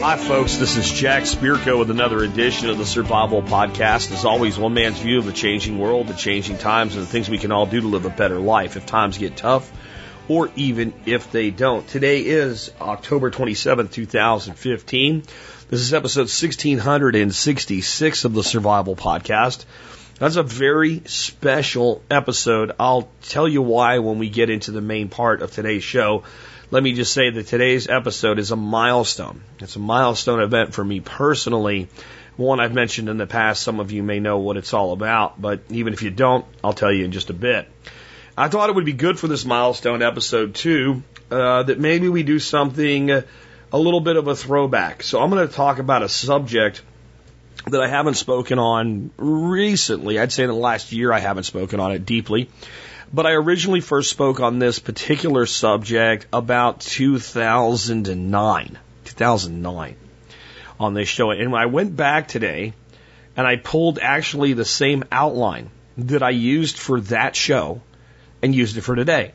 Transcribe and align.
Hi, 0.00 0.16
folks. 0.18 0.56
This 0.56 0.76
is 0.76 0.92
Jack 0.92 1.22
Spirko 1.22 1.78
with 1.78 1.90
another 1.90 2.22
edition 2.22 2.68
of 2.68 2.76
the 2.76 2.84
Survival 2.84 3.40
Podcast. 3.42 4.12
As 4.12 4.26
always, 4.26 4.58
one 4.58 4.74
man's 4.74 4.98
view 4.98 5.18
of 5.18 5.24
the 5.24 5.32
changing 5.32 5.78
world, 5.78 6.08
the 6.08 6.14
changing 6.14 6.58
times, 6.58 6.94
and 6.94 7.02
the 7.02 7.08
things 7.08 7.30
we 7.30 7.38
can 7.38 7.50
all 7.50 7.64
do 7.64 7.80
to 7.80 7.86
live 7.86 8.04
a 8.04 8.10
better 8.10 8.38
life 8.38 8.76
if 8.76 8.84
times 8.84 9.16
get 9.16 9.34
tough 9.34 9.72
or 10.28 10.50
even 10.56 10.92
if 11.06 11.32
they 11.32 11.50
don't. 11.50 11.88
Today 11.88 12.20
is 12.20 12.70
October 12.82 13.30
27th, 13.30 13.92
2015. 13.92 15.22
This 15.70 15.80
is 15.80 15.94
episode 15.94 16.28
1666 16.28 18.24
of 18.26 18.34
the 18.34 18.44
Survival 18.44 18.94
Podcast. 18.94 19.64
That's 20.18 20.36
a 20.36 20.42
very 20.42 21.00
special 21.06 22.02
episode. 22.10 22.72
I'll 22.78 23.08
tell 23.22 23.48
you 23.48 23.62
why 23.62 24.00
when 24.00 24.18
we 24.18 24.28
get 24.28 24.50
into 24.50 24.70
the 24.70 24.82
main 24.82 25.08
part 25.08 25.40
of 25.40 25.50
today's 25.52 25.84
show. 25.84 26.24
Let 26.70 26.82
me 26.82 26.92
just 26.92 27.14
say 27.14 27.30
that 27.30 27.46
today's 27.46 27.88
episode 27.88 28.38
is 28.38 28.50
a 28.50 28.56
milestone. 28.56 29.40
It's 29.58 29.76
a 29.76 29.78
milestone 29.78 30.42
event 30.42 30.74
for 30.74 30.84
me 30.84 31.00
personally. 31.00 31.88
One 32.36 32.60
I've 32.60 32.74
mentioned 32.74 33.08
in 33.08 33.16
the 33.16 33.26
past. 33.26 33.62
Some 33.62 33.80
of 33.80 33.90
you 33.90 34.02
may 34.02 34.20
know 34.20 34.36
what 34.38 34.58
it's 34.58 34.74
all 34.74 34.92
about, 34.92 35.40
but 35.40 35.62
even 35.70 35.94
if 35.94 36.02
you 36.02 36.10
don't, 36.10 36.44
I'll 36.62 36.74
tell 36.74 36.92
you 36.92 37.06
in 37.06 37.12
just 37.12 37.30
a 37.30 37.32
bit. 37.32 37.70
I 38.36 38.48
thought 38.48 38.68
it 38.68 38.74
would 38.74 38.84
be 38.84 38.92
good 38.92 39.18
for 39.18 39.28
this 39.28 39.46
milestone 39.46 40.02
episode 40.02 40.54
too, 40.54 41.02
uh, 41.30 41.62
that 41.62 41.80
maybe 41.80 42.10
we 42.10 42.22
do 42.22 42.38
something 42.38 43.10
a 43.10 43.24
little 43.78 44.00
bit 44.00 44.16
of 44.16 44.28
a 44.28 44.36
throwback. 44.36 45.02
So 45.02 45.22
I'm 45.22 45.30
going 45.30 45.48
to 45.48 45.52
talk 45.52 45.78
about 45.78 46.02
a 46.02 46.08
subject 46.08 46.82
that 47.66 47.80
I 47.80 47.88
haven't 47.88 48.14
spoken 48.14 48.58
on 48.58 49.10
recently. 49.16 50.18
I'd 50.18 50.32
say 50.32 50.42
in 50.42 50.50
the 50.50 50.54
last 50.54 50.92
year 50.92 51.14
I 51.14 51.20
haven't 51.20 51.44
spoken 51.44 51.80
on 51.80 51.92
it 51.92 52.04
deeply. 52.04 52.50
But 53.12 53.26
I 53.26 53.32
originally 53.32 53.80
first 53.80 54.10
spoke 54.10 54.40
on 54.40 54.58
this 54.58 54.78
particular 54.78 55.46
subject 55.46 56.26
about 56.32 56.80
2009. 56.80 58.78
2009 59.04 59.96
on 60.78 60.94
this 60.94 61.08
show. 61.08 61.30
And 61.30 61.54
I 61.54 61.66
went 61.66 61.96
back 61.96 62.28
today 62.28 62.74
and 63.36 63.46
I 63.46 63.56
pulled 63.56 63.98
actually 63.98 64.52
the 64.52 64.64
same 64.64 65.04
outline 65.10 65.70
that 65.96 66.22
I 66.22 66.30
used 66.30 66.78
for 66.78 67.00
that 67.02 67.34
show 67.34 67.80
and 68.42 68.54
used 68.54 68.76
it 68.76 68.82
for 68.82 68.94
today. 68.94 69.32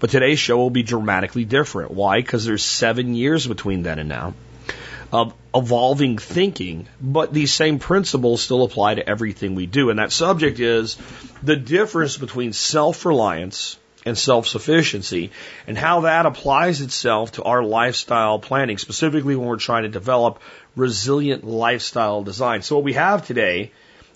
But 0.00 0.10
today's 0.10 0.40
show 0.40 0.56
will 0.56 0.70
be 0.70 0.82
dramatically 0.82 1.44
different. 1.44 1.92
Why? 1.92 2.18
Because 2.18 2.44
there's 2.44 2.64
seven 2.64 3.14
years 3.14 3.46
between 3.46 3.82
then 3.82 4.00
and 4.00 4.08
now 4.08 4.34
of 5.12 5.34
evolving 5.54 6.18
thinking, 6.18 6.88
but 7.00 7.32
these 7.32 7.52
same 7.52 7.78
principles 7.78 8.42
still 8.42 8.62
apply 8.62 8.94
to 8.94 9.08
everything 9.08 9.54
we 9.54 9.66
do. 9.66 9.90
And 9.90 9.98
that 9.98 10.12
subject 10.12 10.60
is 10.60 10.96
the 11.42 11.56
difference 11.56 12.16
between 12.16 12.52
self 12.52 13.04
reliance 13.04 13.78
and 14.04 14.16
self 14.16 14.46
sufficiency 14.48 15.30
and 15.66 15.76
how 15.76 16.00
that 16.00 16.26
applies 16.26 16.80
itself 16.80 17.32
to 17.32 17.42
our 17.42 17.62
lifestyle 17.62 18.38
planning, 18.38 18.78
specifically 18.78 19.36
when 19.36 19.46
we're 19.46 19.56
trying 19.56 19.84
to 19.84 19.88
develop 19.88 20.40
resilient 20.74 21.44
lifestyle 21.44 22.22
design. 22.22 22.62
So, 22.62 22.76
what 22.76 22.84
we 22.84 22.94
have 22.94 23.26
today 23.26 23.72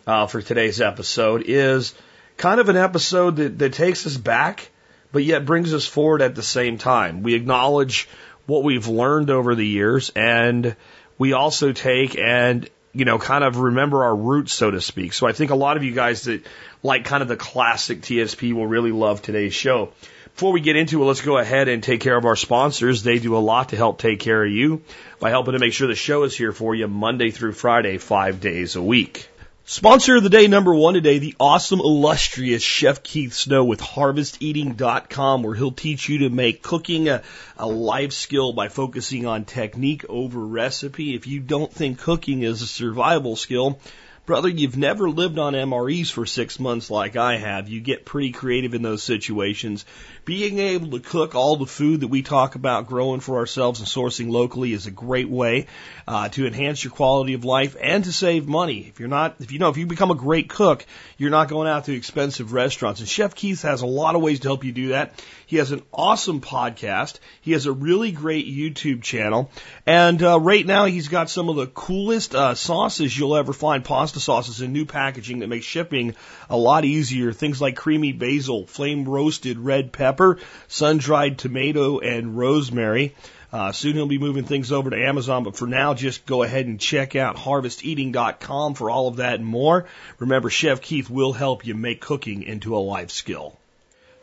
uh, 0.07 0.27
for 0.27 0.41
today's 0.41 0.81
episode 0.81 1.45
is 1.47 1.95
kind 2.37 2.61
of 2.61 2.69
an 2.69 2.77
episode 2.77 3.37
that, 3.37 3.59
that 3.59 3.73
takes 3.73 4.07
us 4.07 4.17
back, 4.17 4.71
but 5.13 5.25
yet 5.25 5.45
brings 5.45 5.75
us 5.75 5.87
forward 5.87 6.23
at 6.23 6.35
the 6.35 6.43
same 6.43 6.79
time. 6.79 7.23
We 7.23 7.35
acknowledge 7.35 8.09
what 8.47 8.63
we've 8.63 8.87
learned 8.87 9.31
over 9.31 9.55
the 9.55 9.67
years 9.67 10.11
and 10.15 10.77
we 11.19 11.33
also 11.33 11.73
take 11.73 12.19
and 12.19 12.69
you 12.97 13.05
know, 13.05 13.19
kind 13.19 13.45
of 13.45 13.59
remember 13.59 14.05
our 14.05 14.17
roots, 14.17 14.55
so 14.55 14.71
to 14.71 14.81
speak. 14.81 15.13
So 15.13 15.27
I 15.27 15.33
think 15.33 15.51
a 15.51 15.55
lot 15.55 15.77
of 15.77 15.85
you 15.85 15.93
guys 15.93 16.23
that 16.23 16.47
like 16.83 17.05
kind 17.05 17.23
of 17.23 17.29
the 17.29 17.37
classic 17.37 18.01
TSP 18.01 18.55
will 18.55 18.67
really 18.67 18.91
love 18.91 19.21
today's 19.21 19.53
show. 19.53 19.93
Before 20.33 20.53
we 20.53 20.63
get 20.63 20.77
into 20.77 21.03
it, 21.03 21.05
let's 21.05 21.21
go 21.21 21.37
ahead 21.37 21.69
and 21.69 21.83
take 21.83 22.01
care 22.01 22.17
of 22.17 22.25
our 22.25 22.37
sponsors. 22.37 23.03
They 23.03 23.19
do 23.19 23.37
a 23.37 23.39
lot 23.39 23.71
to 23.71 23.77
help 23.77 23.99
take 23.99 24.21
care 24.21 24.43
of 24.43 24.51
you 24.51 24.83
by 25.21 25.29
helping 25.29 25.53
to 25.53 25.59
make 25.59 25.75
sure 25.75 25.89
the 25.89 25.95
show 25.95 26.23
is 26.23 26.35
here 26.35 26.53
for 26.53 26.75
you 26.75 26.89
Monday 26.89 27.31
through 27.31 27.53
Friday, 27.53 27.99
five 27.99 28.41
days 28.41 28.77
a 28.77 28.83
week. 28.83 29.29
Sponsor 29.69 30.15
of 30.15 30.23
the 30.23 30.31
day 30.31 30.47
number 30.47 30.73
one 30.73 30.95
today, 30.95 31.19
the 31.19 31.35
awesome, 31.41 31.81
illustrious 31.81 32.63
Chef 32.63 33.03
Keith 33.03 33.35
Snow 33.35 33.65
with 33.65 33.81
HarvestEating.com, 33.81 35.43
where 35.43 35.57
he'll 35.57 35.73
teach 35.73 36.09
you 36.09 36.19
to 36.19 36.31
make 36.31 36.63
cooking 36.63 37.09
a, 37.09 37.25
a 37.59 37.67
life 37.67 38.13
skill 38.13 38.53
by 38.53 38.69
focusing 38.69 39.27
on 39.27 39.45
technique 39.45 40.05
over 40.09 40.39
recipe. 40.39 41.17
If 41.17 41.27
you 41.27 41.41
don't 41.41 41.73
think 41.73 41.99
cooking 41.99 42.45
is 42.45 42.63
a 42.63 42.67
survival 42.69 43.35
skill, 43.35 43.81
Brother, 44.27 44.49
you've 44.49 44.77
never 44.77 45.09
lived 45.09 45.39
on 45.39 45.53
MREs 45.53 46.11
for 46.11 46.27
six 46.27 46.59
months 46.59 46.91
like 46.91 47.15
I 47.15 47.37
have. 47.37 47.69
You 47.69 47.81
get 47.81 48.05
pretty 48.05 48.33
creative 48.33 48.75
in 48.75 48.83
those 48.83 49.05
situations. 49.05 49.85
Being 50.25 50.59
able 50.59 50.99
to 50.99 50.99
cook 50.99 51.37
all 51.37 51.55
the 51.55 51.65
food 51.65 52.01
that 52.01 52.09
we 52.09 52.23
talk 52.23 52.57
about 52.57 52.89
growing 52.89 53.21
for 53.21 53.37
ourselves 53.37 53.79
and 53.79 53.89
sourcing 53.89 54.29
locally 54.29 54.73
is 54.73 54.89
a 54.89 54.91
great 54.91 55.29
way 55.29 55.69
uh, 56.09 56.29
to 56.31 56.45
enhance 56.45 56.83
your 56.83 56.91
quality 56.91 57.35
of 57.35 57.45
life 57.45 57.77
and 57.81 58.03
to 58.03 58.13
save 58.13 58.49
money. 58.49 58.81
If 58.89 58.99
you're 58.99 59.09
not, 59.09 59.37
if 59.39 59.53
you 59.53 59.61
know, 59.61 59.69
if 59.69 59.77
you 59.77 59.87
become 59.87 60.11
a 60.11 60.17
great 60.17 60.49
cook, 60.49 60.85
you're 61.19 61.31
not 61.31 61.49
going 61.49 61.69
out 61.69 61.85
to 61.85 61.95
expensive 61.95 62.53
restaurants. 62.53 62.99
And 62.99 63.09
Chef 63.09 63.37
Keith 63.37 63.63
has 63.63 63.83
a 63.83 63.87
lot 63.87 64.17
of 64.17 64.23
ways 64.23 64.41
to 64.41 64.49
help 64.49 64.65
you 64.65 64.73
do 64.73 64.89
that. 64.89 65.23
He 65.47 65.59
has 65.59 65.71
an 65.71 65.83
awesome 65.93 66.41
podcast. 66.41 67.21
He 67.41 67.53
has 67.53 67.67
a 67.67 67.73
really 67.73 68.11
great 68.11 68.49
YouTube 68.49 69.01
channel. 69.01 69.49
And 69.87 70.21
uh, 70.21 70.41
right 70.41 70.67
now, 70.67 70.87
he's 70.87 71.07
got 71.07 71.31
some 71.31 71.49
of 71.49 71.55
the 71.55 71.69
coolest 71.69 72.35
uh, 72.35 72.57
sauces 72.57 73.17
you'll 73.17 73.37
ever 73.37 73.53
find 73.53 73.85
pasta 73.85 74.19
sauces 74.19 74.61
in 74.61 74.73
new 74.73 74.85
packaging 74.85 75.39
that 75.39 75.47
makes 75.47 75.65
shipping 75.65 76.17
a 76.51 76.57
lot 76.57 76.85
easier. 76.85 77.33
Things 77.33 77.61
like 77.61 77.77
creamy 77.77 78.11
basil, 78.11 78.67
flame 78.67 79.05
roasted 79.05 79.57
red 79.57 79.93
pepper, 79.93 80.39
sun 80.67 80.99
dried 80.99 81.39
tomato, 81.39 82.01
and 82.01 82.37
rosemary. 82.37 83.15
Uh, 83.53 83.71
soon 83.71 83.95
he'll 83.95 84.07
be 84.07 84.19
moving 84.19 84.45
things 84.45 84.73
over 84.73 84.91
to 84.91 85.01
Amazon, 85.01 85.45
but 85.45 85.57
for 85.57 85.69
now, 85.69 85.95
just 85.95 86.27
go 86.27 86.43
ahead 86.43 86.67
and 86.67 86.81
check 86.81 87.15
out 87.15 87.37
harvesteating.com 87.37 88.75
for 88.75 88.91
all 88.91 89.07
of 89.07 89.17
that 89.17 89.35
and 89.35 89.47
more. 89.47 89.87
Remember, 90.19 90.51
Chef 90.51 90.81
Keith 90.81 91.09
will 91.09 91.33
help 91.33 91.65
you 91.65 91.77
make 91.77 92.01
cooking 92.01 92.43
into 92.43 92.77
a 92.77 92.79
life 92.79 93.13
skill. 93.13 93.57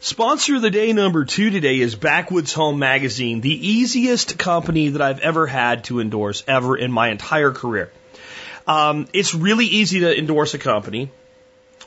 Sponsor 0.03 0.57
of 0.57 0.61
the 0.61 0.69
day 0.69 0.91
number 0.91 1.23
two 1.23 1.49
today 1.49 1.79
is 1.79 1.95
Backwoods 1.95 2.51
Home 2.51 2.77
Magazine, 2.77 3.39
the 3.39 3.69
easiest 3.69 4.37
company 4.37 4.89
that 4.89 5.01
I've 5.01 5.21
ever 5.21 5.47
had 5.47 5.85
to 5.85 6.01
endorse 6.01 6.43
ever 6.45 6.75
in 6.75 6.91
my 6.91 7.07
entire 7.07 7.51
career. 7.51 7.89
Um, 8.67 9.07
it's 9.13 9.33
really 9.33 9.65
easy 9.65 10.01
to 10.01 10.13
endorse 10.13 10.53
a 10.55 10.57
company 10.57 11.09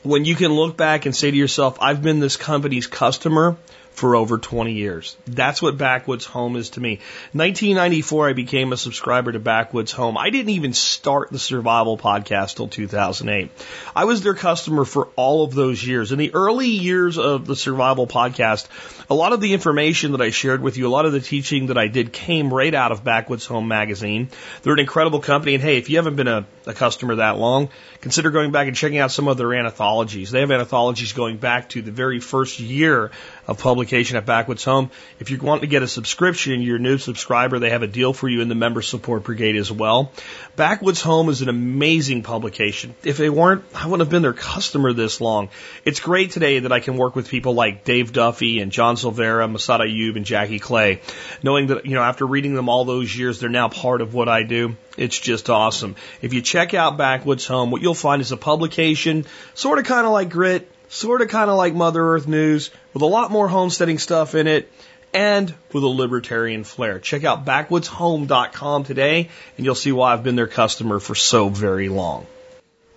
when 0.01 0.25
you 0.25 0.33
can 0.33 0.51
look 0.51 0.75
back 0.75 1.05
and 1.05 1.15
say 1.15 1.29
to 1.29 1.37
yourself, 1.37 1.77
I've 1.79 2.01
been 2.01 2.19
this 2.19 2.37
company's 2.37 2.87
customer 2.87 3.55
for 3.97 4.15
over 4.15 4.37
20 4.37 4.73
years. 4.73 5.17
That's 5.25 5.59
what 5.59 5.75
Backwoods 5.75 6.25
Home 6.25 6.55
is 6.55 6.69
to 6.71 6.79
me. 6.79 6.99
1994, 7.33 8.29
I 8.29 8.33
became 8.33 8.71
a 8.71 8.77
subscriber 8.77 9.31
to 9.31 9.39
Backwoods 9.39 9.91
Home. 9.93 10.19
I 10.19 10.29
didn't 10.29 10.51
even 10.51 10.73
start 10.73 11.31
the 11.31 11.39
survival 11.39 11.97
podcast 11.97 12.57
till 12.57 12.67
2008. 12.67 13.49
I 13.95 14.05
was 14.05 14.21
their 14.21 14.35
customer 14.35 14.85
for 14.85 15.07
all 15.15 15.43
of 15.43 15.55
those 15.55 15.83
years. 15.83 16.11
In 16.11 16.19
the 16.19 16.31
early 16.35 16.67
years 16.67 17.17
of 17.17 17.47
the 17.47 17.55
survival 17.55 18.05
podcast, 18.05 18.67
a 19.09 19.15
lot 19.15 19.33
of 19.33 19.41
the 19.41 19.53
information 19.53 20.11
that 20.11 20.21
I 20.21 20.29
shared 20.29 20.61
with 20.61 20.77
you, 20.77 20.85
a 20.85 20.89
lot 20.89 21.07
of 21.07 21.11
the 21.11 21.19
teaching 21.19 21.67
that 21.67 21.77
I 21.79 21.87
did 21.87 22.13
came 22.13 22.53
right 22.53 22.75
out 22.75 22.91
of 22.91 23.03
Backwoods 23.03 23.47
Home 23.47 23.67
magazine. 23.67 24.29
They're 24.61 24.73
an 24.73 24.79
incredible 24.79 25.21
company. 25.21 25.55
And 25.55 25.63
hey, 25.63 25.77
if 25.77 25.89
you 25.89 25.95
haven't 25.97 26.17
been 26.17 26.27
a, 26.27 26.45
a 26.67 26.73
customer 26.75 27.15
that 27.15 27.39
long, 27.39 27.69
consider 28.01 28.29
going 28.29 28.51
back 28.51 28.67
and 28.67 28.75
checking 28.75 28.99
out 28.99 29.11
some 29.11 29.27
of 29.27 29.37
their 29.37 29.55
anthologies. 29.55 30.29
They 30.29 30.41
have 30.41 30.51
anthologies 30.51 31.13
going 31.13 31.37
back 31.37 31.69
to 31.69 31.81
the 31.81 31.91
very 31.91 32.19
first 32.19 32.59
year 32.59 33.09
of 33.47 33.57
publication 33.59 34.17
at 34.17 34.25
Backwoods 34.25 34.65
Home. 34.65 34.91
If 35.19 35.31
you 35.31 35.37
want 35.37 35.61
to 35.61 35.67
get 35.67 35.81
a 35.81 35.87
subscription, 35.87 36.61
you're 36.61 36.75
a 36.75 36.79
new 36.79 36.97
subscriber, 36.97 37.59
they 37.59 37.69
have 37.69 37.81
a 37.81 37.87
deal 37.87 38.13
for 38.13 38.27
you 38.27 38.41
in 38.41 38.49
the 38.49 38.55
member 38.55 38.81
support 38.81 39.23
brigade 39.23 39.55
as 39.55 39.71
well. 39.71 40.11
Backwoods 40.55 41.01
Home 41.01 41.29
is 41.29 41.41
an 41.41 41.49
amazing 41.49 42.23
publication. 42.23 42.93
If 43.03 43.17
they 43.17 43.29
weren't, 43.29 43.63
I 43.73 43.85
wouldn't 43.85 44.01
have 44.01 44.09
been 44.09 44.21
their 44.21 44.33
customer 44.33 44.91
this 44.93 45.21
long. 45.21 45.49
It's 45.85 45.99
great 45.99 46.31
today 46.31 46.59
that 46.59 46.71
I 46.71 46.81
can 46.81 46.97
work 46.97 47.15
with 47.15 47.29
people 47.29 47.53
like 47.53 47.85
Dave 47.85 48.11
Duffy 48.11 48.59
and 48.59 48.71
John 48.71 48.97
Silveira, 48.97 49.47
Massad 49.47 49.79
Ayoob, 49.79 50.17
and 50.17 50.25
Jackie 50.25 50.59
Clay, 50.59 51.01
knowing 51.41 51.67
that, 51.67 51.85
you 51.85 51.95
know, 51.95 52.03
after 52.03 52.27
reading 52.27 52.53
them 52.53 52.67
all 52.67 52.83
those 52.83 53.15
years, 53.15 53.39
they're 53.39 53.49
now 53.49 53.69
part 53.69 54.01
of 54.01 54.13
what 54.13 54.27
I 54.27 54.43
do. 54.43 54.75
It's 54.97 55.19
just 55.19 55.49
awesome. 55.49 55.95
If 56.21 56.33
you 56.33 56.41
check 56.41 56.73
out 56.73 56.97
Backwoods 56.97 57.45
Home, 57.47 57.69
what 57.71 57.81
you'll 57.81 57.93
find 57.93 58.21
is 58.21 58.31
a 58.31 58.37
publication, 58.37 59.25
sort 59.53 59.77
of 59.77 59.85
kind 59.85 60.05
of 60.05 60.11
like 60.11 60.29
Grit, 60.29 60.71
sort 60.89 61.21
of 61.21 61.29
kind 61.29 61.49
of 61.49 61.57
like 61.57 61.73
Mother 61.73 62.13
Earth 62.13 62.27
News, 62.27 62.69
with 62.93 63.03
a 63.03 63.07
lot 63.07 63.31
more 63.31 63.47
homesteading 63.47 63.99
stuff 63.99 64.35
in 64.35 64.47
it, 64.47 64.71
and 65.13 65.53
with 65.73 65.83
a 65.83 65.87
libertarian 65.87 66.63
flair. 66.63 66.99
Check 66.99 67.23
out 67.23 67.45
backwoodshome.com 67.45 68.83
today, 68.83 69.29
and 69.57 69.65
you'll 69.65 69.75
see 69.75 69.91
why 69.91 70.13
I've 70.13 70.23
been 70.23 70.35
their 70.35 70.47
customer 70.47 70.99
for 70.99 71.15
so 71.15 71.49
very 71.49 71.89
long. 71.89 72.25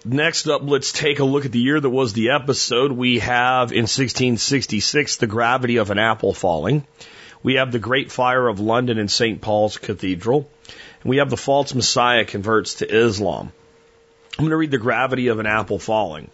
Next 0.05 0.47
up, 0.49 0.63
let's 0.65 0.93
take 0.93 1.19
a 1.19 1.25
look 1.25 1.45
at 1.45 1.53
the 1.53 1.59
year 1.59 1.79
that 1.79 1.91
was 1.91 2.15
the 2.15 2.31
episode. 2.31 2.91
We 2.91 3.19
have 3.19 3.71
in 3.71 3.83
1666 3.83 5.17
the 5.17 5.27
gravity 5.27 5.77
of 5.77 5.91
an 5.91 5.99
apple 5.99 6.33
falling. 6.33 6.87
We 7.43 7.55
have 7.55 7.71
the 7.71 7.79
Great 7.79 8.11
Fire 8.11 8.49
of 8.49 8.61
London 8.61 8.99
and 8.99 9.11
St. 9.11 9.41
Paul's 9.41 9.77
Cathedral. 9.77 10.49
And 11.03 11.11
we 11.11 11.19
have 11.19 11.29
the 11.29 11.37
false 11.37 11.75
Messiah 11.75 12.25
converts 12.25 12.75
to 12.77 12.91
Islam. 12.91 13.53
I'm 14.39 14.45
going 14.45 14.51
to 14.51 14.57
read 14.57 14.71
the 14.71 14.79
gravity 14.79 15.29
of 15.29 15.39
an 15.39 15.47
apple 15.47 15.79
falling. 15.79 16.31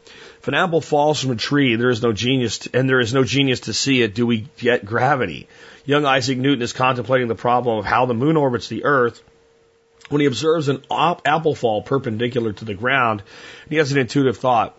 If 0.46 0.48
an 0.50 0.54
apple 0.54 0.80
falls 0.80 1.20
from 1.20 1.32
a 1.32 1.34
tree, 1.34 1.74
there 1.74 1.90
is 1.90 2.04
no 2.04 2.12
genius, 2.12 2.58
to, 2.58 2.70
and 2.72 2.88
there 2.88 3.00
is 3.00 3.12
no 3.12 3.24
genius 3.24 3.58
to 3.62 3.72
see 3.72 4.00
it. 4.00 4.14
Do 4.14 4.28
we 4.28 4.46
get 4.58 4.86
gravity? 4.86 5.48
Young 5.84 6.04
Isaac 6.04 6.38
Newton 6.38 6.62
is 6.62 6.72
contemplating 6.72 7.26
the 7.26 7.34
problem 7.34 7.78
of 7.78 7.84
how 7.84 8.06
the 8.06 8.14
moon 8.14 8.36
orbits 8.36 8.68
the 8.68 8.84
Earth 8.84 9.20
when 10.08 10.20
he 10.20 10.28
observes 10.28 10.68
an 10.68 10.84
apple 10.88 11.56
fall 11.56 11.82
perpendicular 11.82 12.52
to 12.52 12.64
the 12.64 12.74
ground. 12.74 13.24
He 13.68 13.74
has 13.74 13.90
an 13.90 13.98
intuitive 13.98 14.36
thought. 14.36 14.76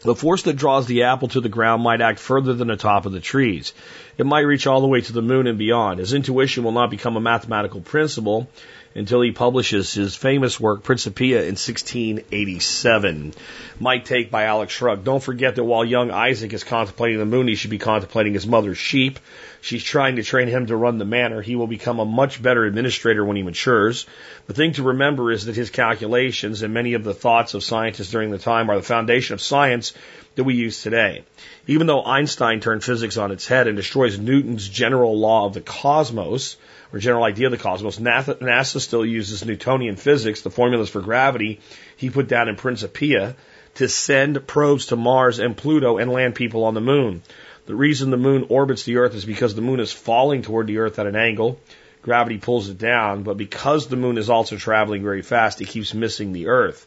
The 0.00 0.16
force 0.16 0.42
that 0.42 0.56
draws 0.56 0.86
the 0.88 1.04
apple 1.04 1.28
to 1.28 1.40
the 1.40 1.48
ground 1.48 1.84
might 1.84 2.00
act 2.00 2.18
further 2.18 2.52
than 2.52 2.66
the 2.66 2.74
top 2.74 3.06
of 3.06 3.12
the 3.12 3.20
trees. 3.20 3.74
It 4.18 4.26
might 4.26 4.40
reach 4.40 4.66
all 4.66 4.80
the 4.80 4.88
way 4.88 5.00
to 5.00 5.12
the 5.12 5.22
moon 5.22 5.46
and 5.46 5.58
beyond. 5.58 6.00
His 6.00 6.12
intuition 6.12 6.64
will 6.64 6.72
not 6.72 6.90
become 6.90 7.16
a 7.16 7.20
mathematical 7.20 7.82
principle 7.82 8.48
until 8.94 9.20
he 9.20 9.32
publishes 9.32 9.92
his 9.94 10.14
famous 10.14 10.60
work 10.60 10.82
Principia 10.82 11.40
in 11.40 11.56
1687. 11.56 13.34
My 13.80 13.98
take 13.98 14.30
by 14.30 14.44
Alex 14.44 14.72
Shrugged. 14.72 15.04
Don't 15.04 15.22
forget 15.22 15.56
that 15.56 15.64
while 15.64 15.84
young 15.84 16.10
Isaac 16.10 16.52
is 16.52 16.64
contemplating 16.64 17.18
the 17.18 17.24
moon, 17.24 17.48
he 17.48 17.54
should 17.54 17.70
be 17.70 17.78
contemplating 17.78 18.34
his 18.34 18.46
mother's 18.46 18.78
sheep. 18.78 19.18
She's 19.60 19.84
trying 19.84 20.16
to 20.16 20.22
train 20.22 20.48
him 20.48 20.66
to 20.66 20.76
run 20.76 20.98
the 20.98 21.04
manor. 21.04 21.40
He 21.40 21.56
will 21.56 21.66
become 21.66 22.00
a 22.00 22.04
much 22.04 22.42
better 22.42 22.64
administrator 22.64 23.24
when 23.24 23.36
he 23.36 23.42
matures. 23.42 24.06
The 24.46 24.54
thing 24.54 24.72
to 24.72 24.82
remember 24.82 25.30
is 25.30 25.46
that 25.46 25.56
his 25.56 25.70
calculations 25.70 26.62
and 26.62 26.74
many 26.74 26.94
of 26.94 27.04
the 27.04 27.14
thoughts 27.14 27.54
of 27.54 27.62
scientists 27.62 28.10
during 28.10 28.30
the 28.30 28.38
time 28.38 28.70
are 28.70 28.76
the 28.76 28.82
foundation 28.82 29.34
of 29.34 29.40
science 29.40 29.92
that 30.34 30.44
we 30.44 30.54
use 30.54 30.82
today. 30.82 31.22
Even 31.66 31.86
though 31.86 32.04
Einstein 32.04 32.60
turned 32.60 32.82
physics 32.82 33.16
on 33.16 33.30
its 33.30 33.46
head 33.46 33.68
and 33.68 33.76
destroys 33.76 34.18
Newton's 34.18 34.68
general 34.68 35.18
law 35.18 35.46
of 35.46 35.54
the 35.54 35.60
cosmos, 35.60 36.56
or 36.92 36.98
general 36.98 37.24
idea 37.24 37.46
of 37.46 37.52
the 37.52 37.58
cosmos, 37.58 37.98
NASA 37.98 38.80
still 38.80 39.04
uses 39.04 39.44
Newtonian 39.44 39.96
physics, 39.96 40.42
the 40.42 40.50
formulas 40.50 40.90
for 40.90 41.00
gravity 41.00 41.60
he 41.96 42.10
put 42.10 42.28
down 42.28 42.48
in 42.48 42.56
Principia, 42.56 43.34
to 43.74 43.88
send 43.88 44.46
probes 44.46 44.86
to 44.86 44.96
Mars 44.96 45.38
and 45.38 45.56
Pluto 45.56 45.96
and 45.98 46.12
land 46.12 46.34
people 46.34 46.64
on 46.64 46.74
the 46.74 46.80
moon. 46.80 47.22
The 47.64 47.74
reason 47.74 48.10
the 48.10 48.16
moon 48.16 48.46
orbits 48.48 48.82
the 48.82 48.96
Earth 48.96 49.14
is 49.14 49.24
because 49.24 49.54
the 49.54 49.62
moon 49.62 49.80
is 49.80 49.92
falling 49.92 50.42
toward 50.42 50.66
the 50.66 50.78
Earth 50.78 50.98
at 50.98 51.06
an 51.06 51.16
angle. 51.16 51.58
Gravity 52.02 52.38
pulls 52.38 52.68
it 52.68 52.78
down, 52.78 53.22
but 53.22 53.36
because 53.36 53.86
the 53.86 53.96
moon 53.96 54.18
is 54.18 54.28
also 54.28 54.56
traveling 54.56 55.02
very 55.02 55.22
fast, 55.22 55.60
it 55.60 55.68
keeps 55.68 55.94
missing 55.94 56.32
the 56.32 56.48
Earth, 56.48 56.86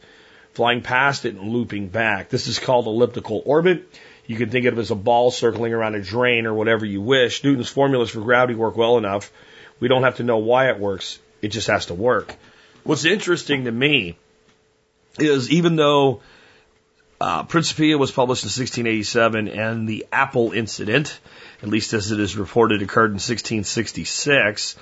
flying 0.53 0.81
past 0.81 1.25
it 1.25 1.35
and 1.35 1.49
looping 1.49 1.87
back. 1.87 2.29
This 2.29 2.47
is 2.47 2.59
called 2.59 2.85
elliptical 2.85 3.41
orbit. 3.45 3.87
You 4.27 4.35
can 4.35 4.49
think 4.49 4.65
of 4.65 4.77
it 4.77 4.81
as 4.81 4.91
a 4.91 4.95
ball 4.95 5.31
circling 5.31 5.73
around 5.73 5.95
a 5.95 6.01
drain 6.01 6.45
or 6.45 6.53
whatever 6.53 6.85
you 6.85 7.01
wish. 7.01 7.43
Newton's 7.43 7.69
formulas 7.69 8.09
for 8.09 8.21
gravity 8.21 8.55
work 8.55 8.75
well 8.75 8.97
enough. 8.97 9.31
We 9.79 9.87
don't 9.87 10.03
have 10.03 10.17
to 10.17 10.23
know 10.23 10.37
why 10.37 10.69
it 10.69 10.79
works. 10.79 11.19
It 11.41 11.49
just 11.49 11.67
has 11.67 11.87
to 11.87 11.93
work. 11.93 12.33
What's 12.83 13.05
interesting 13.05 13.65
to 13.65 13.71
me 13.71 14.17
is 15.17 15.49
even 15.51 15.75
though 15.75 16.21
uh, 17.19 17.43
Principia 17.43 17.97
was 17.97 18.11
published 18.11 18.43
in 18.43 18.47
1687, 18.47 19.47
and 19.47 19.87
the 19.87 20.05
Apple 20.11 20.51
incident, 20.51 21.17
at 21.61 21.69
least 21.69 21.93
as 21.93 22.11
it 22.11 22.19
is 22.19 22.35
reported, 22.35 22.81
occurred 22.81 23.11
in 23.11 23.13
1666. 23.13 24.75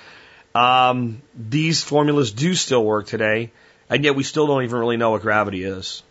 Um, 0.54 1.22
these 1.34 1.82
formulas 1.82 2.32
do 2.32 2.54
still 2.54 2.84
work 2.84 3.06
today, 3.06 3.52
and 3.88 4.04
yet 4.04 4.16
we 4.16 4.24
still 4.24 4.46
don't 4.46 4.64
even 4.64 4.78
really 4.78 4.96
know 4.96 5.12
what 5.12 5.22
gravity 5.22 5.64
is. 5.64 6.02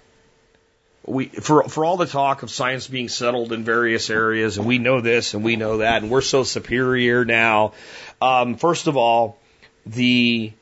We, 1.05 1.25
for, 1.25 1.63
for 1.67 1.83
all 1.83 1.97
the 1.97 2.05
talk 2.05 2.43
of 2.43 2.51
science 2.51 2.87
being 2.87 3.09
settled 3.09 3.51
in 3.51 3.65
various 3.65 4.09
areas, 4.09 4.57
and 4.57 4.65
we 4.65 4.77
know 4.77 5.01
this 5.01 5.33
and 5.33 5.43
we 5.43 5.57
know 5.57 5.77
that, 5.77 6.01
and 6.01 6.09
we're 6.09 6.21
so 6.21 6.43
superior 6.43 7.25
now. 7.25 7.73
Um, 8.21 8.55
first 8.55 8.87
of 8.87 8.95
all, 8.95 9.37
the 9.85 10.53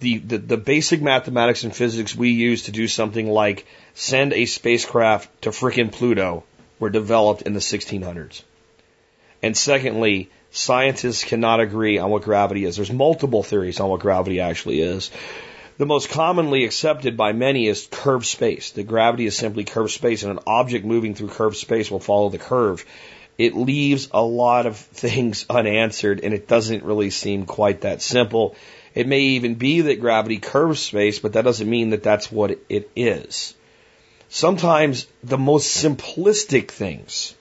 the, 0.00 0.18
the, 0.18 0.38
the 0.38 0.56
basic 0.56 1.02
mathematics 1.02 1.64
and 1.64 1.76
physics 1.76 2.16
we 2.16 2.30
use 2.30 2.64
to 2.64 2.72
do 2.72 2.88
something 2.88 3.28
like 3.28 3.66
send 3.94 4.32
a 4.32 4.46
spacecraft 4.46 5.42
to 5.42 5.50
frickin' 5.50 5.92
Pluto 5.92 6.44
were 6.78 6.90
developed 6.90 7.42
in 7.42 7.52
the 7.52 7.60
1600s. 7.60 8.42
And 9.42 9.56
secondly, 9.56 10.30
scientists 10.50 11.24
cannot 11.24 11.60
agree 11.60 11.98
on 11.98 12.10
what 12.10 12.22
gravity 12.22 12.64
is. 12.64 12.76
There's 12.76 12.92
multiple 12.92 13.42
theories 13.42 13.78
on 13.78 13.90
what 13.90 14.00
gravity 14.00 14.40
actually 14.40 14.80
is. 14.80 15.10
The 15.80 15.86
most 15.86 16.10
commonly 16.10 16.64
accepted 16.64 17.16
by 17.16 17.32
many 17.32 17.66
is 17.66 17.88
curved 17.90 18.26
space. 18.26 18.72
The 18.72 18.82
gravity 18.82 19.24
is 19.24 19.34
simply 19.34 19.64
curved 19.64 19.90
space, 19.90 20.22
and 20.22 20.30
an 20.30 20.44
object 20.46 20.84
moving 20.84 21.14
through 21.14 21.28
curved 21.28 21.56
space 21.56 21.90
will 21.90 22.00
follow 22.00 22.28
the 22.28 22.36
curve. 22.36 22.84
It 23.38 23.56
leaves 23.56 24.10
a 24.12 24.20
lot 24.20 24.66
of 24.66 24.76
things 25.02 25.46
unanswered, 25.48 26.20
and 26.22 26.34
it 26.34 26.46
doesn't 26.46 26.84
really 26.84 27.08
seem 27.08 27.46
quite 27.46 27.80
that 27.80 28.02
simple. 28.02 28.56
It 28.94 29.06
may 29.06 29.20
even 29.20 29.54
be 29.54 29.80
that 29.80 30.02
gravity 30.02 30.36
curves 30.36 30.80
space, 30.80 31.18
but 31.18 31.32
that 31.32 31.44
doesn't 31.44 31.70
mean 31.70 31.88
that 31.90 32.02
that's 32.02 32.30
what 32.30 32.58
it 32.68 32.90
is. 32.94 33.54
Sometimes 34.28 35.06
the 35.24 35.38
most 35.38 35.82
simplistic 35.82 36.68
things 36.68 37.34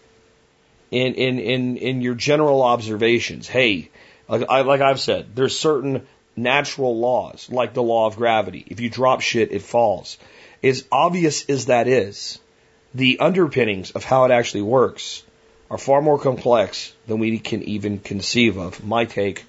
in, 0.92 1.16
in, 1.16 1.40
in, 1.40 1.76
in 1.76 2.02
your 2.02 2.16
general 2.16 2.62
observations, 2.62 3.50
hey, 3.50 3.90
like, 4.30 4.46
I, 4.48 4.62
like 4.62 4.80
I've 4.80 5.02
said, 5.02 5.36
there's 5.36 5.60
certain 5.60 6.08
natural 6.44 6.98
laws, 6.98 7.50
like 7.52 7.74
the 7.74 7.84
law 7.84 8.08
of 8.08 8.16
gravity. 8.16 8.64
If 8.68 8.80
you 8.80 8.90
drop 8.90 9.22
shit, 9.22 9.52
it 9.52 9.62
falls. 9.62 10.18
As 10.64 10.86
obvious 10.92 11.46
as 11.50 11.68
that 11.68 11.88
is, 11.88 12.40
the 12.94 13.20
underpinnings 13.20 13.92
of 13.92 14.04
how 14.04 14.26
it 14.26 14.32
actually 14.32 14.64
works 14.64 15.24
are 15.70 15.78
far 15.78 16.02
more 16.02 16.20
complex 16.20 16.94
than 17.08 17.20
we 17.20 17.38
can 17.40 17.64
even 17.64 18.00
conceive 18.00 18.58
of. 18.58 18.84
My 18.84 19.06
take 19.06 19.46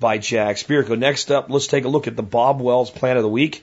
by 0.00 0.18
Jack 0.18 0.56
Spirko. 0.56 0.98
Next 0.98 1.30
up, 1.30 1.50
let's 1.50 1.66
take 1.66 1.84
a 1.84 1.88
look 1.88 2.08
at 2.08 2.16
the 2.16 2.22
Bob 2.22 2.60
Wells 2.60 2.90
Plant 2.90 3.18
of 3.18 3.22
the 3.22 3.28
Week. 3.28 3.62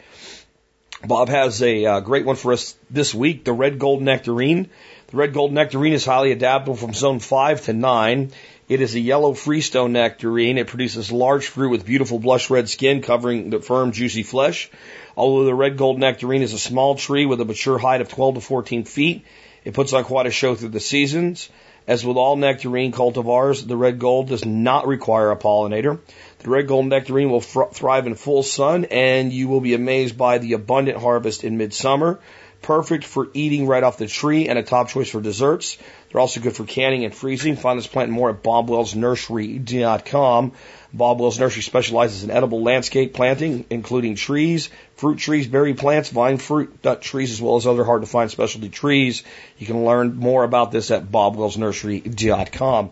Bob 1.06 1.30
has 1.30 1.62
a 1.62 1.86
uh, 1.86 2.00
great 2.00 2.26
one 2.26 2.36
for 2.36 2.54
us 2.54 2.76
this 2.90 3.14
week, 3.14 3.44
the 3.44 3.54
red 3.54 3.78
gold 3.78 4.02
nectarine. 4.02 4.70
The 5.08 5.18
red 5.18 5.34
gold 5.34 5.52
nectarine 5.52 5.94
is 5.94 6.06
highly 6.06 6.32
adaptable 6.32 6.76
from 6.76 6.94
zone 6.94 7.20
5 7.20 7.66
to 7.66 7.74
9. 7.74 8.32
It 8.68 8.82
is 8.82 8.96
a 8.96 9.00
yellow 9.00 9.34
freestone 9.34 9.94
nectarine. 9.94 10.58
It 10.58 10.68
produces 10.68 11.10
large 11.10 11.48
fruit 11.48 11.70
with 11.70 11.86
beautiful 11.86 12.20
blush 12.20 12.50
red 12.50 12.68
skin 12.68 13.02
covering 13.02 13.50
the 13.50 13.62
firm, 13.62 13.94
juicy 13.94 14.24
flesh. 14.24 14.70
Although 15.16 15.46
the 15.46 15.56
red 15.56 15.78
gold 15.78 16.00
nectarine 16.00 16.42
is 16.42 16.52
a 16.52 16.60
small 16.60 16.96
tree 16.96 17.26
with 17.26 17.40
a 17.40 17.46
mature 17.46 17.78
height 17.78 18.02
of 18.02 18.10
12 18.10 18.36
to 18.36 18.42
14 18.42 18.84
feet, 18.84 19.24
it 19.64 19.74
puts 19.74 19.94
on 19.94 20.04
quite 20.04 20.26
a 20.26 20.32
show 20.32 20.54
through 20.54 20.70
the 20.70 20.82
seasons. 20.82 21.48
As 21.88 22.06
with 22.06 22.18
all 22.18 22.36
nectarine 22.36 22.92
cultivars, 22.92 23.66
the 23.66 23.78
red 23.78 24.00
gold 24.00 24.28
does 24.28 24.46
not 24.46 24.86
require 24.86 25.32
a 25.32 25.38
pollinator. 25.38 26.00
The 26.40 26.50
red 26.50 26.68
gold 26.68 26.88
nectarine 26.88 27.30
will 27.30 27.40
thrive 27.40 28.06
in 28.06 28.16
full 28.16 28.44
sun, 28.44 28.84
and 28.92 29.32
you 29.32 29.48
will 29.48 29.62
be 29.62 29.76
amazed 29.76 30.18
by 30.18 30.40
the 30.40 30.52
abundant 30.52 30.98
harvest 30.98 31.46
in 31.46 31.58
midsummer. 31.58 32.20
Perfect 32.62 33.06
for 33.06 33.30
eating 33.34 33.68
right 33.68 33.84
off 33.84 33.98
the 33.98 34.08
tree 34.08 34.50
and 34.50 34.60
a 34.60 34.64
top 34.64 34.90
choice 34.90 35.10
for 35.10 35.22
desserts. 35.22 35.78
They're 36.12 36.22
also 36.22 36.40
good 36.40 36.56
for 36.56 36.64
canning 36.66 37.04
and 37.06 37.14
freezing. 37.14 37.58
Find 37.58 37.78
this 37.78 37.86
plant 37.88 38.10
more 38.12 38.30
at 38.30 38.42
bobwellsnursery.com. 38.44 40.54
Bob 40.94 41.20
Wells 41.20 41.38
Nursery 41.38 41.62
specializes 41.62 42.24
in 42.24 42.32
edible 42.32 42.64
landscape 42.64 43.14
planting, 43.14 43.66
including 43.70 44.16
trees, 44.16 44.70
fruit 44.96 45.20
trees, 45.20 45.46
berry 45.48 45.74
plants, 45.74 46.10
vine 46.10 46.38
fruit 46.38 46.82
nut 46.84 47.02
trees, 47.02 47.34
as 47.34 47.42
well 47.42 47.58
as 47.58 47.68
other 47.68 47.84
hard 47.84 48.00
to 48.02 48.08
find 48.08 48.32
specialty 48.32 48.70
trees. 48.70 49.24
You 49.58 49.68
can 49.68 49.84
learn 49.84 50.16
more 50.16 50.46
about 50.46 50.72
this 50.72 50.92
at 50.92 51.12
bobwellsnursery.com. 51.12 52.92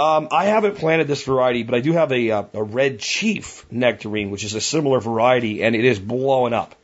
Um, 0.00 0.28
I 0.30 0.44
haven't 0.46 0.78
planted 0.78 1.08
this 1.08 1.24
variety, 1.24 1.64
but 1.64 1.74
I 1.74 1.80
do 1.80 1.92
have 1.92 2.12
a, 2.12 2.30
uh, 2.30 2.44
a 2.54 2.62
red 2.62 3.00
chief 3.00 3.66
nectarine, 3.70 4.30
which 4.30 4.44
is 4.44 4.54
a 4.54 4.60
similar 4.60 5.00
variety, 5.00 5.64
and 5.64 5.74
it 5.74 5.84
is 5.84 5.98
blowing 5.98 6.52
up. 6.52 6.76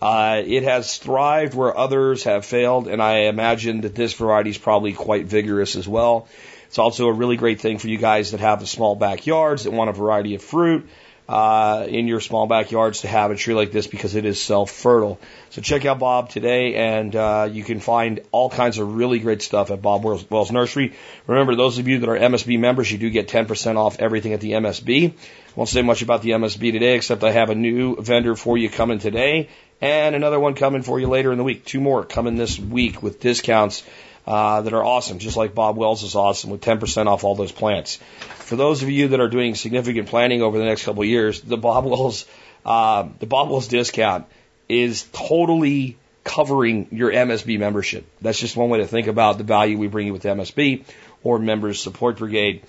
Uh, 0.00 0.42
it 0.44 0.62
has 0.62 0.98
thrived 0.98 1.54
where 1.54 1.76
others 1.76 2.24
have 2.24 2.44
failed, 2.44 2.88
and 2.88 3.02
I 3.02 3.26
imagine 3.26 3.82
that 3.82 3.94
this 3.94 4.14
variety 4.14 4.50
is 4.50 4.58
probably 4.58 4.92
quite 4.92 5.26
vigorous 5.26 5.76
as 5.76 5.88
well. 5.88 6.28
It's 6.68 6.78
also 6.78 7.06
a 7.06 7.12
really 7.12 7.36
great 7.36 7.60
thing 7.60 7.78
for 7.78 7.88
you 7.88 7.98
guys 7.98 8.32
that 8.32 8.40
have 8.40 8.60
the 8.60 8.66
small 8.66 8.96
backyards 8.96 9.64
that 9.64 9.70
want 9.70 9.90
a 9.90 9.92
variety 9.92 10.34
of 10.34 10.42
fruit 10.42 10.88
uh, 11.28 11.86
in 11.88 12.06
your 12.06 12.20
small 12.20 12.46
backyards 12.46 13.00
to 13.00 13.08
have 13.08 13.30
a 13.30 13.36
tree 13.36 13.54
like 13.54 13.72
this 13.72 13.86
because 13.86 14.14
it 14.14 14.24
is 14.24 14.40
self 14.40 14.70
fertile. 14.70 15.18
So 15.50 15.60
check 15.60 15.84
out 15.84 15.98
Bob 15.98 16.30
today, 16.30 16.74
and 16.74 17.14
uh, 17.14 17.48
you 17.50 17.64
can 17.64 17.80
find 17.80 18.20
all 18.30 18.48
kinds 18.50 18.78
of 18.78 18.96
really 18.96 19.18
great 19.18 19.42
stuff 19.42 19.70
at 19.70 19.82
Bob 19.82 20.04
Wells 20.04 20.52
Nursery. 20.52 20.94
Remember, 21.26 21.56
those 21.56 21.78
of 21.78 21.88
you 21.88 22.00
that 22.00 22.08
are 22.08 22.18
MSB 22.18 22.58
members, 22.58 22.90
you 22.90 22.98
do 22.98 23.10
get 23.10 23.28
10% 23.28 23.76
off 23.76 23.98
everything 23.98 24.32
at 24.34 24.40
the 24.40 24.52
MSB. 24.52 25.14
Won't 25.56 25.70
say 25.70 25.82
much 25.82 26.02
about 26.02 26.22
the 26.22 26.30
MSB 26.30 26.72
today, 26.72 26.96
except 26.96 27.24
I 27.24 27.32
have 27.32 27.50
a 27.50 27.54
new 27.54 27.96
vendor 27.96 28.36
for 28.36 28.58
you 28.58 28.68
coming 28.68 28.98
today, 28.98 29.48
and 29.80 30.14
another 30.14 30.40
one 30.40 30.54
coming 30.54 30.82
for 30.82 30.98
you 30.98 31.08
later 31.08 31.32
in 31.32 31.38
the 31.38 31.44
week. 31.44 31.64
Two 31.64 31.80
more 31.80 32.04
coming 32.04 32.36
this 32.36 32.58
week 32.58 33.02
with 33.02 33.20
discounts. 33.20 33.82
Uh, 34.28 34.62
that 34.62 34.72
are 34.72 34.82
awesome, 34.82 35.20
just 35.20 35.36
like 35.36 35.54
Bob 35.54 35.76
Wells 35.76 36.02
is 36.02 36.16
awesome 36.16 36.50
with 36.50 36.60
10% 36.60 37.06
off 37.06 37.22
all 37.22 37.36
those 37.36 37.52
plants 37.52 38.00
for 38.46 38.54
those 38.54 38.84
of 38.84 38.88
you 38.88 39.08
that 39.08 39.18
are 39.18 39.28
doing 39.28 39.56
significant 39.56 40.08
planning 40.08 40.40
over 40.40 40.56
the 40.56 40.64
next 40.64 40.84
couple 40.84 41.02
of 41.02 41.08
years, 41.08 41.40
the 41.40 41.56
Bob 41.56 41.84
Wells, 41.84 42.26
uh, 42.64 43.08
the 43.18 43.26
Bob 43.26 43.50
Wells 43.50 43.66
discount 43.66 44.26
is 44.68 45.02
totally 45.12 45.96
covering 46.22 46.86
your 46.92 47.10
MSB 47.10 47.58
membership. 47.58 48.06
That's 48.20 48.38
just 48.38 48.56
one 48.56 48.70
way 48.70 48.78
to 48.78 48.86
think 48.86 49.08
about 49.08 49.38
the 49.38 49.44
value 49.44 49.78
we 49.78 49.88
bring 49.88 50.06
you 50.06 50.12
with 50.12 50.22
MSB 50.22 50.84
or 51.24 51.40
Members 51.40 51.82
Support 51.82 52.18
Brigade. 52.18 52.62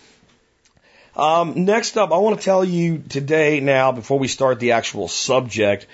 Um, 1.16 1.66
next 1.66 1.96
up, 1.96 2.12
I 2.12 2.18
want 2.18 2.40
to 2.40 2.46
tell 2.46 2.66
you 2.66 3.04
today 3.08 3.60
now, 3.60 3.92
before 3.92 4.18
we 4.18 4.28
start 4.28 4.60
the 4.60 4.72
actual 4.72 5.08
subject, 5.08 5.86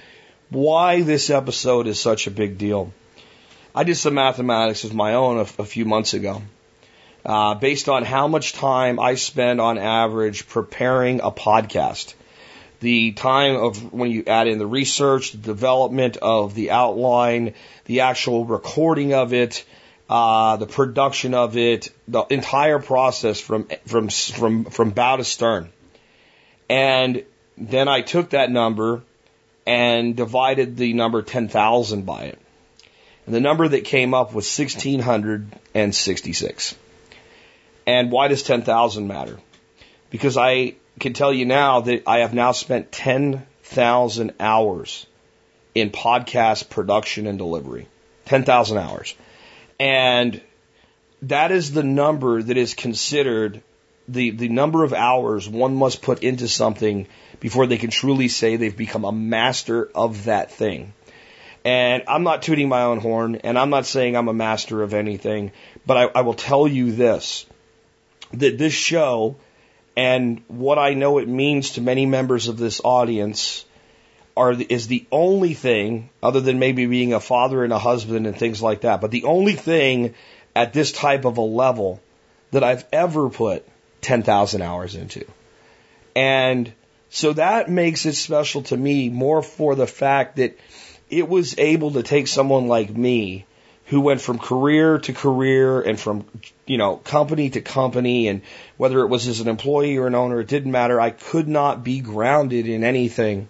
why 0.54 1.02
this 1.02 1.30
episode 1.30 1.88
is 1.88 2.00
such 2.00 2.28
a 2.28 2.32
big 2.32 2.58
deal. 2.58 2.94
I 3.76 3.84
did 3.84 3.96
some 3.96 4.14
mathematics 4.14 4.84
of 4.84 4.94
my 4.94 5.16
own 5.16 5.38
a, 5.38 5.62
a 5.62 5.66
few 5.66 5.86
months 5.86 6.14
ago, 6.14 6.44
uh, 7.26 7.56
based 7.56 7.90
on 7.90 8.06
how 8.06 8.28
much 8.28 8.54
time 8.54 9.00
I 9.00 9.16
spend 9.16 9.60
on 9.60 9.78
average 9.78 10.48
preparing 10.48 11.22
a 11.22 11.32
podcast. 11.32 12.14
The 12.82 13.14
time 13.14 13.56
of 13.56 13.94
when 13.94 14.12
you 14.12 14.26
add 14.28 14.48
in 14.48 14.60
the 14.60 14.68
research, 14.68 15.32
the 15.32 15.38
development 15.38 16.18
of 16.18 16.54
the 16.54 16.72
outline, 16.72 17.54
the 17.86 18.02
actual 18.02 18.46
recording 18.46 19.14
of 19.14 19.34
it, 19.34 19.66
uh, 20.10 20.58
the 20.58 20.68
production 20.68 21.34
of 21.34 21.58
it, 21.58 21.90
the 22.08 22.24
entire 22.30 22.80
process 22.80 23.40
from 23.40 23.68
from 23.88 24.10
from 24.10 24.66
from 24.66 24.92
bow 24.92 25.16
to 25.16 25.24
stern. 25.24 25.70
And 26.70 27.24
then 27.58 27.88
I 27.88 28.02
took 28.02 28.32
that 28.32 28.52
number 28.52 29.02
and 29.66 30.16
divided 30.16 30.78
the 30.78 30.94
number 30.94 31.22
10,000 31.22 32.06
by 32.06 32.24
it. 32.24 32.40
And 33.26 33.34
the 33.34 33.40
number 33.40 33.68
that 33.68 33.86
came 33.86 34.14
up 34.14 34.34
was 34.34 34.58
1666. 34.58 36.76
And 37.86 38.12
why 38.12 38.28
does 38.28 38.44
10,000 38.44 39.08
matter? 39.08 39.40
Because 40.10 40.38
I 40.38 40.76
can 41.00 41.14
tell 41.14 41.34
you 41.34 41.46
now 41.46 41.82
that 41.82 42.04
I 42.06 42.20
have 42.20 42.34
now 42.34 42.52
spent 42.52 42.92
10,000 42.92 44.34
hours 44.40 45.06
in 45.74 45.90
podcast 45.90 46.70
production 46.70 47.28
and 47.28 47.38
delivery. 47.38 47.88
10,000 48.26 48.78
hours. 48.78 49.16
And 49.80 50.42
that 51.24 51.52
is 51.52 51.72
the 51.72 51.84
number 51.84 52.42
that 52.42 52.58
is 52.58 52.74
considered 52.74 53.62
the, 54.08 54.32
the 54.32 54.50
number 54.50 54.84
of 54.84 54.94
hours 54.94 55.48
one 55.48 55.76
must 55.76 56.02
put 56.02 56.24
into 56.24 56.48
something 56.48 57.08
before 57.44 57.68
they 57.68 57.78
can 57.78 57.90
truly 57.90 58.30
say 58.30 58.56
they've 58.56 58.78
become 58.78 59.04
a 59.04 59.12
master 59.12 59.90
of 59.94 60.24
that 60.24 60.50
thing. 60.50 60.94
And 61.66 62.04
I'm 62.08 62.24
not 62.24 62.42
tooting 62.42 62.70
my 62.70 62.84
own 62.84 63.00
horn, 63.00 63.36
and 63.36 63.60
I'm 63.60 63.70
not 63.70 63.86
saying 63.86 64.16
I'm 64.16 64.30
a 64.30 64.34
master 64.34 64.82
of 64.82 64.94
anything, 64.94 65.52
but 65.86 65.98
I, 65.98 66.04
I 66.20 66.22
will 66.22 66.36
tell 66.36 66.66
you 66.70 66.94
this 66.94 67.46
that 68.32 68.58
this 68.58 68.72
show 68.74 69.36
and 69.98 70.42
what 70.48 70.80
I 70.80 70.94
know 70.94 71.18
it 71.18 71.28
means 71.28 71.72
to 71.72 71.82
many 71.82 72.06
members 72.06 72.48
of 72.48 72.58
this 72.58 72.80
audience 72.82 73.66
are 74.38 74.54
is 74.54 74.88
the 74.88 75.06
only 75.12 75.54
thing, 75.54 76.10
other 76.24 76.40
than 76.40 76.60
maybe 76.60 76.86
being 76.86 77.14
a 77.14 77.20
father 77.20 77.66
and 77.66 77.74
a 77.74 77.78
husband 77.78 78.26
and 78.26 78.38
things 78.38 78.62
like 78.62 78.82
that, 78.82 79.02
but 79.02 79.12
the 79.12 79.26
only 79.26 79.54
thing 79.54 80.16
at 80.56 80.72
this 80.72 80.94
type 80.94 81.26
of 81.26 81.38
a 81.38 81.42
level 81.42 82.02
that 82.52 82.64
I've 82.64 82.86
ever 82.94 83.30
put 83.30 83.68
10,000 84.00 84.62
hours 84.62 84.96
into. 84.96 85.26
And 86.16 86.72
so 87.14 87.32
that 87.34 87.70
makes 87.70 88.08
it 88.08 88.16
special 88.16 88.64
to 88.64 88.76
me 88.76 89.08
more 89.08 89.44
for 89.44 89.76
the 89.76 89.86
fact 89.86 90.38
that 90.38 90.58
it 91.12 91.30
was 91.30 91.54
able 91.60 91.92
to 91.92 92.02
take 92.02 92.28
someone 92.28 92.68
like 92.68 92.90
me 92.90 93.46
who 93.86 94.02
went 94.02 94.20
from 94.20 94.40
career 94.40 94.98
to 94.98 95.14
career 95.14 95.80
and 95.80 96.00
from, 96.00 96.26
you 96.66 96.80
know, 96.80 96.96
company 96.96 97.52
to 97.52 97.62
company 97.62 98.30
and 98.30 98.42
whether 98.78 99.02
it 99.02 99.10
was 99.10 99.28
as 99.28 99.42
an 99.42 99.48
employee 99.48 99.98
or 99.98 100.08
an 100.08 100.16
owner, 100.16 100.40
it 100.40 100.48
didn't 100.48 100.72
matter. 100.72 101.00
I 101.00 101.12
could 101.12 101.48
not 101.48 101.84
be 101.84 102.00
grounded 102.00 102.68
in 102.68 102.84
anything. 102.84 103.48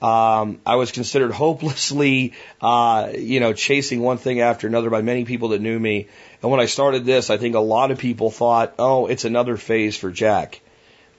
Um, 0.00 0.60
I 0.64 0.76
was 0.76 0.92
considered 0.92 1.32
hopelessly, 1.44 2.34
uh, 2.60 3.10
you 3.18 3.40
know, 3.40 3.52
chasing 3.52 4.00
one 4.00 4.18
thing 4.18 4.40
after 4.40 4.68
another 4.68 4.90
by 4.90 5.02
many 5.02 5.24
people 5.24 5.48
that 5.48 5.60
knew 5.60 5.78
me. 5.78 6.06
And 6.40 6.52
when 6.52 6.60
I 6.60 6.66
started 6.66 7.04
this, 7.04 7.30
I 7.30 7.36
think 7.36 7.56
a 7.56 7.58
lot 7.58 7.90
of 7.90 7.98
people 7.98 8.30
thought, 8.30 8.74
oh, 8.78 9.06
it's 9.06 9.24
another 9.24 9.56
phase 9.56 9.96
for 9.96 10.12
Jack. 10.12 10.60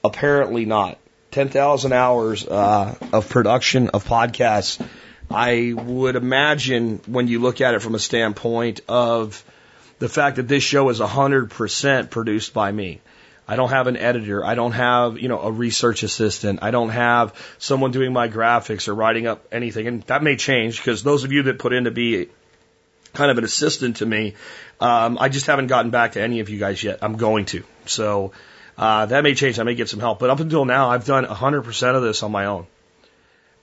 Apparently 0.02 0.64
not. 0.64 0.98
10,000 1.34 1.92
hours 1.92 2.46
uh, 2.46 2.94
of 3.12 3.28
production 3.28 3.88
of 3.88 4.04
podcasts. 4.04 4.80
I 5.28 5.74
would 5.74 6.14
imagine 6.14 7.00
when 7.06 7.26
you 7.26 7.40
look 7.40 7.60
at 7.60 7.74
it 7.74 7.82
from 7.82 7.96
a 7.96 7.98
standpoint 7.98 8.82
of 8.88 9.44
the 9.98 10.08
fact 10.08 10.36
that 10.36 10.46
this 10.46 10.62
show 10.62 10.88
is 10.90 11.00
100% 11.00 12.10
produced 12.10 12.54
by 12.54 12.70
me. 12.70 13.00
I 13.48 13.56
don't 13.56 13.70
have 13.70 13.88
an 13.88 13.96
editor. 13.96 14.44
I 14.44 14.54
don't 14.54 14.72
have, 14.72 15.18
you 15.18 15.28
know, 15.28 15.40
a 15.40 15.50
research 15.50 16.04
assistant. 16.04 16.60
I 16.62 16.70
don't 16.70 16.90
have 16.90 17.34
someone 17.58 17.90
doing 17.90 18.12
my 18.12 18.28
graphics 18.28 18.86
or 18.86 18.94
writing 18.94 19.26
up 19.26 19.44
anything. 19.50 19.88
And 19.88 20.02
that 20.04 20.22
may 20.22 20.36
change 20.36 20.76
because 20.76 21.02
those 21.02 21.24
of 21.24 21.32
you 21.32 21.42
that 21.44 21.58
put 21.58 21.72
in 21.72 21.84
to 21.84 21.90
be 21.90 22.28
kind 23.12 23.32
of 23.32 23.38
an 23.38 23.44
assistant 23.44 23.96
to 23.96 24.06
me, 24.06 24.34
um, 24.80 25.18
I 25.18 25.30
just 25.30 25.46
haven't 25.46 25.66
gotten 25.66 25.90
back 25.90 26.12
to 26.12 26.22
any 26.22 26.38
of 26.38 26.48
you 26.48 26.60
guys 26.60 26.80
yet. 26.82 27.00
I'm 27.02 27.16
going 27.16 27.46
to. 27.46 27.64
So 27.86 28.32
uh, 28.76 29.06
that 29.06 29.22
may 29.22 29.34
change. 29.34 29.58
I 29.58 29.62
may 29.62 29.74
get 29.74 29.88
some 29.88 30.00
help. 30.00 30.18
But 30.18 30.30
up 30.30 30.40
until 30.40 30.64
now, 30.64 30.90
I've 30.90 31.04
done 31.04 31.24
100% 31.24 31.94
of 31.94 32.02
this 32.02 32.22
on 32.22 32.32
my 32.32 32.46
own. 32.46 32.66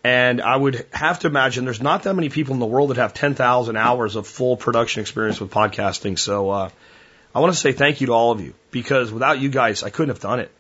And 0.03 0.41
I 0.41 0.55
would 0.55 0.85
have 0.91 1.19
to 1.19 1.27
imagine 1.27 1.65
there's 1.65 1.81
not 1.81 2.03
that 2.03 2.15
many 2.15 2.29
people 2.29 2.53
in 2.53 2.59
the 2.59 2.65
world 2.65 2.89
that 2.89 2.97
have 2.97 3.13
10,000 3.13 3.75
hours 3.75 4.15
of 4.15 4.25
full 4.25 4.57
production 4.57 5.01
experience 5.01 5.39
with 5.39 5.51
podcasting. 5.51 6.17
So 6.17 6.49
uh, 6.49 6.69
I 7.35 7.39
want 7.39 7.53
to 7.53 7.59
say 7.59 7.71
thank 7.71 8.01
you 8.01 8.07
to 8.07 8.13
all 8.13 8.31
of 8.31 8.41
you 8.41 8.55
because 8.71 9.11
without 9.11 9.39
you 9.39 9.49
guys, 9.49 9.83
I 9.83 9.89
couldn't 9.89 10.09
have 10.09 10.21
done 10.21 10.39
it. 10.39 10.51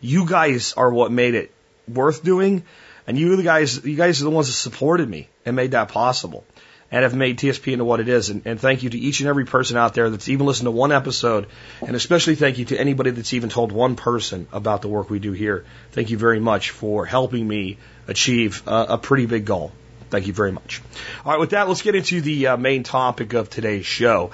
You 0.00 0.26
guys 0.26 0.74
are 0.74 0.90
what 0.90 1.10
made 1.10 1.34
it 1.34 1.52
worth 1.88 2.22
doing. 2.22 2.64
And 3.06 3.18
you 3.18 3.36
the 3.36 3.42
guys, 3.42 3.84
you 3.84 3.96
guys 3.96 4.20
are 4.20 4.24
the 4.24 4.30
ones 4.30 4.48
that 4.48 4.54
supported 4.54 5.08
me 5.08 5.28
and 5.46 5.56
made 5.56 5.70
that 5.70 5.88
possible 5.88 6.44
and 6.90 7.02
have 7.02 7.14
made 7.14 7.38
TSP 7.38 7.72
into 7.72 7.84
what 7.84 8.00
it 8.00 8.08
is. 8.08 8.30
And, 8.30 8.42
and, 8.44 8.60
thank 8.60 8.82
you 8.82 8.90
to 8.90 8.98
each 8.98 9.20
and 9.20 9.28
every 9.28 9.44
person 9.44 9.76
out 9.76 9.94
there 9.94 10.08
that's 10.10 10.28
even 10.28 10.46
listened 10.46 10.66
to 10.66 10.70
one 10.70 10.92
episode. 10.92 11.46
And 11.84 11.96
especially 11.96 12.36
thank 12.36 12.58
you 12.58 12.64
to 12.66 12.78
anybody 12.78 13.10
that's 13.10 13.34
even 13.34 13.50
told 13.50 13.72
one 13.72 13.96
person 13.96 14.46
about 14.52 14.82
the 14.82 14.88
work 14.88 15.10
we 15.10 15.18
do 15.18 15.32
here. 15.32 15.64
Thank 15.92 16.10
you 16.10 16.18
very 16.18 16.40
much 16.40 16.70
for 16.70 17.04
helping 17.04 17.46
me 17.46 17.78
achieve 18.06 18.62
a, 18.66 18.98
pretty 18.98 19.26
big 19.26 19.44
goal. 19.44 19.72
Thank 20.10 20.28
you 20.28 20.32
very 20.32 20.52
much. 20.52 20.82
All 21.24 21.32
right, 21.32 21.40
with 21.40 21.50
that, 21.50 21.68
let's 21.68 21.82
get 21.82 21.96
into 21.96 22.20
the 22.20 22.48
uh, 22.48 22.56
main 22.56 22.84
topic 22.84 23.32
of 23.32 23.50
today's 23.50 23.84
show. 23.84 24.30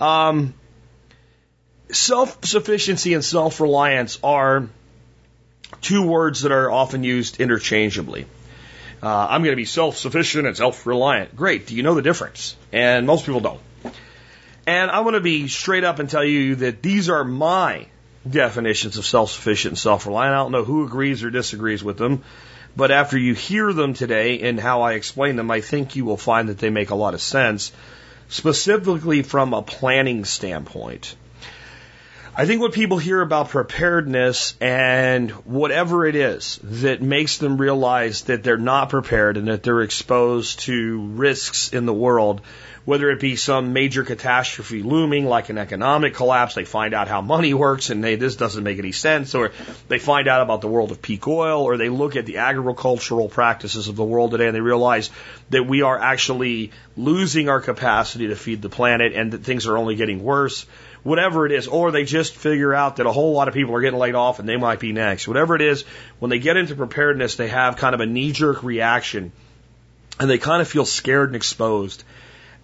Um, 0.00 0.54
self 1.92 2.44
sufficiency 2.44 3.14
and 3.14 3.24
self 3.24 3.60
reliance 3.60 4.18
are 4.24 4.68
two 5.80 6.06
words 6.06 6.42
that 6.42 6.52
are 6.52 6.70
often 6.70 7.04
used 7.04 7.40
interchangeably. 7.40 8.26
Uh, 9.02 9.26
I'm 9.30 9.42
going 9.42 9.52
to 9.52 9.56
be 9.56 9.64
self 9.64 9.96
sufficient 9.96 10.46
and 10.46 10.56
self 10.56 10.86
reliant. 10.86 11.34
Great. 11.34 11.66
Do 11.66 11.74
you 11.74 11.82
know 11.82 11.94
the 11.94 12.02
difference? 12.02 12.56
And 12.72 13.06
most 13.06 13.26
people 13.26 13.40
don't. 13.40 13.60
And 14.66 14.90
I 14.90 15.00
want 15.00 15.14
to 15.14 15.20
be 15.20 15.48
straight 15.48 15.82
up 15.82 15.98
and 15.98 16.08
tell 16.08 16.24
you 16.24 16.54
that 16.56 16.82
these 16.82 17.10
are 17.10 17.24
my 17.24 17.86
definitions 18.28 18.96
of 18.98 19.04
self 19.04 19.32
sufficient 19.32 19.72
and 19.72 19.78
self 19.78 20.06
reliant. 20.06 20.34
I 20.34 20.38
don't 20.38 20.52
know 20.52 20.64
who 20.64 20.84
agrees 20.84 21.24
or 21.24 21.30
disagrees 21.30 21.82
with 21.82 21.98
them, 21.98 22.22
but 22.76 22.92
after 22.92 23.18
you 23.18 23.34
hear 23.34 23.72
them 23.72 23.94
today 23.94 24.40
and 24.40 24.60
how 24.60 24.82
I 24.82 24.92
explain 24.92 25.34
them, 25.34 25.50
I 25.50 25.60
think 25.60 25.96
you 25.96 26.04
will 26.04 26.16
find 26.16 26.48
that 26.48 26.58
they 26.58 26.70
make 26.70 26.90
a 26.90 26.94
lot 26.94 27.14
of 27.14 27.20
sense, 27.20 27.72
specifically 28.28 29.22
from 29.22 29.52
a 29.52 29.62
planning 29.62 30.24
standpoint. 30.24 31.16
I 32.34 32.46
think 32.46 32.62
what 32.62 32.72
people 32.72 32.96
hear 32.96 33.20
about 33.20 33.50
preparedness 33.50 34.54
and 34.58 35.30
whatever 35.44 36.06
it 36.06 36.16
is 36.16 36.58
that 36.62 37.02
makes 37.02 37.36
them 37.36 37.58
realize 37.58 38.22
that 38.22 38.42
they're 38.42 38.56
not 38.56 38.88
prepared 38.88 39.36
and 39.36 39.48
that 39.48 39.62
they're 39.62 39.82
exposed 39.82 40.60
to 40.60 41.08
risks 41.08 41.74
in 41.74 41.84
the 41.84 41.92
world, 41.92 42.40
whether 42.86 43.10
it 43.10 43.20
be 43.20 43.36
some 43.36 43.74
major 43.74 44.02
catastrophe 44.02 44.82
looming 44.82 45.26
like 45.26 45.50
an 45.50 45.58
economic 45.58 46.14
collapse, 46.14 46.54
they 46.54 46.64
find 46.64 46.94
out 46.94 47.06
how 47.06 47.20
money 47.20 47.52
works 47.52 47.90
and 47.90 48.02
they, 48.02 48.16
this 48.16 48.34
doesn't 48.34 48.64
make 48.64 48.78
any 48.78 48.92
sense, 48.92 49.34
or 49.34 49.52
they 49.88 49.98
find 49.98 50.26
out 50.26 50.40
about 50.40 50.62
the 50.62 50.68
world 50.68 50.90
of 50.90 51.02
peak 51.02 51.28
oil, 51.28 51.62
or 51.62 51.76
they 51.76 51.90
look 51.90 52.16
at 52.16 52.24
the 52.24 52.38
agricultural 52.38 53.28
practices 53.28 53.88
of 53.88 53.96
the 53.96 54.04
world 54.04 54.30
today 54.30 54.46
and 54.46 54.56
they 54.56 54.60
realize 54.62 55.10
that 55.50 55.64
we 55.64 55.82
are 55.82 55.98
actually 55.98 56.72
losing 56.96 57.50
our 57.50 57.60
capacity 57.60 58.28
to 58.28 58.36
feed 58.36 58.62
the 58.62 58.70
planet 58.70 59.12
and 59.12 59.32
that 59.32 59.44
things 59.44 59.66
are 59.66 59.76
only 59.76 59.96
getting 59.96 60.22
worse 60.22 60.64
whatever 61.02 61.46
it 61.46 61.52
is, 61.52 61.66
or 61.66 61.90
they 61.90 62.04
just 62.04 62.34
figure 62.34 62.72
out 62.72 62.96
that 62.96 63.06
a 63.06 63.12
whole 63.12 63.32
lot 63.32 63.48
of 63.48 63.54
people 63.54 63.74
are 63.74 63.80
getting 63.80 63.98
laid 63.98 64.14
off 64.14 64.38
and 64.38 64.48
they 64.48 64.56
might 64.56 64.80
be 64.80 64.92
next. 64.92 65.26
Whatever 65.26 65.56
it 65.56 65.62
is, 65.62 65.82
when 66.18 66.30
they 66.30 66.38
get 66.38 66.56
into 66.56 66.74
preparedness, 66.74 67.36
they 67.36 67.48
have 67.48 67.76
kind 67.76 67.94
of 67.94 68.00
a 68.00 68.06
knee 68.06 68.32
jerk 68.32 68.62
reaction 68.62 69.32
and 70.20 70.30
they 70.30 70.38
kind 70.38 70.62
of 70.62 70.68
feel 70.68 70.84
scared 70.84 71.28
and 71.28 71.36
exposed. 71.36 72.04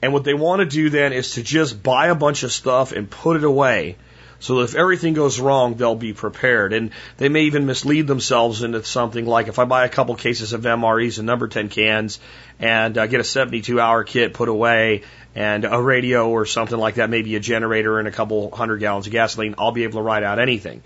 And 0.00 0.12
what 0.12 0.24
they 0.24 0.34
want 0.34 0.60
to 0.60 0.66
do 0.66 0.90
then 0.90 1.12
is 1.12 1.32
to 1.32 1.42
just 1.42 1.82
buy 1.82 2.08
a 2.08 2.14
bunch 2.14 2.44
of 2.44 2.52
stuff 2.52 2.92
and 2.92 3.10
put 3.10 3.36
it 3.36 3.44
away. 3.44 3.96
So 4.40 4.56
that 4.56 4.64
if 4.64 4.74
everything 4.76 5.14
goes 5.14 5.40
wrong, 5.40 5.74
they'll 5.74 5.96
be 5.96 6.12
prepared. 6.12 6.72
And 6.72 6.90
they 7.16 7.28
may 7.28 7.42
even 7.42 7.66
mislead 7.66 8.06
themselves 8.06 8.62
into 8.62 8.84
something 8.84 9.26
like 9.26 9.48
if 9.48 9.58
I 9.58 9.64
buy 9.64 9.84
a 9.84 9.88
couple 9.88 10.14
cases 10.14 10.52
of 10.52 10.62
MREs 10.62 11.18
and 11.18 11.26
number 11.26 11.48
10 11.48 11.68
cans 11.68 12.20
and 12.60 12.96
uh, 12.96 13.06
get 13.06 13.20
a 13.20 13.24
72 13.24 13.80
hour 13.80 14.04
kit 14.04 14.34
put 14.34 14.48
away 14.48 15.02
and 15.34 15.64
a 15.64 15.80
radio 15.80 16.28
or 16.28 16.46
something 16.46 16.78
like 16.78 16.96
that, 16.96 17.10
maybe 17.10 17.34
a 17.34 17.40
generator 17.40 17.98
and 17.98 18.06
a 18.06 18.12
couple 18.12 18.50
hundred 18.50 18.78
gallons 18.78 19.06
of 19.06 19.12
gasoline, 19.12 19.56
I'll 19.58 19.72
be 19.72 19.84
able 19.84 19.98
to 19.98 20.02
ride 20.02 20.22
out 20.22 20.38
anything. 20.38 20.82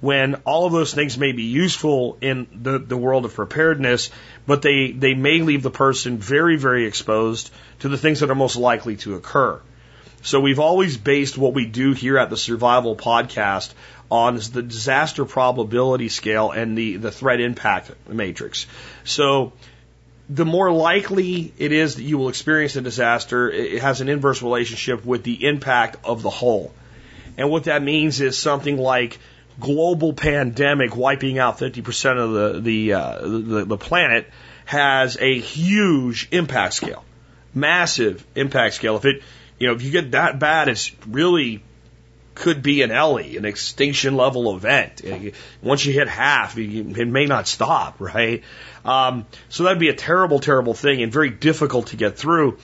When 0.00 0.34
all 0.44 0.66
of 0.66 0.72
those 0.72 0.92
things 0.92 1.16
may 1.16 1.32
be 1.32 1.44
useful 1.44 2.18
in 2.20 2.46
the, 2.52 2.78
the 2.78 2.96
world 2.96 3.24
of 3.24 3.34
preparedness, 3.34 4.10
but 4.46 4.60
they, 4.60 4.92
they 4.92 5.14
may 5.14 5.40
leave 5.40 5.62
the 5.62 5.70
person 5.70 6.18
very, 6.18 6.56
very 6.56 6.86
exposed 6.86 7.50
to 7.80 7.88
the 7.88 7.96
things 7.96 8.20
that 8.20 8.30
are 8.30 8.34
most 8.34 8.56
likely 8.56 8.96
to 8.96 9.14
occur. 9.14 9.60
So 10.24 10.40
we've 10.40 10.58
always 10.58 10.96
based 10.96 11.36
what 11.36 11.52
we 11.52 11.66
do 11.66 11.92
here 11.92 12.16
at 12.16 12.30
the 12.30 12.38
Survival 12.38 12.96
Podcast 12.96 13.74
on 14.10 14.36
the 14.36 14.62
disaster 14.62 15.26
probability 15.26 16.08
scale 16.08 16.50
and 16.50 16.78
the, 16.78 16.96
the 16.96 17.12
threat 17.12 17.40
impact 17.40 17.90
matrix. 18.08 18.66
So 19.04 19.52
the 20.30 20.46
more 20.46 20.72
likely 20.72 21.52
it 21.58 21.72
is 21.72 21.96
that 21.96 22.04
you 22.04 22.16
will 22.16 22.30
experience 22.30 22.74
a 22.76 22.80
disaster, 22.80 23.50
it 23.50 23.82
has 23.82 24.00
an 24.00 24.08
inverse 24.08 24.40
relationship 24.40 25.04
with 25.04 25.24
the 25.24 25.44
impact 25.44 25.98
of 26.04 26.22
the 26.22 26.30
whole. 26.30 26.72
And 27.36 27.50
what 27.50 27.64
that 27.64 27.82
means 27.82 28.22
is 28.22 28.38
something 28.38 28.78
like 28.78 29.18
global 29.60 30.14
pandemic 30.14 30.96
wiping 30.96 31.38
out 31.38 31.58
50% 31.58 32.16
of 32.16 32.32
the, 32.32 32.60
the, 32.60 32.92
uh, 32.94 33.20
the, 33.20 33.64
the 33.66 33.76
planet 33.76 34.30
has 34.64 35.18
a 35.20 35.38
huge 35.38 36.28
impact 36.30 36.72
scale, 36.72 37.04
massive 37.52 38.26
impact 38.34 38.76
scale. 38.76 38.96
If 38.96 39.04
it, 39.04 39.22
you 39.58 39.68
know, 39.68 39.74
if 39.74 39.82
you 39.82 39.90
get 39.90 40.12
that 40.12 40.38
bad, 40.38 40.68
it's 40.68 40.92
really 41.06 41.62
could 42.34 42.62
be 42.62 42.82
an 42.82 42.90
Ellie, 42.90 43.36
an 43.36 43.44
extinction 43.44 44.16
level 44.16 44.56
event. 44.56 45.02
Once 45.62 45.86
you 45.86 45.92
hit 45.92 46.08
half, 46.08 46.58
it 46.58 47.08
may 47.08 47.26
not 47.26 47.46
stop, 47.46 48.00
right? 48.00 48.42
Um, 48.84 49.26
so 49.48 49.62
that'd 49.64 49.78
be 49.78 49.88
a 49.88 49.94
terrible, 49.94 50.40
terrible 50.40 50.74
thing 50.74 51.02
and 51.02 51.12
very 51.12 51.30
difficult 51.30 51.88
to 51.88 51.96
get 51.96 52.18
through. 52.18 52.58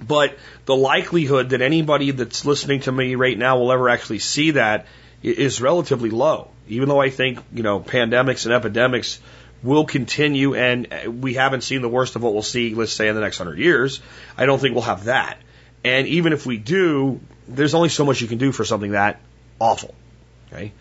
But 0.00 0.38
the 0.64 0.74
likelihood 0.74 1.50
that 1.50 1.60
anybody 1.60 2.10
that's 2.10 2.46
listening 2.46 2.80
to 2.80 2.92
me 2.92 3.16
right 3.16 3.36
now 3.36 3.58
will 3.58 3.70
ever 3.70 3.90
actually 3.90 4.20
see 4.20 4.52
that 4.52 4.86
is 5.22 5.60
relatively 5.60 6.08
low. 6.08 6.48
Even 6.68 6.88
though 6.88 7.00
I 7.00 7.10
think, 7.10 7.38
you 7.52 7.62
know, 7.62 7.80
pandemics 7.80 8.46
and 8.46 8.54
epidemics 8.54 9.20
will 9.62 9.84
continue 9.84 10.54
and 10.54 11.20
we 11.22 11.34
haven't 11.34 11.62
seen 11.62 11.82
the 11.82 11.88
worst 11.88 12.16
of 12.16 12.22
what 12.22 12.32
we'll 12.32 12.42
see, 12.42 12.74
let's 12.74 12.92
say, 12.92 13.08
in 13.08 13.14
the 13.14 13.20
next 13.20 13.36
hundred 13.36 13.58
years, 13.58 14.00
I 14.38 14.46
don't 14.46 14.58
think 14.58 14.74
we'll 14.74 14.84
have 14.84 15.04
that. 15.04 15.38
And 15.84 16.06
even 16.06 16.32
if 16.32 16.46
we 16.46 16.56
do, 16.56 17.20
there's 17.48 17.74
only 17.74 17.88
so 17.88 18.04
much 18.04 18.20
you 18.20 18.28
can 18.28 18.38
do 18.38 18.52
for 18.52 18.64
something 18.64 18.92
that 18.92 19.20
awful. 19.58 19.94
Okay. 20.52 20.72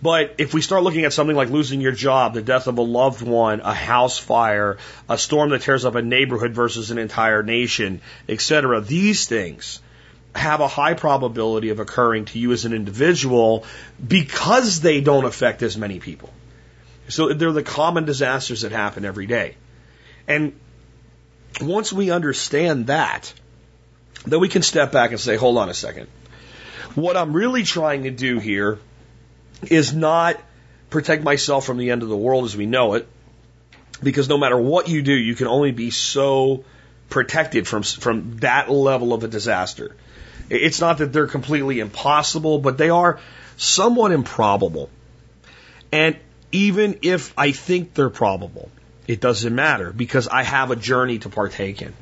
But 0.00 0.36
if 0.38 0.54
we 0.54 0.60
start 0.60 0.84
looking 0.84 1.04
at 1.04 1.12
something 1.12 1.34
like 1.34 1.50
losing 1.50 1.80
your 1.80 1.92
job, 1.92 2.34
the 2.34 2.42
death 2.42 2.68
of 2.68 2.78
a 2.78 2.82
loved 2.82 3.20
one, 3.20 3.60
a 3.60 3.74
house 3.74 4.16
fire, 4.16 4.78
a 5.08 5.18
storm 5.18 5.50
that 5.50 5.62
tears 5.62 5.84
up 5.84 5.96
a 5.96 6.02
neighborhood 6.02 6.52
versus 6.52 6.92
an 6.92 6.98
entire 6.98 7.42
nation, 7.42 8.00
etc., 8.28 8.80
these 8.80 9.26
things 9.26 9.80
have 10.36 10.60
a 10.60 10.68
high 10.68 10.94
probability 10.94 11.70
of 11.70 11.80
occurring 11.80 12.26
to 12.26 12.38
you 12.38 12.52
as 12.52 12.64
an 12.64 12.72
individual 12.72 13.64
because 14.06 14.80
they 14.80 15.00
don't 15.00 15.24
affect 15.24 15.62
as 15.62 15.76
many 15.76 15.98
people. 15.98 16.30
So 17.08 17.32
they're 17.32 17.52
the 17.52 17.62
common 17.62 18.04
disasters 18.04 18.60
that 18.60 18.70
happen 18.70 19.04
every 19.04 19.26
day. 19.26 19.56
And 20.28 20.52
once 21.60 21.92
we 21.92 22.10
understand 22.10 22.88
that, 22.88 23.32
then 24.24 24.40
we 24.40 24.48
can 24.48 24.62
step 24.62 24.92
back 24.92 25.10
and 25.10 25.20
say, 25.20 25.36
hold 25.36 25.58
on 25.58 25.68
a 25.68 25.74
second. 25.74 26.08
What 26.94 27.16
I'm 27.16 27.32
really 27.32 27.62
trying 27.62 28.04
to 28.04 28.10
do 28.10 28.38
here 28.38 28.78
is 29.62 29.94
not 29.94 30.40
protect 30.90 31.22
myself 31.22 31.66
from 31.66 31.78
the 31.78 31.90
end 31.90 32.02
of 32.02 32.08
the 32.08 32.16
world 32.16 32.44
as 32.44 32.56
we 32.56 32.66
know 32.66 32.94
it, 32.94 33.08
because 34.02 34.28
no 34.28 34.38
matter 34.38 34.56
what 34.56 34.88
you 34.88 35.02
do, 35.02 35.12
you 35.12 35.34
can 35.34 35.46
only 35.46 35.70
be 35.70 35.90
so 35.90 36.64
protected 37.08 37.66
from 37.66 37.82
from 37.82 38.38
that 38.38 38.70
level 38.70 39.12
of 39.12 39.24
a 39.24 39.28
disaster. 39.28 39.94
It's 40.50 40.80
not 40.80 40.98
that 40.98 41.12
they're 41.12 41.26
completely 41.26 41.80
impossible, 41.80 42.58
but 42.58 42.78
they 42.78 42.90
are 42.90 43.20
somewhat 43.56 44.12
improbable. 44.12 44.88
And 45.92 46.16
even 46.52 47.00
if 47.02 47.34
I 47.36 47.52
think 47.52 47.94
they're 47.94 48.10
probable, 48.10 48.70
it 49.06 49.20
doesn't 49.20 49.54
matter 49.54 49.92
because 49.92 50.28
I 50.28 50.42
have 50.42 50.70
a 50.70 50.76
journey 50.76 51.18
to 51.20 51.28
partake 51.28 51.82
in. 51.82 51.92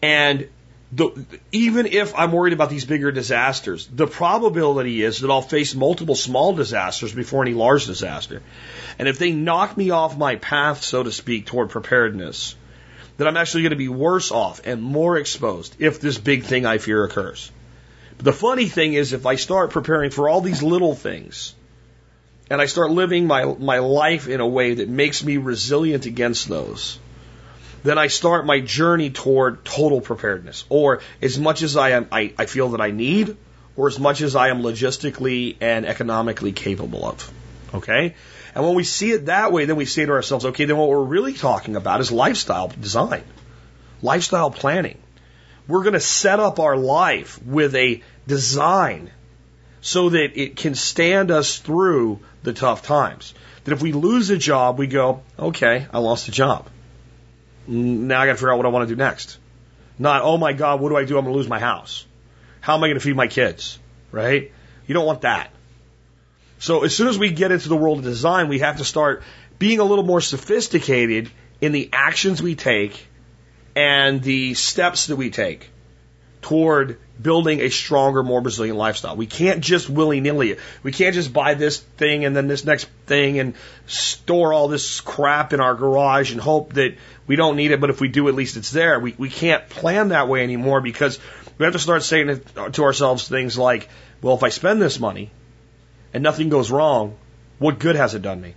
And 0.00 0.48
the, 0.90 1.10
even 1.52 1.86
if 1.86 2.14
I'm 2.16 2.32
worried 2.32 2.54
about 2.54 2.70
these 2.70 2.86
bigger 2.86 3.12
disasters, 3.12 3.86
the 3.86 4.06
probability 4.06 5.02
is 5.02 5.20
that 5.20 5.30
I'll 5.30 5.42
face 5.42 5.74
multiple 5.74 6.14
small 6.14 6.54
disasters 6.54 7.12
before 7.12 7.42
any 7.42 7.52
large 7.52 7.86
disaster. 7.86 8.42
And 8.98 9.06
if 9.06 9.18
they 9.18 9.32
knock 9.32 9.76
me 9.76 9.90
off 9.90 10.16
my 10.16 10.36
path, 10.36 10.82
so 10.82 11.02
to 11.02 11.12
speak, 11.12 11.46
toward 11.46 11.68
preparedness, 11.68 12.56
then 13.18 13.26
I'm 13.26 13.36
actually 13.36 13.64
going 13.64 13.70
to 13.70 13.76
be 13.76 13.88
worse 13.88 14.30
off 14.30 14.62
and 14.64 14.82
more 14.82 15.18
exposed 15.18 15.76
if 15.78 16.00
this 16.00 16.16
big 16.16 16.44
thing 16.44 16.64
I 16.64 16.78
fear 16.78 17.04
occurs. 17.04 17.50
But 18.16 18.24
the 18.24 18.32
funny 18.32 18.66
thing 18.66 18.94
is, 18.94 19.12
if 19.12 19.26
I 19.26 19.34
start 19.34 19.70
preparing 19.70 20.10
for 20.10 20.28
all 20.28 20.40
these 20.40 20.62
little 20.62 20.94
things, 20.94 21.54
and 22.50 22.62
I 22.62 22.66
start 22.66 22.90
living 22.90 23.26
my, 23.26 23.44
my 23.44 23.78
life 23.80 24.26
in 24.26 24.40
a 24.40 24.46
way 24.46 24.74
that 24.74 24.88
makes 24.88 25.22
me 25.22 25.36
resilient 25.36 26.06
against 26.06 26.48
those, 26.48 26.98
then 27.84 27.98
I 27.98 28.08
start 28.08 28.46
my 28.46 28.60
journey 28.60 29.10
toward 29.10 29.64
total 29.64 30.00
preparedness, 30.00 30.64
or 30.68 31.00
as 31.22 31.38
much 31.38 31.62
as 31.62 31.76
I 31.76 31.90
am, 31.90 32.08
I, 32.10 32.32
I 32.38 32.46
feel 32.46 32.70
that 32.70 32.80
I 32.80 32.90
need, 32.90 33.36
or 33.76 33.86
as 33.88 33.98
much 33.98 34.20
as 34.20 34.34
I 34.34 34.48
am 34.48 34.62
logistically 34.62 35.56
and 35.60 35.86
economically 35.86 36.52
capable 36.52 37.04
of. 37.04 37.32
Okay? 37.72 38.14
And 38.54 38.64
when 38.64 38.74
we 38.74 38.84
see 38.84 39.12
it 39.12 39.26
that 39.26 39.52
way, 39.52 39.66
then 39.66 39.76
we 39.76 39.84
say 39.84 40.04
to 40.04 40.12
ourselves, 40.12 40.46
okay, 40.46 40.64
then 40.64 40.76
what 40.76 40.88
we're 40.88 41.02
really 41.02 41.34
talking 41.34 41.76
about 41.76 42.00
is 42.00 42.10
lifestyle 42.10 42.68
design, 42.68 43.22
lifestyle 44.02 44.50
planning. 44.50 44.98
We're 45.68 45.82
going 45.82 45.92
to 45.92 46.00
set 46.00 46.40
up 46.40 46.58
our 46.58 46.76
life 46.76 47.40
with 47.44 47.74
a 47.76 48.02
design 48.26 49.10
so 49.80 50.08
that 50.08 50.40
it 50.40 50.56
can 50.56 50.74
stand 50.74 51.30
us 51.30 51.58
through 51.58 52.20
the 52.42 52.52
tough 52.52 52.82
times. 52.82 53.34
That 53.64 53.72
if 53.72 53.82
we 53.82 53.92
lose 53.92 54.30
a 54.30 54.38
job, 54.38 54.78
we 54.78 54.86
go, 54.86 55.22
okay, 55.38 55.86
I 55.92 55.98
lost 55.98 56.28
a 56.28 56.32
job. 56.32 56.68
Now 57.68 58.20
I 58.20 58.26
got 58.26 58.32
to 58.32 58.36
figure 58.36 58.52
out 58.52 58.56
what 58.56 58.66
I 58.66 58.70
want 58.70 58.88
to 58.88 58.94
do 58.94 58.98
next. 58.98 59.38
Not, 59.98 60.22
oh 60.22 60.38
my 60.38 60.52
God, 60.52 60.80
what 60.80 60.88
do 60.88 60.96
I 60.96 61.04
do? 61.04 61.18
I'm 61.18 61.24
going 61.24 61.34
to 61.34 61.38
lose 61.38 61.48
my 61.48 61.58
house. 61.58 62.06
How 62.60 62.74
am 62.74 62.82
I 62.82 62.88
going 62.88 62.98
to 62.98 63.04
feed 63.04 63.14
my 63.14 63.26
kids? 63.26 63.78
Right? 64.10 64.52
You 64.86 64.94
don't 64.94 65.06
want 65.06 65.22
that. 65.22 65.50
So 66.58 66.82
as 66.82 66.96
soon 66.96 67.08
as 67.08 67.18
we 67.18 67.30
get 67.30 67.52
into 67.52 67.68
the 67.68 67.76
world 67.76 67.98
of 67.98 68.04
design, 68.04 68.48
we 68.48 68.60
have 68.60 68.78
to 68.78 68.84
start 68.84 69.22
being 69.58 69.80
a 69.80 69.84
little 69.84 70.04
more 70.04 70.20
sophisticated 70.20 71.30
in 71.60 71.72
the 71.72 71.90
actions 71.92 72.42
we 72.42 72.54
take 72.54 73.06
and 73.76 74.22
the 74.22 74.54
steps 74.54 75.08
that 75.08 75.16
we 75.16 75.30
take 75.30 75.70
toward 76.40 76.98
building 77.20 77.60
a 77.60 77.68
stronger, 77.68 78.22
more 78.22 78.40
resilient 78.40 78.78
lifestyle. 78.78 79.16
We 79.16 79.26
can't 79.26 79.60
just 79.60 79.90
willy 79.90 80.20
nilly. 80.20 80.56
We 80.82 80.92
can't 80.92 81.14
just 81.14 81.32
buy 81.32 81.54
this 81.54 81.78
thing 81.78 82.24
and 82.24 82.36
then 82.36 82.46
this 82.46 82.64
next 82.64 82.88
thing 83.06 83.38
and 83.38 83.54
store 83.86 84.52
all 84.52 84.68
this 84.68 85.00
crap 85.00 85.52
in 85.52 85.60
our 85.60 85.74
garage 85.74 86.30
and 86.32 86.40
hope 86.40 86.74
that 86.74 86.96
we 87.26 87.36
don't 87.36 87.56
need 87.56 87.72
it, 87.72 87.80
but 87.80 87.90
if 87.90 88.00
we 88.00 88.08
do, 88.08 88.28
at 88.28 88.34
least 88.34 88.56
it's 88.56 88.70
there. 88.70 89.00
We, 89.00 89.14
we 89.18 89.28
can't 89.28 89.68
plan 89.68 90.10
that 90.10 90.28
way 90.28 90.42
anymore 90.42 90.80
because 90.80 91.18
we 91.58 91.64
have 91.64 91.72
to 91.72 91.78
start 91.78 92.02
saying 92.02 92.40
to 92.72 92.84
ourselves 92.84 93.28
things 93.28 93.58
like, 93.58 93.88
well, 94.22 94.34
if 94.34 94.42
I 94.42 94.48
spend 94.48 94.80
this 94.80 94.98
money 95.00 95.30
and 96.14 96.22
nothing 96.22 96.48
goes 96.48 96.70
wrong, 96.70 97.16
what 97.58 97.78
good 97.78 97.96
has 97.96 98.14
it 98.14 98.22
done 98.22 98.40
me? 98.40 98.54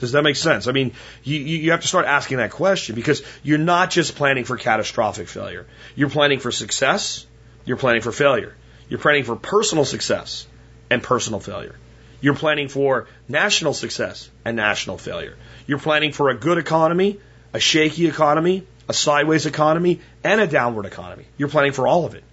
Does 0.00 0.12
that 0.12 0.22
make 0.22 0.36
sense? 0.36 0.66
I 0.66 0.72
mean, 0.72 0.92
you, 1.22 1.38
you 1.38 1.70
have 1.72 1.82
to 1.82 1.88
start 1.88 2.06
asking 2.06 2.38
that 2.38 2.50
question 2.50 2.94
because 2.94 3.22
you're 3.42 3.58
not 3.58 3.90
just 3.90 4.16
planning 4.16 4.44
for 4.44 4.56
catastrophic 4.56 5.28
failure. 5.28 5.66
You're 5.94 6.10
planning 6.10 6.40
for 6.40 6.50
success. 6.50 7.26
You're 7.66 7.76
planning 7.76 8.00
for 8.00 8.10
failure. 8.10 8.56
You're 8.88 8.98
planning 8.98 9.24
for 9.24 9.36
personal 9.36 9.84
success 9.84 10.46
and 10.90 11.02
personal 11.02 11.38
failure. 11.38 11.76
You're 12.22 12.34
planning 12.34 12.68
for 12.68 13.08
national 13.28 13.74
success 13.74 14.30
and 14.44 14.56
national 14.56 14.98
failure. 14.98 15.36
You're 15.66 15.78
planning 15.78 16.12
for 16.12 16.30
a 16.30 16.34
good 16.34 16.58
economy, 16.58 17.20
a 17.52 17.60
shaky 17.60 18.06
economy, 18.06 18.66
a 18.88 18.92
sideways 18.92 19.46
economy, 19.46 20.00
and 20.24 20.40
a 20.40 20.46
downward 20.46 20.86
economy. 20.86 21.26
You're 21.36 21.48
planning 21.48 21.72
for 21.72 21.86
all 21.86 22.06
of 22.06 22.14
it. 22.14 22.24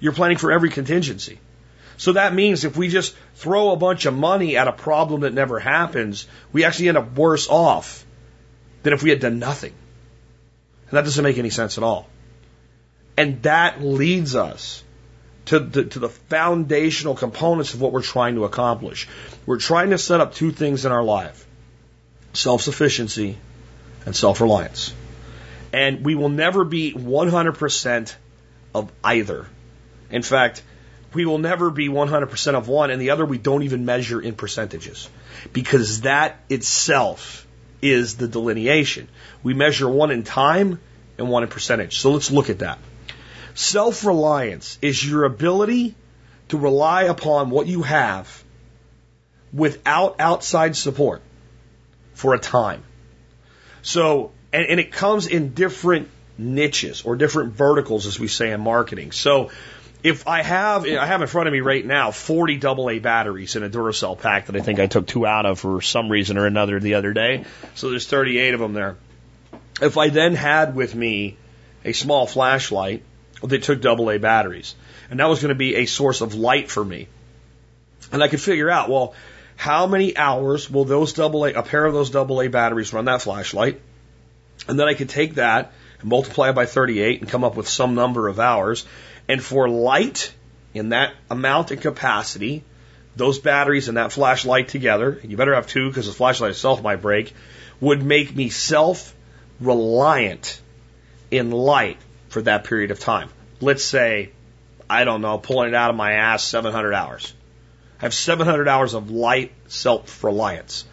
You're 0.00 0.12
planning 0.12 0.38
for 0.38 0.52
every 0.52 0.70
contingency. 0.70 1.40
So 1.96 2.12
that 2.12 2.34
means 2.34 2.64
if 2.64 2.76
we 2.76 2.88
just 2.88 3.14
throw 3.36 3.70
a 3.70 3.76
bunch 3.76 4.06
of 4.06 4.14
money 4.14 4.56
at 4.56 4.68
a 4.68 4.72
problem 4.72 5.22
that 5.22 5.32
never 5.32 5.58
happens, 5.58 6.26
we 6.52 6.64
actually 6.64 6.88
end 6.88 6.98
up 6.98 7.16
worse 7.16 7.48
off 7.48 8.04
than 8.82 8.92
if 8.92 9.02
we 9.02 9.10
had 9.10 9.20
done 9.20 9.38
nothing. 9.38 9.72
And 10.88 10.96
that 10.96 11.04
doesn't 11.04 11.24
make 11.24 11.38
any 11.38 11.50
sense 11.50 11.78
at 11.78 11.84
all. 11.84 12.08
And 13.16 13.42
that 13.42 13.82
leads 13.82 14.36
us 14.36 14.84
to 15.46 15.58
the, 15.58 15.84
to 15.84 15.98
the 15.98 16.08
foundational 16.08 17.14
components 17.14 17.72
of 17.74 17.80
what 17.80 17.92
we're 17.92 18.02
trying 18.02 18.34
to 18.34 18.44
accomplish. 18.44 19.08
We're 19.46 19.58
trying 19.58 19.90
to 19.90 19.98
set 19.98 20.20
up 20.20 20.34
two 20.34 20.52
things 20.52 20.84
in 20.84 20.92
our 20.92 21.02
life 21.02 21.46
self 22.32 22.60
sufficiency 22.60 23.38
and 24.04 24.14
self 24.14 24.40
reliance. 24.40 24.92
And 25.72 26.04
we 26.04 26.14
will 26.14 26.28
never 26.28 26.64
be 26.64 26.92
100% 26.92 28.14
of 28.74 28.92
either. 29.02 29.46
In 30.10 30.22
fact, 30.22 30.62
we 31.14 31.24
will 31.24 31.38
never 31.38 31.70
be 31.70 31.88
100% 31.88 32.54
of 32.54 32.68
one, 32.68 32.90
and 32.90 33.00
the 33.00 33.10
other 33.10 33.24
we 33.24 33.38
don't 33.38 33.62
even 33.62 33.84
measure 33.84 34.20
in 34.20 34.34
percentages. 34.34 35.08
Because 35.52 36.02
that 36.02 36.36
itself 36.48 37.46
is 37.82 38.16
the 38.16 38.28
delineation. 38.28 39.08
We 39.42 39.54
measure 39.54 39.88
one 39.88 40.10
in 40.10 40.24
time 40.24 40.80
and 41.18 41.28
one 41.28 41.42
in 41.42 41.48
percentage. 41.48 41.98
So 41.98 42.10
let's 42.10 42.30
look 42.30 42.50
at 42.50 42.60
that. 42.60 42.78
Self 43.54 44.04
reliance 44.04 44.78
is 44.82 45.02
your 45.08 45.24
ability 45.24 45.94
to 46.48 46.58
rely 46.58 47.04
upon 47.04 47.50
what 47.50 47.66
you 47.66 47.82
have 47.82 48.44
without 49.52 50.16
outside 50.20 50.76
support 50.76 51.22
for 52.14 52.34
a 52.34 52.38
time. 52.38 52.82
So, 53.82 54.32
and, 54.52 54.66
and, 54.66 54.80
it 54.80 54.92
comes 54.92 55.26
in 55.26 55.54
different 55.54 56.08
niches 56.36 57.02
or 57.02 57.16
different 57.16 57.54
verticals, 57.54 58.06
as 58.06 58.18
we 58.18 58.28
say 58.28 58.52
in 58.52 58.60
marketing. 58.60 59.12
So, 59.12 59.50
if 60.02 60.26
I 60.28 60.42
have, 60.42 60.86
I 60.86 61.06
have 61.06 61.22
in 61.22 61.28
front 61.28 61.48
of 61.48 61.52
me 61.52 61.60
right 61.60 61.84
now 61.84 62.10
40 62.10 62.64
AA 62.64 62.98
batteries 63.00 63.56
in 63.56 63.62
a 63.62 63.68
Duracell 63.68 64.18
pack 64.18 64.46
that 64.46 64.56
I 64.56 64.60
think 64.60 64.78
I 64.78 64.86
took 64.86 65.06
two 65.06 65.26
out 65.26 65.46
of 65.46 65.60
for 65.60 65.80
some 65.82 66.08
reason 66.08 66.38
or 66.38 66.46
another 66.46 66.78
the 66.80 66.94
other 66.94 67.12
day. 67.12 67.44
So 67.74 67.90
there's 67.90 68.06
38 68.06 68.54
of 68.54 68.60
them 68.60 68.72
there. 68.72 68.96
If 69.80 69.98
I 69.98 70.08
then 70.08 70.34
had 70.34 70.74
with 70.74 70.94
me 70.94 71.36
a 71.84 71.92
small 71.92 72.26
flashlight 72.26 73.02
that 73.42 73.62
took 73.62 73.84
AA 73.84 74.18
batteries, 74.18 74.74
and 75.10 75.20
that 75.20 75.28
was 75.28 75.40
going 75.40 75.50
to 75.50 75.54
be 75.54 75.76
a 75.76 75.86
source 75.86 76.20
of 76.20 76.34
light 76.34 76.70
for 76.70 76.84
me, 76.84 77.08
and 78.12 78.22
I 78.22 78.28
could 78.28 78.40
figure 78.40 78.70
out, 78.70 78.88
well, 78.88 79.14
how 79.56 79.86
many 79.86 80.16
hours 80.16 80.70
will 80.70 80.84
those 80.84 81.18
AA, 81.18 81.48
a 81.54 81.62
pair 81.62 81.84
of 81.84 81.94
those 81.94 82.14
AA 82.14 82.48
batteries 82.48 82.92
run 82.92 83.06
that 83.06 83.22
flashlight? 83.22 83.80
And 84.68 84.78
then 84.78 84.88
I 84.88 84.94
could 84.94 85.08
take 85.08 85.34
that 85.34 85.72
and 86.00 86.10
multiply 86.10 86.50
it 86.50 86.54
by 86.54 86.66
38 86.66 87.20
and 87.20 87.30
come 87.30 87.44
up 87.44 87.56
with 87.56 87.68
some 87.68 87.94
number 87.94 88.28
of 88.28 88.38
hours. 88.38 88.84
And 89.28 89.42
for 89.42 89.68
light 89.68 90.32
in 90.74 90.90
that 90.90 91.14
amount 91.30 91.70
and 91.70 91.80
capacity, 91.80 92.64
those 93.16 93.38
batteries 93.38 93.88
and 93.88 93.96
that 93.96 94.12
flashlight 94.12 94.68
together, 94.68 95.20
you 95.24 95.36
better 95.36 95.54
have 95.54 95.66
two 95.66 95.88
because 95.88 96.06
the 96.06 96.12
flashlight 96.12 96.50
itself 96.50 96.82
might 96.82 97.02
break, 97.02 97.34
would 97.80 98.02
make 98.02 98.34
me 98.34 98.50
self 98.50 99.14
reliant 99.60 100.60
in 101.30 101.50
light 101.50 101.98
for 102.28 102.42
that 102.42 102.64
period 102.64 102.90
of 102.90 103.00
time. 103.00 103.30
Let's 103.60 103.82
say, 103.82 104.30
I 104.88 105.04
don't 105.04 105.22
know, 105.22 105.38
pulling 105.38 105.68
it 105.68 105.74
out 105.74 105.90
of 105.90 105.96
my 105.96 106.12
ass 106.12 106.44
700 106.44 106.92
hours. 106.92 107.32
I 107.98 108.04
have 108.04 108.14
700 108.14 108.68
hours 108.68 108.94
of 108.94 109.10
light 109.10 109.52
self 109.68 110.22
reliance 110.22 110.84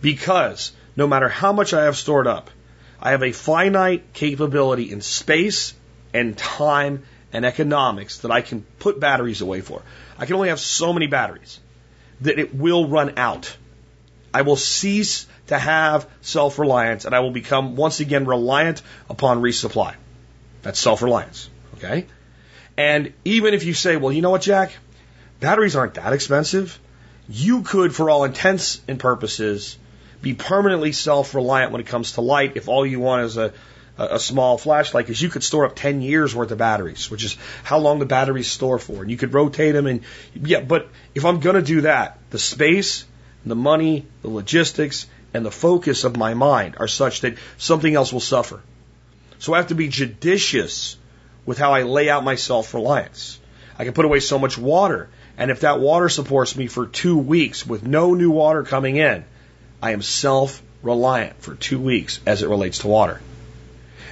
because 0.00 0.72
no 0.96 1.06
matter 1.06 1.28
how 1.28 1.52
much 1.52 1.72
I 1.72 1.84
have 1.84 1.96
stored 1.96 2.26
up, 2.26 2.50
I 3.00 3.12
have 3.12 3.22
a 3.22 3.32
finite 3.32 4.12
capability 4.12 4.90
in 4.90 5.00
space 5.00 5.74
and 6.12 6.36
time 6.36 7.04
and 7.32 7.44
economics 7.44 8.18
that 8.18 8.30
I 8.30 8.40
can 8.40 8.62
put 8.78 9.00
batteries 9.00 9.40
away 9.40 9.60
for. 9.60 9.82
I 10.18 10.26
can 10.26 10.36
only 10.36 10.48
have 10.48 10.60
so 10.60 10.92
many 10.92 11.06
batteries 11.06 11.60
that 12.22 12.38
it 12.38 12.54
will 12.54 12.88
run 12.88 13.18
out. 13.18 13.54
I 14.32 14.42
will 14.42 14.56
cease 14.56 15.26
to 15.48 15.58
have 15.58 16.08
self 16.20 16.58
reliance 16.58 17.04
and 17.04 17.14
I 17.14 17.20
will 17.20 17.30
become 17.30 17.76
once 17.76 18.00
again 18.00 18.26
reliant 18.26 18.82
upon 19.08 19.40
resupply. 19.42 19.94
That's 20.62 20.78
self 20.78 21.02
reliance. 21.02 21.48
Okay? 21.76 22.06
And 22.76 23.12
even 23.24 23.54
if 23.54 23.64
you 23.64 23.74
say, 23.74 23.96
well, 23.96 24.12
you 24.12 24.22
know 24.22 24.30
what, 24.30 24.42
Jack? 24.42 24.72
Batteries 25.40 25.76
aren't 25.76 25.94
that 25.94 26.12
expensive. 26.12 26.78
You 27.28 27.62
could, 27.62 27.94
for 27.94 28.10
all 28.10 28.24
intents 28.24 28.80
and 28.88 28.98
purposes, 28.98 29.76
be 30.22 30.34
permanently 30.34 30.92
self 30.92 31.34
reliant 31.34 31.72
when 31.72 31.80
it 31.80 31.86
comes 31.86 32.12
to 32.12 32.20
light 32.20 32.56
if 32.56 32.68
all 32.68 32.84
you 32.84 33.00
want 33.00 33.24
is 33.24 33.36
a, 33.36 33.52
a 33.98 34.18
small 34.20 34.58
flashlight 34.58 35.06
because 35.06 35.20
you 35.20 35.28
could 35.28 35.42
store 35.42 35.66
up 35.66 35.74
10 35.74 36.00
years 36.02 36.34
worth 36.34 36.50
of 36.50 36.58
batteries, 36.58 37.10
which 37.10 37.24
is 37.24 37.36
how 37.64 37.78
long 37.78 37.98
the 37.98 38.06
batteries 38.06 38.48
store 38.48 38.78
for. 38.78 39.02
And 39.02 39.10
you 39.10 39.16
could 39.16 39.34
rotate 39.34 39.74
them 39.74 39.86
and 39.86 40.02
yeah, 40.34 40.60
but 40.60 40.88
if 41.14 41.24
I'm 41.24 41.40
going 41.40 41.56
to 41.56 41.62
do 41.62 41.80
that, 41.82 42.18
the 42.30 42.38
space, 42.38 43.04
the 43.44 43.56
money, 43.56 44.06
the 44.22 44.28
logistics, 44.28 45.06
and 45.34 45.44
the 45.44 45.50
focus 45.50 46.04
of 46.04 46.16
my 46.16 46.34
mind 46.34 46.76
are 46.78 46.88
such 46.88 47.22
that 47.22 47.36
something 47.56 47.94
else 47.94 48.12
will 48.12 48.20
suffer. 48.20 48.62
So 49.40 49.52
I 49.52 49.58
have 49.58 49.68
to 49.68 49.74
be 49.74 49.88
judicious 49.88 50.96
with 51.44 51.58
how 51.58 51.72
I 51.72 51.82
lay 51.82 52.08
out 52.08 52.24
my 52.24 52.36
self 52.36 52.74
reliance. 52.74 53.38
I 53.78 53.84
can 53.84 53.94
put 53.94 54.04
away 54.04 54.20
so 54.20 54.38
much 54.38 54.58
water. 54.58 55.08
And 55.36 55.50
if 55.50 55.60
that 55.60 55.78
water 55.80 56.08
supports 56.08 56.56
me 56.56 56.66
for 56.66 56.86
two 56.86 57.16
weeks 57.16 57.64
with 57.64 57.86
no 57.86 58.14
new 58.14 58.30
water 58.30 58.64
coming 58.64 58.96
in, 58.96 59.24
I 59.80 59.92
am 59.92 60.02
self 60.02 60.62
reliant 60.82 61.40
for 61.42 61.54
two 61.54 61.80
weeks 61.80 62.20
as 62.26 62.42
it 62.42 62.48
relates 62.48 62.78
to 62.78 62.88
water. 62.88 63.20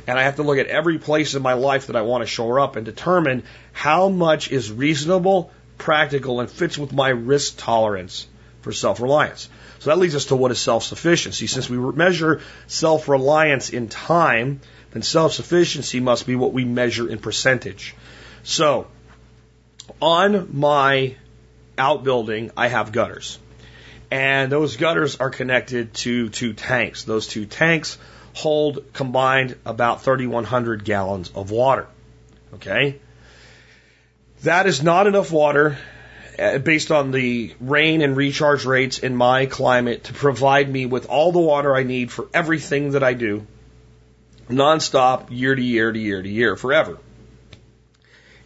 And 0.07 0.19
I 0.19 0.23
have 0.23 0.37
to 0.37 0.43
look 0.43 0.59
at 0.59 0.67
every 0.67 0.99
place 0.99 1.35
in 1.35 1.43
my 1.43 1.55
life 1.55 1.89
that 1.89 1.97
I 1.97 2.03
want 2.03 2.23
to 2.23 2.27
shore 2.27 2.61
up 2.61 2.77
and 2.77 2.85
determine 2.85 3.43
how 3.73 4.09
much 4.09 4.51
is 4.53 4.71
reasonable, 4.71 5.51
practical, 5.79 6.41
and 6.41 6.49
fits 6.49 6.79
with 6.79 6.93
my 6.93 7.09
risk 7.09 7.57
tolerance 7.59 8.27
for 8.63 8.73
self 8.73 9.01
reliance. 9.01 9.49
So 9.81 9.91
that 9.91 9.99
leads 9.99 10.15
us 10.15 10.27
to 10.27 10.37
what 10.37 10.51
is 10.51 10.61
self 10.61 10.85
sufficiency. 10.85 11.47
Since 11.47 11.69
we 11.69 11.77
measure 11.77 12.41
self 12.67 13.09
reliance 13.09 13.71
in 13.71 13.89
time, 13.89 14.61
then 14.93 15.03
self 15.03 15.33
sufficiency 15.33 16.01
must 16.01 16.27
be 16.27 16.37
what 16.37 16.53
we 16.53 16.65
measure 16.65 17.09
in 17.09 17.19
percentage. 17.19 17.95
So, 18.45 18.87
on 20.01 20.51
my 20.53 21.17
outbuilding, 21.77 22.53
I 22.57 22.69
have 22.69 22.93
gutters. 22.93 23.39
And 24.11 24.53
those 24.53 24.77
gutters 24.77 25.17
are 25.17 25.31
connected 25.31 25.95
to 25.95 26.29
two 26.29 26.53
tanks. 26.53 27.03
Those 27.03 27.27
two 27.27 27.45
tanks 27.45 27.99
hold 28.37 28.93
combined 28.93 29.57
about 29.65 30.03
3,100 30.03 30.85
gallons 30.85 31.31
of 31.35 31.51
water. 31.51 31.87
Okay? 32.55 33.01
That 34.43 34.67
is 34.67 34.83
not 34.83 35.07
enough 35.07 35.33
water 35.33 35.79
uh, 36.39 36.59
based 36.59 36.91
on 36.91 37.13
the 37.13 37.55
rain 37.61 38.03
and 38.03 38.15
recharge 38.15 38.67
rates 38.67 38.99
in 38.99 39.17
my 39.17 39.47
climate 39.47 40.05
to 40.05 40.13
provide 40.13 40.71
me 40.71 40.85
with 40.85 41.07
all 41.07 41.33
the 41.33 41.41
water 41.41 41.75
I 41.75 41.83
need 41.83 42.13
for 42.13 42.29
everything 42.35 42.91
that 42.91 43.03
I 43.03 43.15
do 43.15 43.47
nonstop, 44.51 45.29
year 45.31 45.55
to 45.55 45.63
year 45.63 45.91
to 45.91 45.99
year 45.99 46.23
to 46.23 46.29
year, 46.29 46.57
forever. 46.57 46.99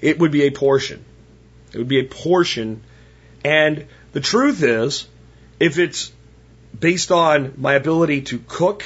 It 0.01 0.21
would 0.21 0.31
be 0.31 0.45
a 0.45 0.51
portion. 0.51 1.05
It 1.73 1.79
would 1.79 1.89
be 1.89 1.99
a 1.99 2.05
portion. 2.05 2.83
And 3.45 3.87
the 4.13 4.21
truth 4.21 4.63
is, 4.63 5.07
if 5.59 5.79
it's 5.79 6.13
based 6.79 7.11
on 7.11 7.55
my 7.57 7.75
ability 7.75 8.23
to 8.23 8.39
cook 8.39 8.85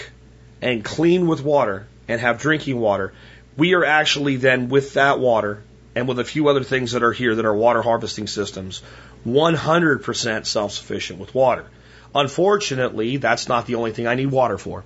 and 0.60 0.84
clean 0.84 1.26
with 1.26 1.42
water 1.42 1.86
and 2.08 2.20
have 2.20 2.40
drinking 2.40 2.78
water, 2.78 3.12
we 3.56 3.74
are 3.74 3.84
actually 3.84 4.36
then 4.36 4.68
with 4.68 4.94
that 4.94 5.18
water 5.18 5.62
and 5.94 6.08
with 6.08 6.18
a 6.18 6.24
few 6.24 6.48
other 6.48 6.64
things 6.64 6.92
that 6.92 7.02
are 7.02 7.12
here 7.12 7.34
that 7.34 7.44
are 7.44 7.54
water 7.54 7.82
harvesting 7.82 8.26
systems, 8.26 8.82
100% 9.26 10.46
self 10.46 10.72
sufficient 10.72 11.18
with 11.18 11.34
water. 11.34 11.66
Unfortunately, 12.14 13.16
that's 13.16 13.48
not 13.48 13.66
the 13.66 13.74
only 13.76 13.92
thing 13.92 14.06
I 14.06 14.14
need 14.14 14.30
water 14.30 14.58
for. 14.58 14.84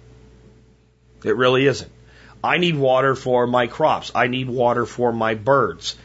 It 1.25 1.37
really 1.37 1.67
isn't. 1.67 1.91
I 2.43 2.59
need 2.59 2.77
water 2.77 3.15
for 3.15 3.47
my 3.47 3.67
crops. 3.67 4.13
I 4.15 4.29
need 4.29 4.49
water 4.49 4.87
for 4.87 5.13
my 5.13 5.35
birds 5.35 5.97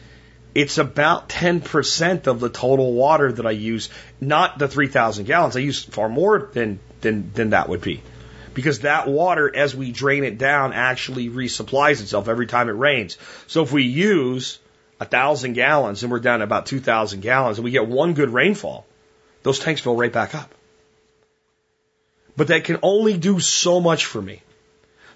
it's 0.54 0.78
about 0.78 1.28
10% 1.28 2.26
of 2.26 2.40
the 2.40 2.48
total 2.48 2.92
water 2.92 3.32
that 3.32 3.44
I 3.44 3.50
use, 3.50 3.90
not 4.20 4.58
the 4.58 4.68
3,000 4.68 5.24
gallons. 5.24 5.56
I 5.56 5.60
use 5.60 5.82
far 5.82 6.08
more 6.08 6.50
than, 6.52 6.78
than, 7.00 7.32
than 7.32 7.50
that 7.50 7.68
would 7.68 7.80
be. 7.80 8.02
Because 8.54 8.80
that 8.80 9.08
water, 9.08 9.54
as 9.54 9.74
we 9.74 9.90
drain 9.90 10.24
it 10.24 10.38
down, 10.38 10.72
actually 10.72 11.28
resupplies 11.28 12.00
itself 12.00 12.28
every 12.28 12.46
time 12.46 12.68
it 12.68 12.72
rains. 12.72 13.18
So 13.48 13.62
if 13.62 13.72
we 13.72 13.82
use 13.82 14.58
a 15.00 15.04
thousand 15.04 15.54
gallons 15.54 16.02
and 16.02 16.12
we're 16.12 16.20
down 16.20 16.38
to 16.38 16.44
about 16.44 16.66
2,000 16.66 17.20
gallons 17.20 17.58
and 17.58 17.64
we 17.64 17.72
get 17.72 17.86
one 17.86 18.14
good 18.14 18.30
rainfall, 18.30 18.86
those 19.42 19.58
tanks 19.58 19.80
fill 19.80 19.96
right 19.96 20.12
back 20.12 20.34
up. 20.34 20.54
But 22.36 22.48
that 22.48 22.64
can 22.64 22.78
only 22.82 23.18
do 23.18 23.40
so 23.40 23.80
much 23.80 24.06
for 24.06 24.22
me. 24.22 24.40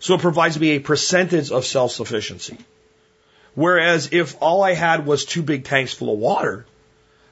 So 0.01 0.15
it 0.15 0.21
provides 0.21 0.59
me 0.59 0.71
a 0.71 0.81
percentage 0.81 1.51
of 1.51 1.65
self-sufficiency. 1.65 2.59
Whereas 3.55 4.11
if 4.13 4.37
all 4.41 4.63
I 4.63 4.75
had 4.75 5.07
was 5.07 5.25
two 5.25 5.43
big 5.43 5.65
tanks 5.65 5.93
full 5.93 6.13
of 6.13 6.19
water 6.19 6.67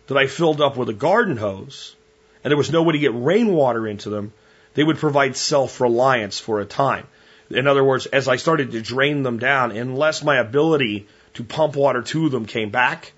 that 0.08 0.16
I 0.16 0.26
filled 0.26 0.60
up 0.60 0.76
with 0.76 0.88
a 0.88 0.94
garden 0.94 1.36
hose 1.36 1.94
and 2.42 2.50
there 2.50 2.56
was 2.56 2.72
no 2.72 2.82
way 2.82 2.92
to 2.92 2.98
get 2.98 3.12
rainwater 3.14 3.86
into 3.86 4.10
them, 4.10 4.32
they 4.76 4.84
would 4.84 4.98
provide 4.98 5.36
self 5.36 5.80
reliance 5.80 6.38
for 6.38 6.60
a 6.60 6.64
time. 6.64 7.08
In 7.50 7.66
other 7.66 7.82
words, 7.82 8.06
as 8.06 8.28
I 8.28 8.36
started 8.36 8.72
to 8.72 8.82
drain 8.82 9.22
them 9.22 9.38
down, 9.38 9.72
unless 9.72 10.22
my 10.22 10.36
ability 10.36 11.08
to 11.34 11.44
pump 11.44 11.76
water 11.76 12.02
to 12.02 12.28
them 12.28 12.44
came 12.46 12.70
back, 12.70 13.12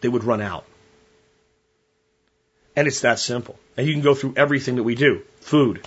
they 0.00 0.08
would 0.08 0.24
run 0.24 0.42
out. 0.42 0.64
And 2.74 2.88
it's 2.88 3.00
that 3.00 3.18
simple. 3.18 3.58
And 3.76 3.86
you 3.86 3.92
can 3.92 4.02
go 4.02 4.14
through 4.14 4.34
everything 4.36 4.76
that 4.76 4.82
we 4.82 4.94
do. 4.94 5.22
Food. 5.40 5.86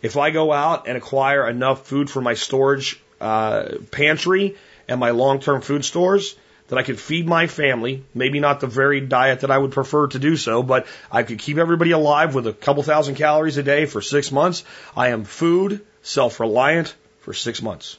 If 0.00 0.16
I 0.16 0.30
go 0.30 0.52
out 0.52 0.86
and 0.86 0.96
acquire 0.96 1.48
enough 1.48 1.86
food 1.86 2.08
for 2.08 2.20
my 2.20 2.34
storage 2.34 3.00
uh, 3.20 3.78
pantry 3.90 4.56
and 4.88 5.00
my 5.00 5.10
long 5.10 5.40
term 5.40 5.60
food 5.60 5.84
stores 5.84 6.36
that 6.68 6.78
I 6.78 6.82
could 6.82 6.98
feed 6.98 7.26
my 7.26 7.46
family, 7.46 8.04
maybe 8.14 8.40
not 8.40 8.60
the 8.60 8.66
very 8.66 9.00
diet 9.00 9.40
that 9.40 9.50
I 9.50 9.58
would 9.58 9.72
prefer 9.72 10.08
to 10.08 10.18
do 10.18 10.36
so, 10.36 10.62
but 10.62 10.86
I 11.10 11.22
could 11.22 11.38
keep 11.38 11.58
everybody 11.58 11.92
alive 11.92 12.34
with 12.34 12.46
a 12.46 12.52
couple 12.52 12.82
thousand 12.82 13.14
calories 13.14 13.56
a 13.56 13.62
day 13.62 13.86
for 13.86 14.02
six 14.02 14.32
months. 14.32 14.64
I 14.96 15.08
am 15.08 15.24
food 15.24 15.84
self 16.02 16.40
reliant 16.40 16.94
for 17.20 17.32
six 17.34 17.62
months. 17.62 17.98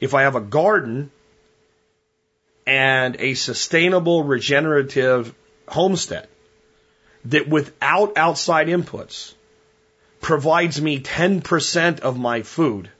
If 0.00 0.14
I 0.14 0.22
have 0.22 0.36
a 0.36 0.40
garden 0.40 1.10
and 2.66 3.16
a 3.18 3.34
sustainable 3.34 4.24
regenerative 4.24 5.34
homestead 5.66 6.28
that 7.26 7.48
without 7.48 8.16
outside 8.16 8.68
inputs 8.68 9.34
provides 10.20 10.80
me 10.80 11.00
10% 11.00 12.00
of 12.00 12.18
my 12.18 12.42
food, 12.42 12.90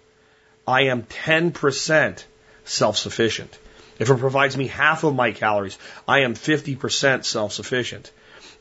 I 0.66 0.83
am 0.83 1.03
10% 1.03 2.24
self-sufficient. 2.64 3.59
If 3.99 4.11
it 4.11 4.19
provides 4.19 4.57
me 4.57 4.69
half 4.69 5.05
of 5.05 5.15
my 5.15 5.33
calories, 5.33 5.79
I 6.07 6.21
am 6.21 6.35
50% 6.35 7.25
self-sufficient. 7.25 8.11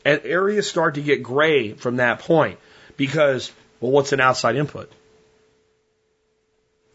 And 0.04 0.20
areas 0.24 0.68
start 0.68 0.94
to 0.94 1.02
get 1.02 1.22
gray 1.22 1.72
from 1.74 1.96
that 1.96 2.20
point 2.20 2.58
because, 2.96 3.52
well, 3.80 3.92
what's 3.92 4.12
an 4.12 4.20
outside 4.20 4.56
input? 4.56 4.90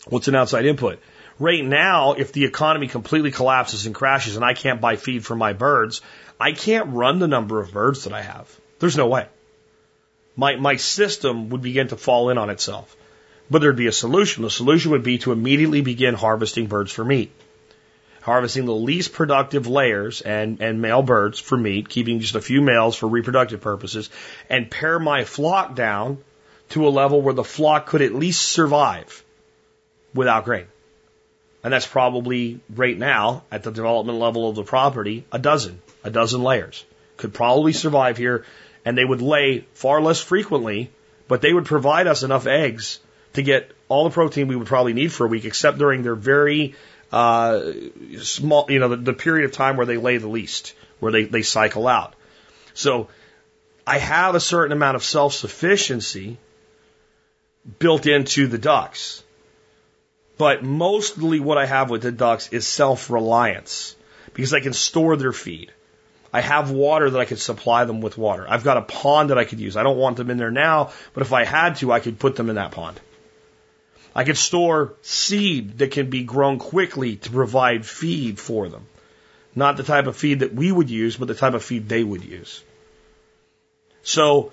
What's 0.08 0.27
an 0.27 0.36
outside 0.36 0.65
input? 0.65 0.99
Right 1.39 1.63
now, 1.63 2.13
if 2.13 2.32
the 2.32 2.45
economy 2.45 2.88
completely 2.88 3.32
collapses 3.32 3.86
and 3.86 3.95
crashes 3.95 4.36
and 4.36 4.45
I 4.45 4.53
can't 4.53 4.82
buy 4.82 4.97
feed 4.97 5.25
for 5.25 5.36
my 5.36 5.53
birds, 5.53 6.01
I 6.39 6.51
can't 6.51 6.93
run 6.93 7.19
the 7.19 7.27
number 7.27 7.60
of 7.60 7.71
birds 7.71 8.03
that 8.03 8.13
I 8.13 8.21
have. 8.21 8.53
There's 8.79 8.97
no 8.97 9.08
way. 9.08 9.27
My, 10.36 10.56
my 10.58 10.75
system 10.75 11.49
would 11.49 11.62
begin 11.62 11.88
to 11.89 11.97
fall 11.97 12.29
in 12.29 12.38
on 12.38 12.49
itself. 12.49 12.95
But 13.49 13.62
there'd 13.62 13.75
be 13.75 13.88
a 13.88 13.91
solution. 13.91 14.43
The 14.43 14.49
solution 14.49 14.91
would 14.91 15.03
be 15.03 15.19
to 15.19 15.32
immediately 15.32 15.82
begin 15.82 16.15
harvesting 16.15 16.67
birds 16.67 16.91
for 16.91 17.06
meat. 17.06 17.32
Harvesting 18.23 18.65
the 18.65 18.73
least 18.73 19.13
productive 19.13 19.67
layers 19.67 20.21
and, 20.21 20.62
and 20.62 20.81
male 20.81 21.01
birds 21.01 21.39
for 21.39 21.57
meat, 21.57 21.89
keeping 21.89 22.19
just 22.19 22.36
a 22.36 22.41
few 22.41 22.62
males 22.62 22.95
for 22.95 23.07
reproductive 23.07 23.62
purposes, 23.62 24.09
and 24.49 24.71
pare 24.71 24.99
my 24.99 25.25
flock 25.25 25.75
down 25.75 26.19
to 26.69 26.88
a 26.88 26.89
level 26.89 27.21
where 27.21 27.33
the 27.33 27.43
flock 27.43 27.86
could 27.86 28.01
at 28.01 28.15
least 28.15 28.41
survive 28.41 29.23
without 30.13 30.45
grain. 30.45 30.67
And 31.63 31.71
that's 31.71 31.88
probably 31.88 32.59
right 32.73 32.97
now 32.97 33.43
at 33.51 33.63
the 33.63 33.71
development 33.71 34.19
level 34.19 34.49
of 34.49 34.55
the 34.55 34.63
property, 34.63 35.25
a 35.31 35.39
dozen, 35.39 35.81
a 36.03 36.09
dozen 36.09 36.43
layers 36.43 36.83
could 37.17 37.33
probably 37.33 37.73
survive 37.73 38.17
here 38.17 38.45
and 38.86 38.97
they 38.97 39.05
would 39.05 39.21
lay 39.21 39.65
far 39.73 40.01
less 40.01 40.19
frequently, 40.19 40.91
but 41.27 41.41
they 41.41 41.53
would 41.53 41.65
provide 41.65 42.07
us 42.07 42.23
enough 42.23 42.47
eggs 42.47 42.99
to 43.33 43.41
get 43.41 43.71
all 43.88 44.03
the 44.03 44.09
protein 44.09 44.47
we 44.47 44.55
would 44.55 44.67
probably 44.67 44.93
need 44.93 45.12
for 45.12 45.25
a 45.25 45.29
week, 45.29 45.45
except 45.45 45.77
during 45.77 46.03
their 46.03 46.15
very 46.15 46.75
uh, 47.13 47.71
small, 48.21 48.65
you 48.69 48.80
know, 48.80 48.89
the, 48.89 48.95
the 48.97 49.13
period 49.13 49.45
of 49.45 49.52
time 49.52 49.78
where 49.78 49.86
they 49.86 49.97
lay 49.97 50.17
the 50.17 50.28
least, 50.28 50.73
where 50.99 51.12
they, 51.12 51.26
they 51.26 51.43
cycle 51.43 51.88
out. 51.88 52.15
So 52.73 53.08
I 53.86 53.99
have 53.99 54.34
a 54.34 54.39
certain 54.39 54.71
amount 54.76 54.95
of 54.95 55.04
self 55.04 55.34
sufficiency 55.34 56.38
built 57.78 58.08
into 58.08 58.47
the 58.47 58.58
ducks. 58.58 59.23
But 60.39 60.63
mostly 60.63 61.39
what 61.39 61.60
I 61.60 61.67
have 61.67 61.91
with 61.91 62.02
the 62.02 62.12
ducks 62.12 62.49
is 62.52 62.65
self 62.65 63.12
reliance 63.12 63.95
because 64.34 64.52
I 64.56 64.60
can 64.60 64.73
store 64.73 65.15
their 65.15 65.34
feed. 65.34 65.71
I 66.34 66.41
have 66.41 66.71
water 66.71 67.12
that 67.12 67.19
I 67.19 67.26
could 67.26 67.39
supply 67.39 67.86
them 67.86 68.02
with 68.02 68.17
water. 68.17 68.43
I've 68.49 68.63
got 68.63 68.78
a 68.78 68.82
pond 68.82 69.30
that 69.30 69.38
I 69.38 69.45
could 69.45 69.60
use. 69.60 69.78
I 69.78 69.84
don't 69.84 69.99
want 69.99 70.17
them 70.17 70.32
in 70.32 70.38
there 70.38 70.49
now, 70.49 70.91
but 71.13 71.21
if 71.21 71.32
I 71.32 71.45
had 71.45 71.76
to, 71.76 71.91
I 71.91 71.99
could 71.99 72.17
put 72.17 72.36
them 72.36 72.49
in 72.49 72.56
that 72.56 72.71
pond. 72.71 72.99
I 74.15 74.23
could 74.23 74.38
store 74.38 74.93
seed 75.02 75.80
that 75.80 75.91
can 75.91 76.10
be 76.10 76.23
grown 76.23 76.60
quickly 76.60 77.15
to 77.17 77.32
provide 77.32 77.86
feed 77.86 78.39
for 78.39 78.69
them. 78.69 78.86
Not 79.56 79.78
the 79.78 79.84
type 79.84 80.08
of 80.08 80.15
feed 80.15 80.39
that 80.39 80.54
we 80.54 80.71
would 80.71 80.89
use, 80.89 81.17
but 81.17 81.28
the 81.28 81.36
type 81.36 81.54
of 81.54 81.63
feed 81.63 81.89
they 81.89 82.04
would 82.04 82.23
use. 82.23 82.63
So 84.04 84.52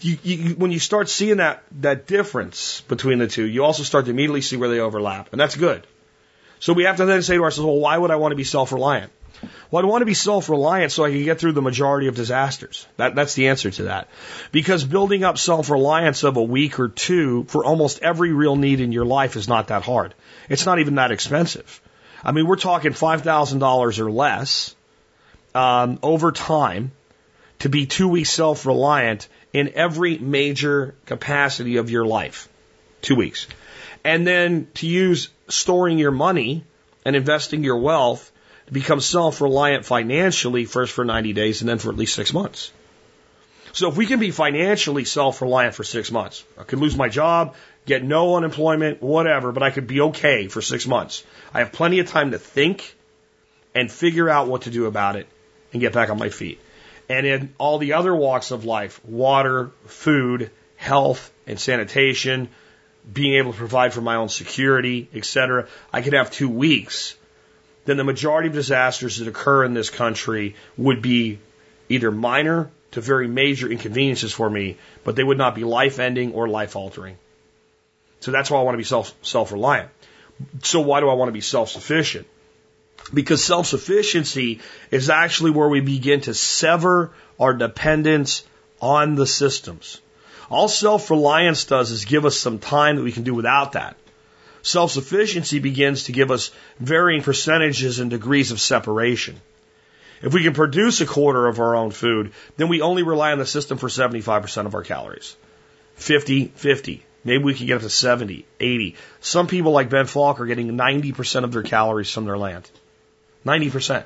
you, 0.00 0.18
you, 0.22 0.54
when 0.54 0.70
you 0.70 0.78
start 0.78 1.08
seeing 1.08 1.36
that, 1.36 1.62
that 1.80 2.06
difference 2.06 2.80
between 2.82 3.18
the 3.18 3.28
two, 3.28 3.44
you 3.44 3.64
also 3.64 3.82
start 3.82 4.06
to 4.06 4.10
immediately 4.10 4.42
see 4.42 4.56
where 4.56 4.68
they 4.68 4.80
overlap. 4.80 5.28
And 5.32 5.40
that's 5.40 5.56
good. 5.56 5.86
So 6.60 6.72
we 6.72 6.84
have 6.84 6.96
to 6.96 7.04
then 7.04 7.22
say 7.22 7.36
to 7.36 7.44
ourselves, 7.44 7.66
well, 7.66 7.78
why 7.78 7.96
would 7.96 8.10
I 8.10 8.16
want 8.16 8.32
to 8.32 8.36
be 8.36 8.44
self-reliant? 8.44 9.12
Well, 9.70 9.84
I 9.84 9.86
want 9.86 10.02
to 10.02 10.06
be 10.06 10.14
self-reliant 10.14 10.92
so 10.92 11.04
I 11.04 11.10
can 11.10 11.24
get 11.24 11.38
through 11.38 11.52
the 11.52 11.62
majority 11.62 12.06
of 12.06 12.14
disasters. 12.16 12.86
That, 12.96 13.14
that's 13.14 13.34
the 13.34 13.48
answer 13.48 13.70
to 13.70 13.84
that. 13.84 14.08
Because 14.50 14.84
building 14.84 15.24
up 15.24 15.38
self-reliance 15.38 16.24
of 16.24 16.36
a 16.36 16.42
week 16.42 16.80
or 16.80 16.88
two 16.88 17.44
for 17.44 17.64
almost 17.64 18.00
every 18.02 18.32
real 18.32 18.56
need 18.56 18.80
in 18.80 18.92
your 18.92 19.04
life 19.04 19.36
is 19.36 19.48
not 19.48 19.68
that 19.68 19.82
hard. 19.82 20.14
It's 20.48 20.66
not 20.66 20.78
even 20.78 20.96
that 20.96 21.12
expensive. 21.12 21.80
I 22.24 22.32
mean, 22.32 22.46
we're 22.46 22.56
talking 22.56 22.92
$5,000 22.92 23.98
or 23.98 24.10
less 24.10 24.74
um, 25.54 25.98
over 26.02 26.32
time 26.32 26.92
to 27.60 27.68
be 27.68 27.86
two 27.86 28.08
weeks 28.08 28.30
self-reliant 28.30 29.28
in 29.52 29.72
every 29.74 30.18
major 30.18 30.94
capacity 31.06 31.76
of 31.76 31.90
your 31.90 32.06
life. 32.06 32.48
Two 33.02 33.16
weeks. 33.16 33.46
And 34.04 34.26
then 34.26 34.68
to 34.74 34.86
use 34.86 35.28
storing 35.48 35.98
your 35.98 36.10
money 36.10 36.64
and 37.04 37.16
investing 37.16 37.64
your 37.64 37.78
wealth 37.78 38.30
to 38.68 38.74
become 38.74 39.00
self 39.00 39.40
reliant 39.40 39.86
financially 39.86 40.66
first 40.66 40.92
for 40.92 41.04
90 41.04 41.32
days 41.32 41.62
and 41.62 41.68
then 41.68 41.78
for 41.78 41.88
at 41.88 41.96
least 41.96 42.14
six 42.14 42.34
months. 42.34 42.70
So 43.72 43.88
if 43.88 43.96
we 43.96 44.06
can 44.06 44.20
be 44.20 44.30
financially 44.30 45.04
self 45.04 45.40
reliant 45.40 45.74
for 45.74 45.84
six 45.84 46.12
months, 46.12 46.44
I 46.58 46.64
could 46.64 46.78
lose 46.78 46.94
my 46.94 47.08
job, 47.08 47.54
get 47.86 48.04
no 48.04 48.36
unemployment, 48.36 49.02
whatever, 49.02 49.52
but 49.52 49.62
I 49.62 49.70
could 49.70 49.86
be 49.86 50.02
okay 50.02 50.48
for 50.48 50.60
six 50.60 50.86
months. 50.86 51.24
I 51.54 51.60
have 51.60 51.72
plenty 51.72 51.98
of 52.00 52.08
time 52.08 52.32
to 52.32 52.38
think 52.38 52.94
and 53.74 53.90
figure 53.90 54.28
out 54.28 54.48
what 54.48 54.62
to 54.62 54.70
do 54.70 54.84
about 54.84 55.16
it 55.16 55.26
and 55.72 55.80
get 55.80 55.94
back 55.94 56.10
on 56.10 56.18
my 56.18 56.28
feet. 56.28 56.60
And 57.08 57.26
in 57.26 57.54
all 57.56 57.78
the 57.78 57.94
other 57.94 58.14
walks 58.14 58.50
of 58.50 58.66
life, 58.66 59.02
water, 59.04 59.70
food, 59.86 60.50
health, 60.76 61.32
and 61.46 61.58
sanitation, 61.58 62.50
being 63.10 63.34
able 63.34 63.52
to 63.52 63.58
provide 63.58 63.94
for 63.94 64.02
my 64.02 64.16
own 64.16 64.28
security, 64.28 65.08
etc., 65.14 65.68
I 65.90 66.02
could 66.02 66.12
have 66.12 66.30
two 66.30 66.50
weeks. 66.50 67.14
Then 67.88 67.96
the 67.96 68.04
majority 68.04 68.48
of 68.48 68.54
disasters 68.54 69.16
that 69.16 69.28
occur 69.28 69.64
in 69.64 69.72
this 69.72 69.88
country 69.88 70.56
would 70.76 71.00
be 71.00 71.38
either 71.88 72.10
minor 72.10 72.70
to 72.90 73.00
very 73.00 73.28
major 73.28 73.66
inconveniences 73.66 74.30
for 74.30 74.50
me, 74.50 74.76
but 75.04 75.16
they 75.16 75.24
would 75.24 75.38
not 75.38 75.54
be 75.54 75.64
life 75.64 75.98
ending 75.98 76.34
or 76.34 76.46
life 76.48 76.76
altering. 76.76 77.16
So 78.20 78.30
that's 78.30 78.50
why 78.50 78.58
I 78.58 78.62
want 78.62 78.74
to 78.74 78.78
be 78.78 78.84
self 78.84 79.14
self 79.22 79.52
reliant. 79.52 79.88
So 80.64 80.80
why 80.80 81.00
do 81.00 81.08
I 81.08 81.14
want 81.14 81.30
to 81.30 81.32
be 81.32 81.40
self 81.40 81.70
sufficient? 81.70 82.26
Because 83.14 83.42
self 83.42 83.66
sufficiency 83.66 84.60
is 84.90 85.08
actually 85.08 85.52
where 85.52 85.70
we 85.70 85.80
begin 85.80 86.20
to 86.22 86.34
sever 86.34 87.12
our 87.40 87.54
dependence 87.54 88.42
on 88.82 89.14
the 89.14 89.26
systems. 89.26 89.98
All 90.50 90.68
self 90.68 91.10
reliance 91.10 91.64
does 91.64 91.90
is 91.90 92.04
give 92.04 92.26
us 92.26 92.36
some 92.36 92.58
time 92.58 92.96
that 92.96 93.02
we 93.02 93.12
can 93.12 93.22
do 93.22 93.32
without 93.32 93.72
that. 93.72 93.96
Self 94.68 94.92
sufficiency 94.92 95.60
begins 95.60 96.04
to 96.04 96.12
give 96.12 96.30
us 96.30 96.50
varying 96.78 97.22
percentages 97.22 98.00
and 98.00 98.10
degrees 98.10 98.50
of 98.50 98.60
separation. 98.60 99.40
If 100.20 100.34
we 100.34 100.42
can 100.42 100.52
produce 100.52 101.00
a 101.00 101.06
quarter 101.06 101.46
of 101.46 101.58
our 101.58 101.74
own 101.74 101.90
food, 101.90 102.32
then 102.58 102.68
we 102.68 102.82
only 102.82 103.02
rely 103.02 103.32
on 103.32 103.38
the 103.38 103.46
system 103.46 103.78
for 103.78 103.88
75% 103.88 104.66
of 104.66 104.74
our 104.74 104.82
calories. 104.82 105.36
50, 105.94 106.52
50. 106.54 107.02
Maybe 107.24 107.42
we 107.42 107.54
can 107.54 107.66
get 107.66 107.76
up 107.76 107.82
to 107.82 107.88
70, 107.88 108.44
80. 108.60 108.96
Some 109.20 109.46
people 109.46 109.72
like 109.72 109.88
Ben 109.88 110.04
Falk 110.04 110.38
are 110.38 110.44
getting 110.44 110.72
90% 110.72 111.44
of 111.44 111.52
their 111.52 111.62
calories 111.62 112.10
from 112.10 112.26
their 112.26 112.36
land. 112.36 112.70
90%. 113.46 114.04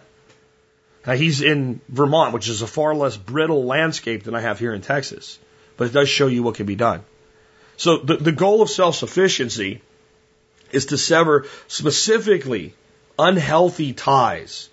Now 1.04 1.14
he's 1.14 1.42
in 1.42 1.80
Vermont, 1.88 2.34
which 2.34 2.48
is 2.48 2.62
a 2.62 2.68
far 2.68 2.94
less 2.94 3.16
brittle 3.16 3.64
landscape 3.64 4.22
than 4.22 4.36
I 4.36 4.40
have 4.40 4.60
here 4.60 4.74
in 4.74 4.80
Texas, 4.80 5.40
but 5.76 5.88
it 5.88 5.92
does 5.92 6.08
show 6.08 6.28
you 6.28 6.44
what 6.44 6.54
can 6.54 6.66
be 6.66 6.76
done. 6.76 7.02
So 7.76 7.96
the, 7.96 8.16
the 8.16 8.30
goal 8.30 8.62
of 8.62 8.70
self-sufficiency 8.70 9.80
is 10.72 10.86
to 10.86 10.98
sever 10.98 11.46
specifically 11.68 12.74
unhealthy 13.18 13.92
ties 13.92 14.68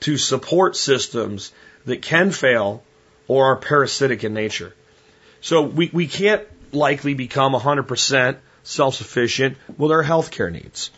to 0.00 0.16
support 0.16 0.76
systems 0.76 1.52
that 1.84 2.02
can 2.02 2.30
fail 2.30 2.82
or 3.26 3.46
are 3.46 3.56
parasitic 3.56 4.24
in 4.24 4.32
nature. 4.32 4.74
So 5.40 5.62
we, 5.62 5.90
we 5.92 6.06
can't 6.06 6.46
likely 6.72 7.14
become 7.14 7.52
100% 7.52 8.36
self-sufficient 8.62 9.56
with 9.76 9.90
our 9.90 10.04
healthcare 10.04 10.52
needs. 10.52 10.90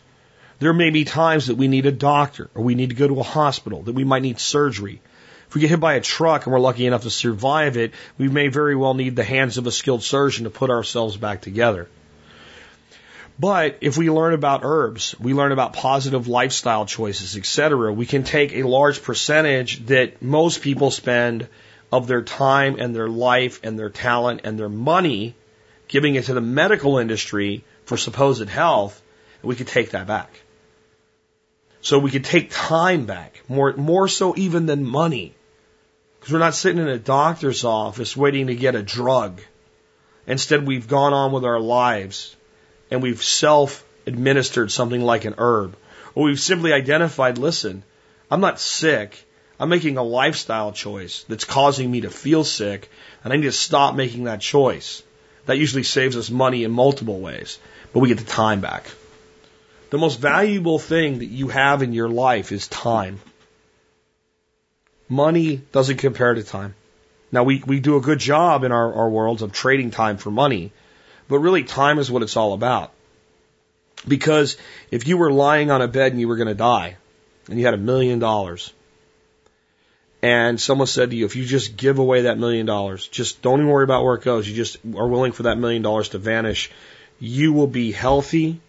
There 0.58 0.72
may 0.72 0.90
be 0.90 1.04
times 1.04 1.46
that 1.46 1.56
we 1.56 1.68
need 1.68 1.86
a 1.86 1.92
doctor 1.92 2.50
or 2.54 2.62
we 2.62 2.74
need 2.74 2.90
to 2.90 2.96
go 2.96 3.08
to 3.08 3.20
a 3.20 3.24
hospital, 3.24 3.82
that 3.82 3.94
we 3.94 4.04
might 4.04 4.22
need 4.22 4.38
surgery. 4.38 5.00
If 5.48 5.54
we 5.54 5.62
get 5.62 5.70
hit 5.70 5.80
by 5.80 5.94
a 5.94 6.00
truck 6.00 6.44
and 6.44 6.52
we're 6.52 6.60
lucky 6.60 6.86
enough 6.86 7.02
to 7.02 7.10
survive 7.10 7.76
it, 7.76 7.92
we 8.18 8.28
may 8.28 8.48
very 8.48 8.76
well 8.76 8.94
need 8.94 9.16
the 9.16 9.24
hands 9.24 9.58
of 9.58 9.66
a 9.66 9.72
skilled 9.72 10.02
surgeon 10.02 10.44
to 10.44 10.50
put 10.50 10.70
ourselves 10.70 11.16
back 11.16 11.40
together. 11.40 11.88
But 13.40 13.78
if 13.80 13.96
we 13.96 14.10
learn 14.10 14.34
about 14.34 14.60
herbs, 14.64 15.14
we 15.18 15.32
learn 15.32 15.50
about 15.50 15.72
positive 15.72 16.28
lifestyle 16.28 16.84
choices, 16.84 17.38
etc., 17.38 17.90
we 17.90 18.04
can 18.04 18.22
take 18.22 18.52
a 18.52 18.64
large 18.64 19.02
percentage 19.02 19.86
that 19.86 20.20
most 20.20 20.60
people 20.60 20.90
spend 20.90 21.48
of 21.90 22.06
their 22.06 22.20
time 22.20 22.76
and 22.78 22.94
their 22.94 23.08
life 23.08 23.60
and 23.62 23.78
their 23.78 23.88
talent 23.88 24.42
and 24.44 24.58
their 24.58 24.68
money 24.68 25.34
giving 25.88 26.16
it 26.16 26.24
to 26.24 26.34
the 26.34 26.42
medical 26.42 26.98
industry 26.98 27.64
for 27.86 27.96
supposed 27.96 28.46
health, 28.50 29.00
and 29.40 29.48
we 29.48 29.56
could 29.56 29.68
take 29.68 29.92
that 29.92 30.06
back. 30.06 30.38
So 31.80 31.98
we 31.98 32.10
could 32.10 32.26
take 32.26 32.50
time 32.50 33.06
back, 33.06 33.40
more, 33.48 33.72
more 33.72 34.06
so 34.06 34.34
even 34.36 34.66
than 34.66 34.84
money. 34.84 35.34
Because 36.18 36.34
we're 36.34 36.40
not 36.40 36.54
sitting 36.54 36.82
in 36.82 36.88
a 36.88 36.98
doctor's 36.98 37.64
office 37.64 38.14
waiting 38.14 38.48
to 38.48 38.54
get 38.54 38.74
a 38.74 38.82
drug. 38.82 39.40
Instead, 40.26 40.66
we've 40.66 40.86
gone 40.86 41.14
on 41.14 41.32
with 41.32 41.46
our 41.46 41.58
lives 41.58 42.36
and 42.90 43.02
we've 43.02 43.22
self 43.22 43.84
administered 44.06 44.70
something 44.70 45.00
like 45.00 45.24
an 45.24 45.34
herb. 45.38 45.76
Or 46.14 46.24
we've 46.24 46.40
simply 46.40 46.72
identified, 46.72 47.38
listen, 47.38 47.82
I'm 48.30 48.40
not 48.40 48.60
sick. 48.60 49.24
I'm 49.58 49.68
making 49.68 49.98
a 49.98 50.02
lifestyle 50.02 50.72
choice 50.72 51.24
that's 51.28 51.44
causing 51.44 51.90
me 51.90 52.00
to 52.02 52.10
feel 52.10 52.44
sick, 52.44 52.90
and 53.22 53.32
I 53.32 53.36
need 53.36 53.42
to 53.42 53.52
stop 53.52 53.94
making 53.94 54.24
that 54.24 54.40
choice. 54.40 55.02
That 55.46 55.58
usually 55.58 55.82
saves 55.82 56.16
us 56.16 56.30
money 56.30 56.64
in 56.64 56.70
multiple 56.70 57.20
ways, 57.20 57.58
but 57.92 58.00
we 58.00 58.08
get 58.08 58.18
the 58.18 58.24
time 58.24 58.60
back. 58.60 58.90
The 59.90 59.98
most 59.98 60.20
valuable 60.20 60.78
thing 60.78 61.18
that 61.18 61.26
you 61.26 61.48
have 61.48 61.82
in 61.82 61.92
your 61.92 62.08
life 62.08 62.52
is 62.52 62.68
time. 62.68 63.20
Money 65.08 65.56
doesn't 65.72 65.96
compare 65.98 66.34
to 66.34 66.44
time. 66.44 66.74
Now 67.32 67.42
we, 67.42 67.62
we 67.66 67.80
do 67.80 67.96
a 67.96 68.00
good 68.00 68.18
job 68.18 68.64
in 68.64 68.72
our, 68.72 68.94
our 68.94 69.10
worlds 69.10 69.42
of 69.42 69.52
trading 69.52 69.90
time 69.90 70.16
for 70.16 70.30
money, 70.30 70.72
but 71.30 71.38
really 71.38 71.64
time 71.64 71.98
is 71.98 72.10
what 72.10 72.22
it's 72.22 72.36
all 72.36 72.52
about. 72.52 72.92
Because 74.06 74.58
if 74.90 75.06
you 75.06 75.16
were 75.16 75.32
lying 75.32 75.70
on 75.70 75.80
a 75.80 75.88
bed 75.88 76.12
and 76.12 76.20
you 76.20 76.28
were 76.28 76.36
going 76.36 76.48
to 76.48 76.54
die, 76.54 76.96
and 77.48 77.58
you 77.58 77.64
had 77.64 77.74
a 77.74 77.78
million 77.78 78.18
dollars, 78.18 78.72
and 80.22 80.60
someone 80.60 80.86
said 80.86 81.10
to 81.10 81.16
you, 81.16 81.24
if 81.24 81.36
you 81.36 81.46
just 81.46 81.78
give 81.78 81.98
away 81.98 82.22
that 82.22 82.38
million 82.38 82.66
dollars, 82.66 83.08
just 83.08 83.40
don't 83.40 83.60
even 83.60 83.70
worry 83.70 83.84
about 83.84 84.04
where 84.04 84.16
it 84.16 84.22
goes, 84.22 84.46
you 84.46 84.54
just 84.54 84.76
are 84.94 85.08
willing 85.08 85.32
for 85.32 85.44
that 85.44 85.56
million 85.56 85.80
dollars 85.80 86.10
to 86.10 86.18
vanish 86.18 86.70
you 87.20 87.52
will 87.52 87.66
be 87.66 87.92
healthy 87.92 88.60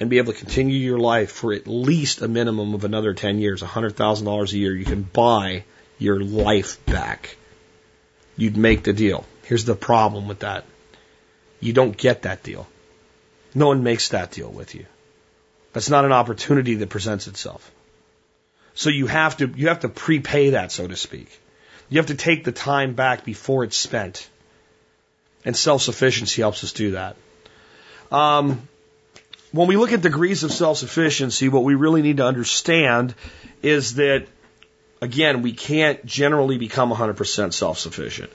and 0.00 0.10
be 0.10 0.18
able 0.18 0.32
to 0.32 0.38
continue 0.38 0.76
your 0.76 0.98
life 0.98 1.30
for 1.30 1.54
at 1.54 1.66
least 1.66 2.20
a 2.20 2.28
minimum 2.28 2.74
of 2.74 2.84
another 2.84 3.14
10 3.14 3.38
years, 3.38 3.62
$100,000 3.62 4.52
a 4.52 4.58
year. 4.58 4.74
You 4.74 4.84
can 4.84 5.02
buy 5.02 5.64
your 5.98 6.20
life 6.20 6.84
back. 6.86 7.36
You'd 8.36 8.56
make 8.56 8.82
the 8.82 8.92
deal. 8.92 9.24
Here's 9.44 9.64
the 9.64 9.74
problem 9.74 10.28
with 10.28 10.40
that. 10.40 10.64
You 11.60 11.72
don't 11.72 11.96
get 11.96 12.22
that 12.22 12.42
deal. 12.42 12.66
No 13.54 13.68
one 13.68 13.82
makes 13.82 14.10
that 14.10 14.30
deal 14.30 14.50
with 14.50 14.74
you. 14.74 14.86
That's 15.72 15.90
not 15.90 16.04
an 16.04 16.12
opportunity 16.12 16.74
that 16.76 16.88
presents 16.88 17.26
itself. 17.26 17.70
So 18.74 18.90
you 18.90 19.06
have 19.06 19.36
to, 19.38 19.48
you 19.48 19.68
have 19.68 19.80
to 19.80 19.88
prepay 19.88 20.50
that, 20.50 20.70
so 20.70 20.86
to 20.86 20.96
speak. 20.96 21.28
You 21.88 21.98
have 21.98 22.06
to 22.06 22.14
take 22.14 22.44
the 22.44 22.52
time 22.52 22.94
back 22.94 23.24
before 23.24 23.64
it's 23.64 23.76
spent. 23.76 24.28
And 25.44 25.56
self-sufficiency 25.56 26.42
helps 26.42 26.62
us 26.62 26.72
do 26.72 26.92
that. 26.92 27.16
Um, 28.12 28.68
when 29.52 29.66
we 29.66 29.76
look 29.76 29.92
at 29.92 30.02
degrees 30.02 30.44
of 30.44 30.52
self-sufficiency, 30.52 31.48
what 31.48 31.64
we 31.64 31.74
really 31.74 32.02
need 32.02 32.18
to 32.18 32.26
understand 32.26 33.14
is 33.62 33.94
that, 33.94 34.26
again, 35.00 35.42
we 35.42 35.52
can't 35.52 36.04
generally 36.04 36.58
become 36.58 36.90
100% 36.90 37.52
self-sufficient. 37.52 38.30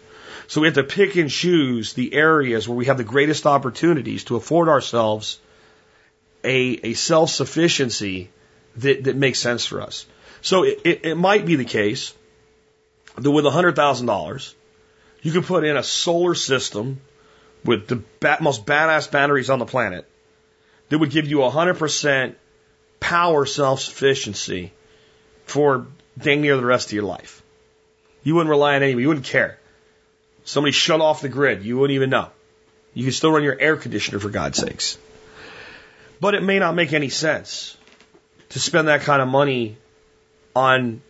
So 0.53 0.61
we 0.61 0.67
have 0.67 0.75
to 0.75 0.83
pick 0.83 1.15
and 1.15 1.31
choose 1.31 1.93
the 1.93 2.13
areas 2.13 2.69
where 2.69 2.77
we 2.77 2.85
have 2.85 2.97
the 2.97 3.03
greatest 3.03 3.47
opportunities 3.47 4.25
to 4.25 4.35
afford 4.35 4.69
ourselves 4.69 5.39
a, 6.43 6.79
a 6.83 6.93
self-sufficiency 6.93 8.29
that, 8.75 9.05
that 9.05 9.15
makes 9.15 9.39
sense 9.39 9.65
for 9.65 9.81
us. 9.81 10.05
So 10.41 10.61
it, 10.61 10.81
it, 10.85 11.05
it 11.05 11.15
might 11.15 11.47
be 11.47 11.55
the 11.55 11.65
case 11.65 12.13
that 13.17 13.31
with 13.31 13.45
$100,000, 13.45 14.53
you 15.23 15.31
could 15.31 15.45
put 15.45 15.63
in 15.63 15.75
a 15.75 15.81
solar 15.81 16.35
system 16.35 17.01
with 17.65 17.87
the 17.87 18.03
ba- 18.19 18.37
most 18.39 18.63
badass 18.63 19.09
batteries 19.09 19.49
on 19.49 19.57
the 19.57 19.65
planet 19.65 20.07
that 20.89 20.99
would 20.99 21.09
give 21.09 21.27
you 21.27 21.37
100% 21.37 22.35
power 22.99 23.47
self-sufficiency 23.47 24.71
for 25.45 25.87
dang 26.15 26.41
near 26.41 26.57
the 26.57 26.63
rest 26.63 26.89
of 26.89 26.93
your 26.93 27.05
life. 27.05 27.41
You 28.21 28.35
wouldn't 28.35 28.51
rely 28.51 28.75
on 28.75 28.83
anybody. 28.83 29.01
You 29.01 29.07
wouldn't 29.07 29.25
care. 29.25 29.57
Somebody 30.45 30.71
shut 30.71 31.01
off 31.01 31.21
the 31.21 31.29
grid. 31.29 31.63
You 31.63 31.77
wouldn't 31.77 31.95
even 31.95 32.10
know. 32.10 32.29
You 32.93 33.06
could 33.06 33.13
still 33.13 33.32
run 33.32 33.43
your 33.43 33.60
air 33.60 33.75
conditioner 33.75 34.19
for 34.19 34.29
God's 34.29 34.60
sakes. 34.60 34.97
But 36.19 36.36
it 36.36 36.43
may 36.43 36.60
not 36.60 36.75
make 36.75 36.93
any 36.93 37.10
sense 37.10 37.75
to 38.49 38.60
spend 38.60 38.88
that 38.88 39.01
kind 39.01 39.21
of 39.21 39.27
money 39.27 39.77
on 40.56 41.01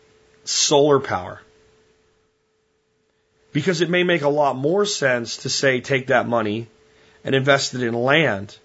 solar 0.46 1.00
power. 1.00 1.42
Because 3.52 3.82
it 3.82 3.90
may 3.90 4.04
make 4.04 4.22
a 4.22 4.30
lot 4.30 4.56
more 4.56 4.86
sense 4.86 5.38
to 5.38 5.50
say 5.50 5.82
take 5.82 6.08
that 6.08 6.28
money 6.28 6.68
and 7.24 7.36
invest 7.36 7.74
it 7.74 7.84
in 7.84 7.94
land 7.94 8.58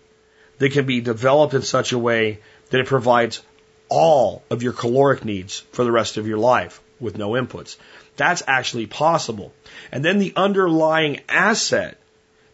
that 0.59 0.72
can 0.72 0.87
be 0.87 1.00
developed 1.00 1.54
in 1.54 1.62
such 1.62 1.92
a 1.92 1.98
way 1.98 2.40
that 2.70 2.81
it 2.81 2.87
provides 2.87 3.42
all 3.88 4.42
of 4.50 4.62
your 4.62 4.72
caloric 4.72 5.24
needs 5.24 5.59
for 5.72 5.85
the 5.85 5.92
rest 5.92 6.16
of 6.16 6.26
your 6.26 6.38
life 6.38 6.81
with 7.00 7.16
no 7.16 7.31
inputs. 7.31 7.76
That's 8.18 8.42
actually 8.46 8.87
possible. 8.87 9.54
And 9.90 10.04
then 10.04 10.18
the 10.18 10.35
underlying 10.37 11.20
asset 11.28 11.96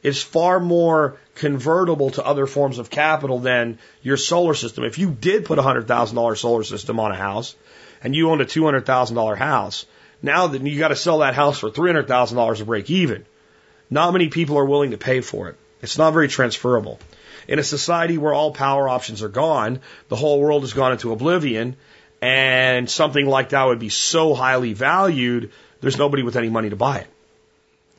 is 0.02 0.22
far 0.22 0.60
more 0.60 1.18
convertible 1.34 2.10
to 2.10 2.24
other 2.24 2.46
forms 2.46 2.78
of 2.78 2.90
capital 2.90 3.38
than 3.40 3.78
your 4.02 4.18
solar 4.18 4.54
system. 4.54 4.84
If 4.84 4.98
you 4.98 5.10
did 5.10 5.46
put 5.46 5.58
a 5.58 5.62
$100,000 5.62 6.36
solar 6.36 6.62
system 6.62 7.00
on 7.00 7.10
a 7.10 7.16
house 7.16 7.56
and 8.02 8.14
you 8.14 8.30
owned 8.30 8.42
a 8.42 8.46
$200,000 8.46 9.36
house, 9.38 9.86
now 10.22 10.46
that 10.46 10.62
you 10.62 10.78
got 10.78 10.88
to 10.88 10.96
sell 10.96 11.18
that 11.18 11.34
house 11.34 11.58
for 11.58 11.70
$300,000 11.70 12.56
to 12.58 12.64
break 12.66 12.90
even. 12.90 13.24
Not 13.90 14.12
many 14.12 14.28
people 14.28 14.58
are 14.58 14.64
willing 14.64 14.90
to 14.90 14.98
pay 14.98 15.22
for 15.22 15.48
it. 15.48 15.56
It's 15.80 15.98
not 15.98 16.12
very 16.12 16.28
transferable. 16.28 16.98
In 17.48 17.58
a 17.58 17.62
society 17.62 18.18
where 18.18 18.32
all 18.32 18.52
power 18.52 18.88
options 18.88 19.22
are 19.22 19.28
gone, 19.28 19.80
the 20.08 20.16
whole 20.16 20.40
world 20.40 20.62
has 20.62 20.72
gone 20.72 20.92
into 20.92 21.12
oblivion, 21.12 21.76
and 22.24 22.88
something 22.88 23.26
like 23.26 23.50
that 23.50 23.64
would 23.64 23.78
be 23.78 23.90
so 23.90 24.32
highly 24.32 24.72
valued, 24.72 25.52
there's 25.82 25.98
nobody 25.98 26.22
with 26.22 26.36
any 26.36 26.48
money 26.48 26.70
to 26.70 26.76
buy 26.76 27.00
it. 27.00 27.06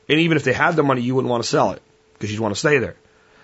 And 0.09 0.19
even 0.21 0.35
if 0.35 0.43
they 0.43 0.51
had 0.51 0.75
the 0.75 0.81
money, 0.81 1.01
you 1.01 1.13
wouldn't 1.13 1.29
want 1.29 1.43
to 1.43 1.49
sell 1.49 1.73
it 1.73 1.81
because 2.13 2.31
you'd 2.31 2.39
want 2.39 2.55
to 2.55 2.59
stay 2.59 2.79
there. 2.79 2.95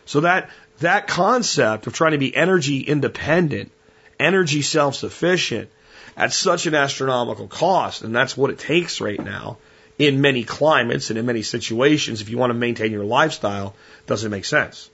So 0.06 0.22
that, 0.22 0.50
that 0.80 1.06
concept 1.06 1.86
of 1.86 1.94
trying 1.94 2.14
to 2.14 2.18
be 2.18 2.36
energy 2.36 2.80
independent, 2.82 3.72
energy 4.20 4.64
self-sufficient 4.64 5.70
at 6.18 6.34
such 6.34 6.66
an 6.66 6.74
astronomical 6.74 7.48
cost, 7.48 8.02
and 8.02 8.16
that's 8.16 8.36
what 8.36 8.50
it 8.50 8.58
takes 8.58 9.02
right 9.02 9.24
now 9.24 9.60
in 10.00 10.20
many 10.20 10.44
climates 10.44 11.12
and 11.12 11.20
in 11.20 11.28
many 11.28 11.44
situations, 11.44 12.22
if 12.22 12.30
you 12.30 12.40
want 12.40 12.50
to 12.50 12.56
maintain 12.56 12.92
your 12.92 13.06
lifestyle, 13.06 13.76
doesn't 14.08 14.32
make 14.32 14.46
sense. 14.46 14.90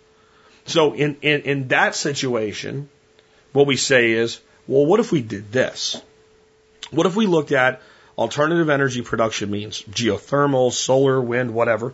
So 0.65 0.91
in, 0.95 1.15
in, 1.21 1.43
in 1.43 1.67
that 1.69 1.95
situation, 1.95 2.89
what 3.53 3.67
we 3.67 3.77
say 3.77 4.11
is, 4.11 4.41
well, 4.67 4.85
what 4.85 4.99
if 4.99 5.11
we 5.11 5.21
did 5.21 5.51
this? 5.51 6.01
What 6.91 7.05
if 7.05 7.15
we 7.15 7.25
looked 7.25 7.51
at 7.51 7.81
alternative 8.17 8.69
energy 8.69 9.01
production 9.01 9.51
means, 9.51 9.81
geothermal, 9.83 10.71
solar, 10.71 11.21
wind, 11.21 11.53
whatever, 11.53 11.93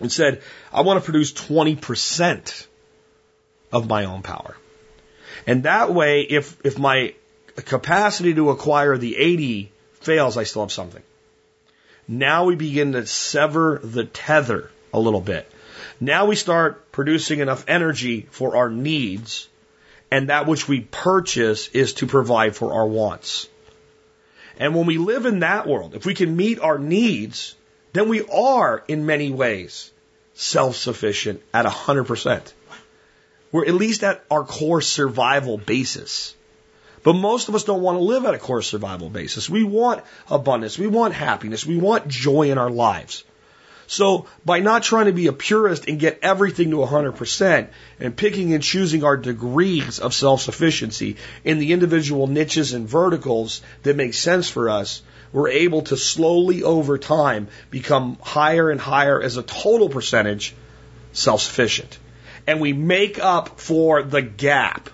and 0.00 0.10
said, 0.10 0.42
I 0.72 0.82
want 0.82 1.00
to 1.00 1.04
produce 1.04 1.32
20% 1.32 2.66
of 3.72 3.88
my 3.88 4.04
own 4.04 4.22
power. 4.22 4.56
And 5.46 5.62
that 5.64 5.92
way, 5.92 6.22
if, 6.22 6.56
if 6.64 6.78
my 6.78 7.14
capacity 7.56 8.34
to 8.34 8.50
acquire 8.50 8.96
the 8.96 9.16
80 9.16 9.72
fails, 10.00 10.36
I 10.36 10.44
still 10.44 10.62
have 10.62 10.72
something. 10.72 11.02
Now 12.08 12.44
we 12.44 12.56
begin 12.56 12.92
to 12.92 13.06
sever 13.06 13.80
the 13.82 14.04
tether 14.04 14.70
a 14.92 14.98
little 14.98 15.20
bit. 15.20 15.50
Now 16.00 16.26
we 16.26 16.36
start 16.36 16.90
producing 16.92 17.40
enough 17.40 17.64
energy 17.68 18.26
for 18.30 18.56
our 18.56 18.68
needs, 18.68 19.48
and 20.10 20.28
that 20.28 20.46
which 20.46 20.68
we 20.68 20.80
purchase 20.80 21.68
is 21.68 21.94
to 21.94 22.06
provide 22.06 22.56
for 22.56 22.72
our 22.72 22.86
wants. 22.86 23.48
And 24.58 24.74
when 24.74 24.86
we 24.86 24.98
live 24.98 25.26
in 25.26 25.40
that 25.40 25.66
world, 25.66 25.94
if 25.94 26.04
we 26.04 26.14
can 26.14 26.36
meet 26.36 26.60
our 26.60 26.78
needs, 26.78 27.54
then 27.92 28.08
we 28.08 28.22
are, 28.26 28.84
in 28.88 29.06
many 29.06 29.30
ways, 29.30 29.90
self 30.34 30.76
sufficient 30.76 31.42
at 31.54 31.66
100%. 31.66 32.52
We're 33.52 33.66
at 33.66 33.74
least 33.74 34.04
at 34.04 34.24
our 34.30 34.44
core 34.44 34.80
survival 34.80 35.58
basis. 35.58 36.34
But 37.02 37.14
most 37.14 37.48
of 37.48 37.54
us 37.54 37.64
don't 37.64 37.80
want 37.80 37.96
to 37.98 38.04
live 38.04 38.26
at 38.26 38.34
a 38.34 38.38
core 38.38 38.62
survival 38.62 39.08
basis. 39.08 39.48
We 39.48 39.64
want 39.64 40.04
abundance. 40.28 40.78
We 40.78 40.86
want 40.86 41.14
happiness. 41.14 41.64
We 41.64 41.78
want 41.78 42.08
joy 42.08 42.50
in 42.50 42.58
our 42.58 42.70
lives. 42.70 43.24
So 43.90 44.26
by 44.44 44.60
not 44.60 44.84
trying 44.84 45.06
to 45.06 45.12
be 45.12 45.26
a 45.26 45.32
purist 45.32 45.88
and 45.88 45.98
get 45.98 46.20
everything 46.22 46.70
to 46.70 46.76
100% 46.76 47.66
and 47.98 48.16
picking 48.16 48.54
and 48.54 48.62
choosing 48.62 49.02
our 49.02 49.16
degrees 49.16 49.98
of 49.98 50.14
self-sufficiency 50.14 51.16
in 51.42 51.58
the 51.58 51.72
individual 51.72 52.28
niches 52.28 52.72
and 52.72 52.88
verticals 52.88 53.62
that 53.82 53.96
make 53.96 54.14
sense 54.14 54.48
for 54.48 54.70
us, 54.70 55.02
we're 55.32 55.48
able 55.48 55.82
to 55.82 55.96
slowly 55.96 56.62
over 56.62 56.98
time 56.98 57.48
become 57.72 58.16
higher 58.22 58.70
and 58.70 58.80
higher 58.80 59.20
as 59.20 59.36
a 59.36 59.42
total 59.42 59.88
percentage 59.88 60.54
self-sufficient. 61.12 61.98
And 62.46 62.60
we 62.60 62.72
make 62.72 63.18
up 63.18 63.58
for 63.58 64.04
the 64.04 64.22
gap 64.22 64.88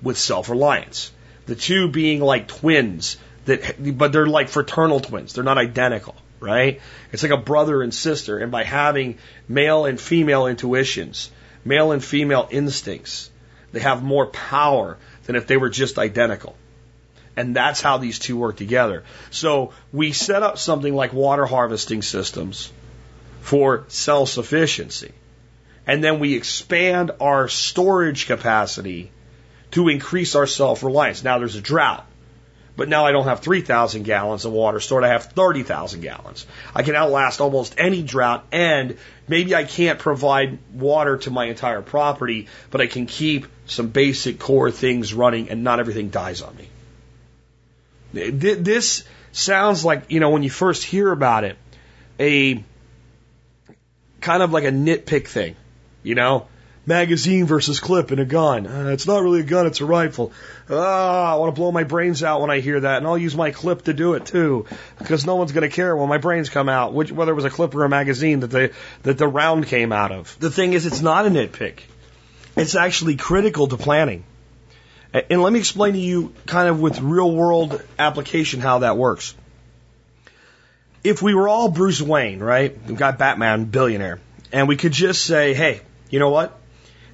with 0.00 0.16
self-reliance. 0.16 1.12
The 1.44 1.56
two 1.56 1.88
being 1.88 2.22
like 2.22 2.48
twins 2.48 3.18
that, 3.44 3.98
but 3.98 4.12
they're 4.12 4.26
like 4.26 4.48
fraternal 4.48 5.00
twins. 5.00 5.34
They're 5.34 5.44
not 5.44 5.58
identical 5.58 6.16
right? 6.40 6.80
It's 7.12 7.22
like 7.22 7.32
a 7.32 7.36
brother 7.36 7.82
and 7.82 7.94
sister. 7.94 8.38
And 8.38 8.50
by 8.50 8.64
having 8.64 9.18
male 9.48 9.84
and 9.84 10.00
female 10.00 10.46
intuitions, 10.46 11.30
male 11.64 11.92
and 11.92 12.02
female 12.02 12.48
instincts, 12.50 13.30
they 13.72 13.80
have 13.80 14.02
more 14.02 14.26
power 14.26 14.96
than 15.24 15.36
if 15.36 15.46
they 15.46 15.56
were 15.56 15.70
just 15.70 15.98
identical. 15.98 16.56
And 17.36 17.54
that's 17.54 17.80
how 17.80 17.98
these 17.98 18.18
two 18.18 18.36
work 18.36 18.56
together. 18.56 19.04
So 19.30 19.72
we 19.92 20.12
set 20.12 20.42
up 20.42 20.58
something 20.58 20.94
like 20.94 21.12
water 21.12 21.46
harvesting 21.46 22.02
systems 22.02 22.72
for 23.40 23.84
self 23.88 24.30
sufficiency. 24.30 25.12
And 25.86 26.02
then 26.02 26.18
we 26.18 26.34
expand 26.34 27.12
our 27.20 27.48
storage 27.48 28.26
capacity 28.26 29.10
to 29.72 29.88
increase 29.88 30.34
our 30.34 30.46
self 30.46 30.82
reliance. 30.82 31.22
Now 31.22 31.38
there's 31.38 31.56
a 31.56 31.60
drought. 31.60 32.06
But 32.80 32.88
now 32.88 33.04
I 33.04 33.12
don't 33.12 33.26
have 33.26 33.40
3,000 33.40 34.04
gallons 34.04 34.46
of 34.46 34.52
water 34.52 34.80
stored. 34.80 35.04
I 35.04 35.08
have 35.08 35.24
30,000 35.24 36.00
gallons. 36.00 36.46
I 36.74 36.82
can 36.82 36.94
outlast 36.94 37.42
almost 37.42 37.74
any 37.76 38.02
drought 38.02 38.46
and 38.52 38.96
maybe 39.28 39.54
I 39.54 39.64
can't 39.64 39.98
provide 39.98 40.58
water 40.72 41.18
to 41.18 41.30
my 41.30 41.44
entire 41.44 41.82
property, 41.82 42.48
but 42.70 42.80
I 42.80 42.86
can 42.86 43.04
keep 43.04 43.48
some 43.66 43.88
basic 43.88 44.38
core 44.38 44.70
things 44.70 45.12
running 45.12 45.50
and 45.50 45.62
not 45.62 45.78
everything 45.78 46.08
dies 46.08 46.40
on 46.40 46.56
me. 46.56 46.70
This 48.30 49.04
sounds 49.32 49.84
like, 49.84 50.10
you 50.10 50.20
know, 50.20 50.30
when 50.30 50.42
you 50.42 50.48
first 50.48 50.82
hear 50.82 51.12
about 51.12 51.44
it, 51.44 51.58
a 52.18 52.64
kind 54.22 54.42
of 54.42 54.52
like 54.52 54.64
a 54.64 54.72
nitpick 54.72 55.26
thing, 55.28 55.54
you 56.02 56.14
know? 56.14 56.46
Magazine 56.90 57.46
versus 57.46 57.80
clip 57.80 58.10
and 58.10 58.20
a 58.20 58.24
gun. 58.24 58.66
Uh, 58.66 58.88
it's 58.88 59.06
not 59.06 59.22
really 59.22 59.40
a 59.40 59.44
gun, 59.44 59.66
it's 59.66 59.80
a 59.80 59.86
rifle. 59.86 60.32
Ah, 60.68 61.32
I 61.32 61.36
want 61.36 61.54
to 61.54 61.58
blow 61.58 61.72
my 61.72 61.84
brains 61.84 62.22
out 62.22 62.40
when 62.40 62.50
I 62.50 62.60
hear 62.60 62.80
that, 62.80 62.98
and 62.98 63.06
I'll 63.06 63.16
use 63.16 63.34
my 63.34 63.52
clip 63.52 63.82
to 63.84 63.94
do 63.94 64.14
it 64.14 64.26
too, 64.26 64.66
because 64.98 65.24
no 65.24 65.36
one's 65.36 65.52
going 65.52 65.68
to 65.68 65.74
care 65.74 65.96
when 65.96 66.08
my 66.08 66.18
brains 66.18 66.50
come 66.50 66.68
out, 66.68 66.92
which, 66.92 67.10
whether 67.10 67.32
it 67.32 67.36
was 67.36 67.46
a 67.46 67.50
clip 67.50 67.74
or 67.74 67.84
a 67.84 67.88
magazine 67.88 68.40
that 68.40 68.50
the 68.50 68.72
that 69.04 69.16
the 69.16 69.28
round 69.28 69.68
came 69.68 69.92
out 69.92 70.12
of. 70.12 70.36
The 70.40 70.50
thing 70.50 70.74
is, 70.74 70.84
it's 70.84 71.00
not 71.00 71.26
a 71.26 71.30
nitpick. 71.30 71.80
It's 72.56 72.74
actually 72.74 73.16
critical 73.16 73.68
to 73.68 73.76
planning. 73.76 74.24
And 75.12 75.42
let 75.42 75.52
me 75.52 75.58
explain 75.58 75.94
to 75.94 75.98
you 75.98 76.32
kind 76.46 76.68
of 76.68 76.80
with 76.80 77.00
real 77.00 77.32
world 77.32 77.82
application 77.98 78.60
how 78.60 78.80
that 78.80 78.96
works. 78.96 79.34
If 81.02 81.22
we 81.22 81.34
were 81.34 81.48
all 81.48 81.70
Bruce 81.70 82.02
Wayne, 82.02 82.40
right? 82.40 82.76
We've 82.86 82.96
got 82.96 83.18
Batman, 83.18 83.64
billionaire, 83.64 84.20
and 84.52 84.68
we 84.68 84.76
could 84.76 84.92
just 84.92 85.24
say, 85.24 85.54
hey, 85.54 85.80
you 86.10 86.18
know 86.18 86.30
what? 86.30 86.59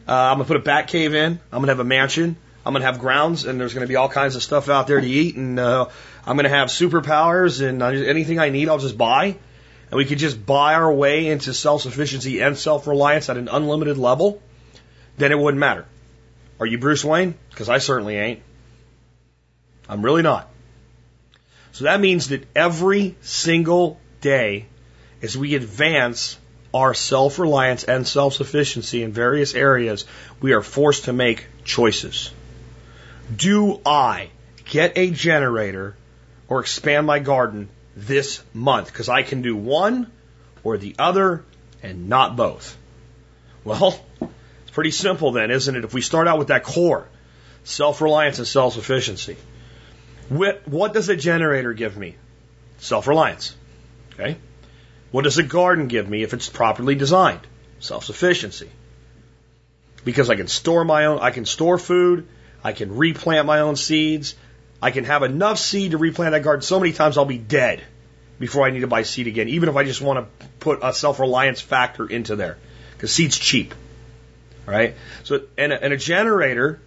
Uh, 0.09 0.13
I'm 0.13 0.37
gonna 0.37 0.45
put 0.45 0.57
a 0.57 0.61
bat 0.61 0.89
cave 0.89 1.15
in. 1.15 1.41
I'm 1.53 1.61
gonna 1.61 1.73
have 1.73 1.81
a 1.81 1.85
mansion. 1.85 2.37
I'm 2.65 2.73
gonna 2.73 2.85
have 2.85 2.99
grounds, 2.99 3.45
and 3.45 3.61
there's 3.61 3.75
gonna 3.75 3.87
be 3.87 3.97
all 3.97 4.09
kinds 4.09 4.37
of 4.37 4.43
stuff 4.43 4.69
out 4.69 4.87
there 4.87 5.01
to 5.01 5.07
eat, 5.07 5.37
and 5.37 5.59
uh, 5.59 5.89
I'm 6.25 6.37
gonna 6.37 6.49
have 6.49 6.69
superpowers, 6.69 7.67
and 7.67 7.83
anything 7.83 8.39
I 8.39 8.51
need, 8.51 8.69
I'll 8.69 8.79
just 8.79 8.99
buy. 8.99 9.37
And 9.91 9.99
we 9.99 10.05
could 10.05 10.19
just 10.19 10.45
buy 10.45 10.75
our 10.75 10.93
way 10.93 11.29
into 11.29 11.55
self 11.55 11.83
sufficiency 11.83 12.41
and 12.41 12.57
self 12.57 12.87
reliance 12.87 13.29
at 13.29 13.37
an 13.37 13.49
unlimited 13.49 13.99
level. 13.99 14.43
Then 15.17 15.33
it 15.33 15.39
wouldn't 15.39 15.61
matter. 15.61 15.87
Are 16.59 16.67
you 16.67 16.79
Bruce 16.79 17.05
Wayne? 17.05 17.35
Because 17.51 17.69
I 17.69 17.79
certainly 17.79 18.17
ain't. 18.17 18.43
I'm 19.89 20.03
really 20.03 20.23
not. 20.23 20.49
So 21.73 21.85
that 21.85 22.01
means 22.01 22.29
that 22.29 22.47
every 22.57 23.17
single 23.21 24.01
day, 24.21 24.67
as 25.23 25.37
we 25.37 25.55
advance 25.55 26.39
our 26.73 26.95
self 26.95 27.39
reliance 27.39 27.85
and 27.85 28.07
self 28.07 28.35
sufficiency 28.35 29.03
in 29.03 29.13
various 29.13 29.55
areas, 29.55 30.05
we 30.41 30.53
are 30.53 30.63
forced 30.63 31.05
to 31.05 31.13
make 31.13 31.47
choices. 31.65 32.31
Do 33.35 33.81
I 33.85 34.31
get 34.65 34.97
a 34.97 35.11
generator 35.11 35.97
or 36.49 36.61
expand 36.61 37.07
my 37.07 37.19
garden 37.19 37.69
this 37.97 38.43
month? 38.55 38.87
Because 38.89 39.09
I 39.09 39.23
can 39.23 39.43
do 39.43 39.57
one 39.57 40.11
or 40.63 40.77
the 40.77 40.95
other 40.99 41.45
and 41.83 42.09
not 42.09 42.37
both. 42.37 42.77
Well, 43.65 43.99
it's 44.21 44.71
pretty 44.73 44.93
simple 44.93 45.33
then, 45.33 45.51
isn't 45.51 45.75
it? 45.75 45.85
If 45.85 45.95
we 45.95 46.03
start 46.03 46.29
out 46.29 46.39
with 46.39 46.49
that 46.49 46.63
core 46.63 47.09
self 47.65 48.01
reliance 48.01 48.39
and 48.39 48.47
self 48.47 48.75
sufficiency, 48.75 49.37
what 50.29 50.93
does 50.93 51.09
a 51.09 51.17
generator 51.17 51.73
give 51.73 51.97
me? 51.97 52.17
Self 52.79 53.07
reliance. 53.07 53.55
Okay? 54.15 54.37
What 55.17 55.25
does 55.25 55.39
a 55.39 55.43
garden 55.43 55.89
give 55.89 56.07
me 56.07 56.25
if 56.25 56.35
it's 56.35 56.47
properly 56.47 56.95
designed? 56.95 57.41
Self 57.81 58.05
sufficiency. 58.05 58.69
Because 60.05 60.29
I 60.29 60.37
can 60.37 60.47
store 60.47 60.85
my 60.85 61.07
own, 61.07 61.21
I 61.21 61.31
can 61.31 61.47
store 61.47 61.79
food, 61.79 62.29
I 62.63 62.73
can 62.73 62.95
replant 62.95 63.47
my 63.47 63.61
own 63.61 63.77
seeds, 63.77 64.35
I 64.83 64.91
can 64.91 65.05
have 65.05 65.23
enough 65.23 65.59
seed 65.59 65.93
to 65.93 65.97
replant 65.97 66.33
that 66.33 66.43
garden 66.43 66.61
so 66.61 66.79
many 66.79 66.93
times 66.93 67.17
I'll 67.17 67.25
be 67.25 67.39
dead 67.39 67.83
before 68.39 68.67
I 68.67 68.71
need 68.71 68.81
to 68.81 68.89
buy 68.89 69.05
seed 69.05 69.27
again, 69.27 69.49
even 69.49 69.71
if 69.71 69.77
I 69.77 69.85
just 69.85 70.03
want 70.03 70.19
to 70.19 70.47
put 70.61 70.81
a 70.83 70.93
self 70.93 71.19
reliance 71.19 71.63
factor 71.63 72.07
into 72.07 72.37
there. 72.37 72.59
Because 72.93 73.11
seed's 73.11 73.39
cheap. 73.39 73.75
Right? 74.67 74.97
So, 75.25 75.45
and 75.57 75.73
a, 75.73 75.83
and 75.83 75.95
a 75.95 75.97
generator 75.97 76.79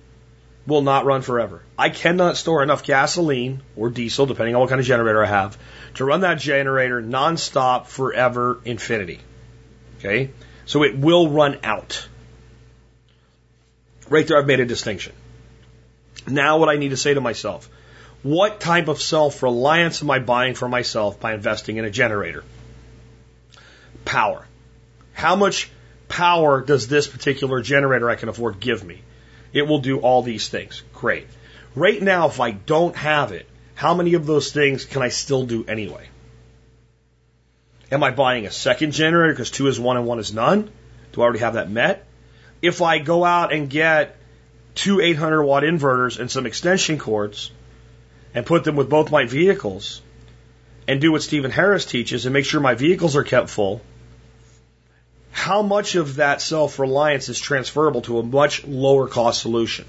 will 0.67 0.83
not 0.83 1.03
run 1.03 1.23
forever. 1.23 1.63
I 1.79 1.89
cannot 1.89 2.37
store 2.37 2.61
enough 2.61 2.83
gasoline 2.83 3.63
or 3.75 3.89
diesel, 3.89 4.27
depending 4.27 4.53
on 4.53 4.61
what 4.61 4.69
kind 4.69 4.79
of 4.79 4.85
generator 4.85 5.23
I 5.23 5.27
have, 5.27 5.57
to 5.95 6.05
run 6.05 6.21
that 6.21 6.39
generator 6.39 7.01
nonstop 7.01 7.87
forever 7.87 8.59
infinity. 8.65 9.19
Okay? 9.99 10.31
So 10.65 10.83
it 10.83 10.97
will 10.97 11.29
run 11.29 11.59
out. 11.63 12.07
Right 14.09 14.27
there, 14.27 14.37
I've 14.37 14.47
made 14.47 14.59
a 14.59 14.65
distinction. 14.65 15.13
Now, 16.27 16.57
what 16.57 16.69
I 16.69 16.75
need 16.75 16.89
to 16.89 16.97
say 16.97 17.13
to 17.13 17.21
myself 17.21 17.69
what 18.21 18.59
type 18.59 18.89
of 18.89 19.01
self 19.01 19.41
reliance 19.43 20.01
am 20.01 20.11
I 20.11 20.19
buying 20.19 20.53
for 20.53 20.67
myself 20.67 21.19
by 21.19 21.33
investing 21.33 21.77
in 21.77 21.85
a 21.85 21.89
generator? 21.89 22.43
Power. 24.03 24.45
How 25.13 25.35
much 25.35 25.69
power 26.09 26.61
does 26.61 26.87
this 26.87 27.07
particular 27.07 27.61
generator 27.61 28.09
I 28.09 28.15
can 28.15 28.29
afford 28.29 28.59
give 28.59 28.83
me? 28.83 29.01
It 29.53 29.67
will 29.67 29.79
do 29.79 29.99
all 29.99 30.21
these 30.21 30.49
things. 30.49 30.83
Great. 30.93 31.27
Right 31.75 32.01
now, 32.01 32.27
if 32.27 32.39
I 32.39 32.51
don't 32.51 32.95
have 32.95 33.31
it, 33.31 33.47
how 33.79 33.93
many 33.93 34.15
of 34.15 34.25
those 34.25 34.51
things 34.51 34.83
can 34.83 35.01
I 35.01 35.07
still 35.07 35.45
do 35.45 35.63
anyway? 35.65 36.09
Am 37.89 38.03
I 38.03 38.11
buying 38.11 38.45
a 38.45 38.51
second 38.51 38.91
generator 38.91 39.31
because 39.31 39.51
two 39.51 39.67
is 39.67 39.79
one 39.79 39.95
and 39.95 40.05
one 40.05 40.19
is 40.19 40.33
none? 40.33 40.69
Do 41.13 41.21
I 41.21 41.23
already 41.23 41.39
have 41.39 41.53
that 41.53 41.71
met? 41.71 42.05
If 42.61 42.81
I 42.81 42.99
go 42.99 43.23
out 43.23 43.53
and 43.53 43.69
get 43.69 44.17
two 44.75 44.99
800 44.99 45.41
watt 45.41 45.63
inverters 45.63 46.19
and 46.19 46.29
some 46.29 46.45
extension 46.45 46.97
cords 46.99 47.51
and 48.33 48.45
put 48.45 48.65
them 48.65 48.75
with 48.75 48.89
both 48.89 49.11
my 49.11 49.23
vehicles 49.23 50.01
and 50.85 50.99
do 50.99 51.13
what 51.13 51.23
Steven 51.23 51.49
Harris 51.49 51.85
teaches 51.85 52.25
and 52.25 52.33
make 52.33 52.43
sure 52.43 52.59
my 52.59 52.75
vehicles 52.75 53.15
are 53.15 53.23
kept 53.23 53.49
full, 53.49 53.79
how 55.31 55.61
much 55.61 55.95
of 55.95 56.17
that 56.17 56.41
self 56.41 56.79
reliance 56.79 57.29
is 57.29 57.39
transferable 57.39 58.01
to 58.01 58.19
a 58.19 58.23
much 58.23 58.65
lower 58.65 59.07
cost 59.07 59.41
solution? 59.41 59.85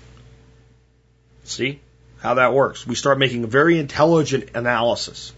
See 1.42 1.80
how 2.20 2.34
that 2.34 2.52
works? 2.52 2.86
We 2.86 2.94
start 2.94 3.18
making 3.18 3.44
a 3.44 3.46
very 3.46 3.78
intelligent 3.78 4.50
analysis. 4.54 5.32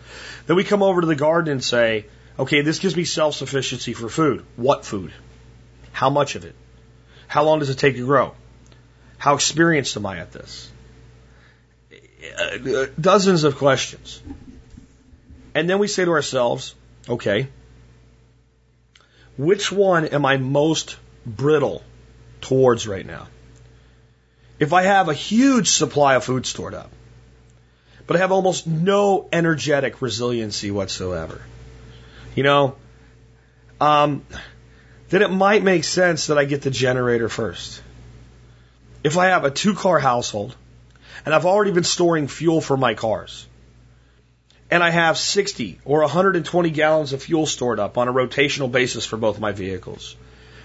Then 0.46 0.56
we 0.56 0.64
come 0.64 0.82
over 0.82 1.00
to 1.00 1.06
the 1.06 1.14
garden 1.14 1.52
and 1.52 1.64
say, 1.64 2.06
okay, 2.38 2.62
this 2.62 2.80
gives 2.80 2.96
me 2.96 3.04
self 3.04 3.34
sufficiency 3.36 3.92
for 3.92 4.08
food. 4.08 4.44
What 4.56 4.84
food? 4.84 5.12
How 5.92 6.10
much 6.10 6.34
of 6.34 6.44
it? 6.44 6.54
How 7.28 7.44
long 7.44 7.60
does 7.60 7.70
it 7.70 7.78
take 7.78 7.96
to 7.96 8.04
grow? 8.04 8.34
How 9.18 9.34
experienced 9.34 9.96
am 9.96 10.06
I 10.06 10.18
at 10.18 10.32
this? 10.32 10.70
Uh, 12.38 12.86
dozens 13.00 13.44
of 13.44 13.56
questions. 13.56 14.20
And 15.54 15.70
then 15.70 15.78
we 15.78 15.86
say 15.86 16.04
to 16.04 16.10
ourselves, 16.10 16.74
okay, 17.08 17.48
which 19.36 19.70
one 19.70 20.06
am 20.06 20.24
I 20.26 20.36
most 20.36 20.96
brittle 21.24 21.82
towards 22.40 22.88
right 22.88 23.06
now? 23.06 23.28
If 24.62 24.72
I 24.72 24.82
have 24.84 25.08
a 25.08 25.12
huge 25.12 25.70
supply 25.70 26.14
of 26.14 26.22
food 26.22 26.46
stored 26.46 26.72
up, 26.72 26.88
but 28.06 28.14
I 28.14 28.20
have 28.20 28.30
almost 28.30 28.64
no 28.64 29.28
energetic 29.32 30.00
resiliency 30.00 30.70
whatsoever, 30.70 31.40
you 32.36 32.44
know, 32.44 32.76
um, 33.80 34.24
then 35.08 35.22
it 35.22 35.32
might 35.32 35.64
make 35.64 35.82
sense 35.82 36.28
that 36.28 36.38
I 36.38 36.44
get 36.44 36.62
the 36.62 36.70
generator 36.70 37.28
first. 37.28 37.82
If 39.02 39.18
I 39.18 39.30
have 39.30 39.44
a 39.44 39.50
two 39.50 39.74
car 39.74 39.98
household 39.98 40.54
and 41.26 41.34
I've 41.34 41.44
already 41.44 41.72
been 41.72 41.82
storing 41.82 42.28
fuel 42.28 42.60
for 42.60 42.76
my 42.76 42.94
cars, 42.94 43.44
and 44.70 44.80
I 44.80 44.90
have 44.90 45.18
60 45.18 45.80
or 45.84 46.02
120 46.02 46.70
gallons 46.70 47.12
of 47.12 47.20
fuel 47.20 47.46
stored 47.46 47.80
up 47.80 47.98
on 47.98 48.06
a 48.06 48.12
rotational 48.12 48.70
basis 48.70 49.04
for 49.04 49.16
both 49.16 49.40
my 49.40 49.50
vehicles. 49.50 50.14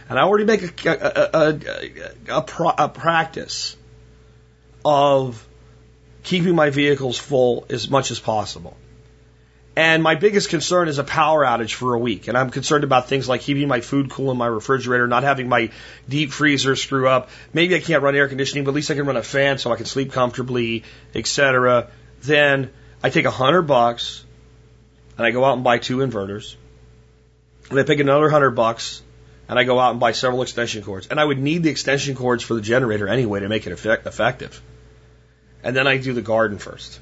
And 0.08 0.20
I 0.20 0.22
already 0.22 0.46
make 0.46 0.86
a, 0.86 0.92
a, 0.92 1.30
a, 1.34 2.42
a, 2.42 2.74
a 2.78 2.90
practice 2.90 3.76
of 4.88 5.46
keeping 6.24 6.56
my 6.56 6.70
vehicles 6.70 7.18
full 7.18 7.66
as 7.70 7.90
much 7.90 8.10
as 8.10 8.20
possible. 8.20 8.78
And 9.76 10.02
my 10.02 10.16
biggest 10.16 10.50
concern 10.50 10.88
is 10.88 10.98
a 10.98 11.04
power 11.04 11.44
outage 11.44 11.74
for 11.74 11.94
a 11.94 12.00
week. 12.00 12.30
And 12.30 12.38
I'm 12.38 12.50
concerned 12.50 12.86
about 12.86 13.10
things 13.10 13.28
like 13.28 13.42
keeping 13.42 13.68
my 13.68 13.82
food 13.82 14.10
cool 14.10 14.32
in 14.32 14.38
my 14.38 14.48
refrigerator, 14.48 15.08
not 15.08 15.24
having 15.24 15.50
my 15.50 15.72
deep 16.08 16.32
freezer 16.32 16.76
screw 16.76 17.08
up. 17.08 17.30
Maybe 17.54 17.76
I 17.76 17.80
can't 17.80 18.02
run 18.02 18.16
air 18.16 18.30
conditioning, 18.30 18.64
but 18.64 18.72
at 18.72 18.76
least 18.76 18.90
I 18.90 18.96
can 18.96 19.06
run 19.06 19.18
a 19.18 19.24
fan 19.24 19.58
so 19.58 19.72
I 19.72 19.76
can 19.76 19.86
sleep 19.86 20.14
comfortably, 20.14 20.84
etc. 21.14 21.90
Then 22.24 22.72
I 23.04 23.10
take 23.10 23.26
a 23.26 23.32
hundred 23.32 23.64
bucks 23.64 24.24
and 25.18 25.28
I 25.28 25.32
go 25.32 25.44
out 25.44 25.56
and 25.56 25.64
buy 25.66 25.80
two 25.80 25.98
inverters. 25.98 26.56
And 27.70 27.78
I 27.78 27.84
pick 27.84 28.00
another 28.00 28.30
hundred 28.30 28.52
bucks 28.52 29.04
and 29.50 29.60
I 29.60 29.64
go 29.64 29.80
out 29.80 29.92
and 29.92 30.00
buy 30.00 30.14
several 30.14 30.42
extension 30.42 30.82
cords. 30.82 31.08
And 31.08 31.20
I 31.20 31.26
would 31.26 31.40
need 31.40 31.64
the 31.64 31.70
extension 31.70 32.16
cords 32.16 32.44
for 32.44 32.54
the 32.54 32.62
generator 32.62 33.08
anyway 33.08 33.42
to 33.42 33.50
make 33.50 33.68
it 33.68 33.74
effect- 33.74 34.08
effective. 34.08 34.62
And 35.64 35.76
then 35.76 35.88
I 35.88 35.98
do 35.98 36.14
the 36.14 36.22
garden 36.22 36.58
first. 36.58 37.00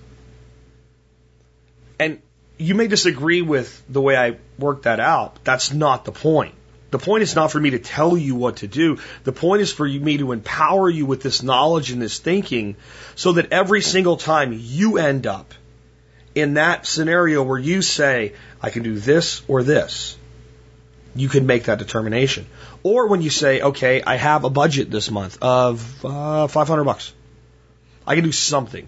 And 1.99 2.21
you 2.57 2.75
may 2.75 2.87
disagree 2.87 3.41
with 3.41 3.83
the 3.89 4.01
way 4.01 4.15
I 4.15 4.37
work 4.57 4.83
that 4.83 4.99
out. 4.99 5.43
That's 5.43 5.73
not 5.73 6.05
the 6.05 6.11
point. 6.11 6.55
The 6.91 6.99
point 6.99 7.23
is 7.23 7.35
not 7.35 7.51
for 7.51 7.59
me 7.59 7.71
to 7.71 7.79
tell 7.79 8.15
you 8.15 8.35
what 8.35 8.57
to 8.57 8.67
do. 8.67 8.99
The 9.23 9.33
point 9.33 9.61
is 9.61 9.73
for 9.73 9.85
me 9.85 10.17
to 10.19 10.31
empower 10.31 10.89
you 10.89 11.05
with 11.05 11.21
this 11.21 11.43
knowledge 11.43 11.91
and 11.91 12.01
this 12.01 12.19
thinking 12.19 12.77
so 13.15 13.33
that 13.33 13.51
every 13.51 13.81
single 13.81 14.15
time 14.17 14.57
you 14.57 14.97
end 14.97 15.27
up 15.27 15.53
in 16.35 16.53
that 16.53 16.85
scenario 16.85 17.43
where 17.43 17.57
you 17.57 17.81
say, 17.81 18.33
I 18.61 18.69
can 18.69 18.83
do 18.83 18.97
this 18.97 19.41
or 19.47 19.63
this, 19.63 20.17
you 21.15 21.29
can 21.29 21.45
make 21.45 21.63
that 21.63 21.79
determination. 21.79 22.45
Or 22.83 23.07
when 23.07 23.21
you 23.21 23.29
say, 23.29 23.61
okay, 23.61 24.01
I 24.01 24.17
have 24.17 24.43
a 24.43 24.49
budget 24.49 24.91
this 24.91 25.09
month 25.09 25.37
of 25.41 26.05
uh, 26.05 26.47
500 26.47 26.83
bucks. 26.83 27.13
I 28.05 28.15
can 28.15 28.23
do 28.23 28.31
something. 28.31 28.87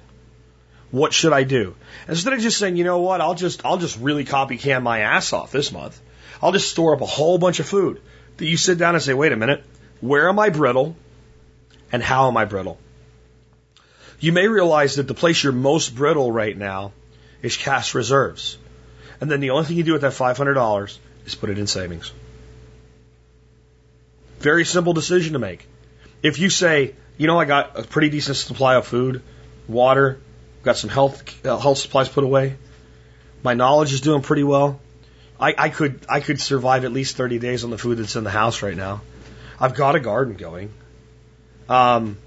What 0.92 1.14
should 1.14 1.34
I 1.34 1.44
do? 1.44 1.76
Instead 2.08 2.34
of 2.34 2.40
just 2.40 2.58
saying, 2.58 2.78
you 2.78 2.84
know 2.84 3.00
what, 3.00 3.20
I'll 3.20 3.36
just, 3.36 3.66
I'll 3.66 3.78
just 3.78 4.00
really 4.00 4.24
copy 4.24 4.58
can 4.58 4.84
my 4.84 5.00
ass 5.00 5.34
off 5.34 5.52
this 5.52 5.72
month. 5.72 6.00
I'll 6.42 6.52
just 6.52 6.70
store 6.70 6.96
up 6.96 7.02
a 7.02 7.06
whole 7.06 7.38
bunch 7.38 7.60
of 7.60 7.66
food. 7.66 8.02
That 8.38 8.46
you 8.46 8.58
sit 8.58 8.78
down 8.78 8.96
and 8.96 9.04
say, 9.04 9.14
wait 9.14 9.32
a 9.32 9.36
minute, 9.36 9.64
where 10.00 10.30
am 10.30 10.40
I 10.40 10.50
brittle 10.50 10.96
and 11.92 12.02
how 12.02 12.28
am 12.28 12.38
I 12.38 12.46
brittle? 12.46 12.78
You 14.20 14.32
may 14.32 14.48
realize 14.48 14.96
that 14.96 15.08
the 15.08 15.14
place 15.14 15.44
you're 15.44 15.54
most 15.54 15.96
brittle 15.96 16.32
right 16.32 16.58
now 16.58 16.94
is 17.42 17.58
cash 17.58 17.94
reserves. 17.94 18.58
And 19.20 19.30
then 19.30 19.40
the 19.40 19.52
only 19.52 19.66
thing 19.66 19.78
you 19.78 19.84
do 19.84 19.94
with 19.94 20.02
that 20.02 20.14
$500 20.14 20.98
is 21.26 21.36
put 21.36 21.50
it 21.50 21.58
in 21.58 21.68
savings. 21.68 22.12
Very 24.40 24.66
simple 24.66 24.94
decision 24.94 25.34
to 25.34 25.40
make. 25.40 25.68
if 26.24 26.40
you 26.40 26.50
say, 26.50 26.96
you 27.18 27.28
know, 27.28 27.40
I 27.40 27.46
got 27.46 27.80
a 27.80 27.84
pretty 27.84 28.10
decent 28.10 28.38
supply 28.38 28.76
of 28.76 28.86
food, 28.88 29.24
water, 29.68 30.20
got 30.64 30.78
some 30.78 30.90
health 30.90 31.46
uh, 31.46 31.58
health 31.58 31.80
supplies 31.80 32.10
put 32.10 32.24
away, 32.24 32.56
my 33.44 33.54
knowledge 33.54 33.94
is 33.94 34.02
doing 34.02 34.22
pretty 34.22 34.44
well. 34.44 34.80
I, 35.40 35.54
I 35.58 35.70
could 35.70 36.06
I 36.10 36.20
could 36.20 36.42
survive 36.42 36.86
at 36.86 36.92
least 36.92 37.16
30 37.16 37.40
days 37.40 37.64
on 37.64 37.70
the 37.70 37.78
food 37.78 37.98
that's 37.98 38.16
in 38.16 38.24
the 38.24 38.30
house 38.32 38.62
right 38.62 38.76
now. 38.76 39.02
I've 39.60 39.76
got 39.76 39.96
a 39.96 40.00
garden 40.00 40.36
going. 40.36 40.72
Um, 41.70 42.18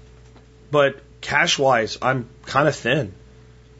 but 0.69 1.01
cash 1.19 1.59
wise, 1.59 1.97
I'm 2.01 2.29
kind 2.45 2.67
of 2.67 2.75
thin. 2.75 3.13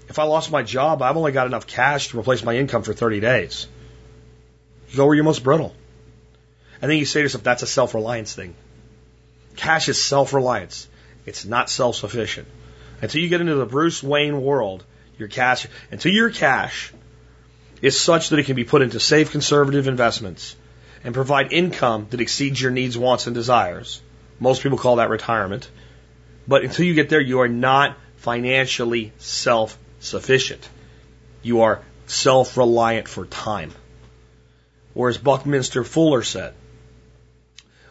If 0.10 0.20
I 0.20 0.24
lost 0.24 0.52
my 0.52 0.64
job, 0.64 1.02
I've 1.02 1.16
only 1.16 1.32
got 1.32 1.48
enough 1.48 1.68
cash 1.68 2.10
to 2.10 2.20
replace 2.20 2.44
my 2.44 2.56
income 2.58 2.84
for 2.84 2.94
30 2.94 3.22
days. 3.22 3.68
You 4.90 4.98
go 4.98 5.06
where 5.06 5.16
you're 5.16 5.24
most 5.24 5.44
brittle. 5.44 5.74
And 6.82 6.92
then 6.92 6.98
you 6.98 7.06
say 7.06 7.22
to 7.22 7.24
yourself, 7.24 7.44
that's 7.44 7.64
a 7.64 7.68
self 7.68 7.94
reliance 7.94 8.34
thing. 8.34 8.56
Cash 9.56 9.88
is 9.88 10.02
self 10.02 10.34
reliance. 10.34 10.88
It's 11.26 11.46
not 11.46 11.70
self 11.70 11.96
sufficient. 11.96 12.48
Until 13.02 13.22
you 13.22 13.30
get 13.30 13.42
into 13.42 13.56
the 13.56 13.66
Bruce 13.66 14.04
Wayne 14.04 14.42
world, 14.42 14.84
your 15.18 15.28
cash, 15.28 15.68
until 15.92 16.12
your 16.12 16.30
cash 16.30 16.92
is 17.82 18.00
such 18.00 18.30
that 18.30 18.40
it 18.40 18.46
can 18.46 18.56
be 18.56 18.64
put 18.64 18.82
into 18.82 19.00
safe 19.00 19.32
conservative 19.32 19.88
investments 19.88 20.56
and 21.04 21.14
provide 21.14 21.52
income 21.52 22.08
that 22.12 22.22
exceeds 22.22 22.62
your 22.62 22.72
needs, 22.72 22.98
wants, 22.98 23.26
and 23.26 23.34
desires. 23.34 24.02
Most 24.40 24.62
people 24.62 24.78
call 24.78 24.98
that 24.98 25.10
retirement. 25.10 25.70
But 26.48 26.64
until 26.64 26.86
you 26.86 26.94
get 26.94 27.10
there, 27.10 27.22
you 27.22 27.42
are 27.42 27.48
not 27.48 27.98
financially 28.18 29.14
self 29.18 29.78
sufficient. 30.00 30.68
You 31.42 31.62
are 31.62 31.82
self 32.08 32.58
reliant 32.58 33.08
for 33.08 33.26
time. 33.26 33.72
Or 34.94 35.10
as 35.10 35.18
Buckminster 35.18 35.84
Fuller 35.84 36.22
said, 36.22 36.54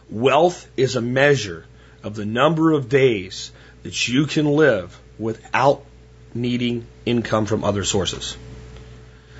wealth 0.09 0.69
is 0.77 0.95
a 0.95 1.01
measure 1.01 1.65
of 2.03 2.15
the 2.15 2.25
number 2.25 2.71
of 2.71 2.89
days 2.89 3.51
that 3.83 4.07
you 4.07 4.25
can 4.25 4.45
live 4.45 4.97
without 5.17 5.83
needing 6.33 6.85
income 7.05 7.45
from 7.45 7.63
other 7.63 7.83
sources. 7.83 8.37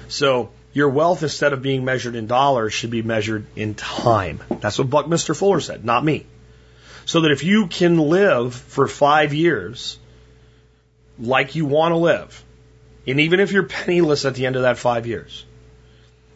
So 0.08 0.50
your 0.74 0.90
wealth, 0.90 1.24
instead 1.24 1.54
of 1.54 1.62
being 1.62 1.86
measured 1.86 2.16
in 2.16 2.28
dollars, 2.28 2.74
should 2.74 2.92
be 2.92 3.02
measured 3.02 3.46
in 3.56 3.76
time. 3.76 4.40
That's 4.60 4.78
what 4.78 4.90
Buckminster 4.90 5.34
Fuller 5.34 5.60
said, 5.60 5.84
not 5.84 6.04
me. 6.04 6.26
So 7.06 7.22
that 7.22 7.32
if 7.32 7.44
you 7.44 7.68
can 7.68 7.98
live 7.98 8.54
for 8.54 8.88
five 8.88 9.34
years 9.34 9.98
like 11.20 11.56
you 11.56 11.66
want 11.66 11.94
to 11.94 11.98
live, 11.98 12.44
and 13.08 13.20
even 13.20 13.40
if 13.40 13.52
you're 13.52 13.64
penniless 13.64 14.26
at 14.26 14.36
the 14.36 14.46
end 14.46 14.56
of 14.56 14.62
that 14.62 14.78
five 14.78 15.08
years, 15.08 15.46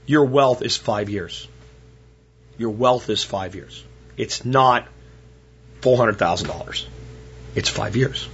your 0.06 0.26
wealth 0.26 0.62
is 0.62 0.76
five 0.76 1.10
years. 1.10 1.48
Your 2.58 2.72
wealth 2.72 3.10
is 3.10 3.24
five 3.24 3.56
years. 3.56 3.84
It's 4.18 4.46
not 4.46 4.88
$400,000. 5.86 6.86
It's 7.56 7.70
five 7.70 7.96
years. 7.96 8.28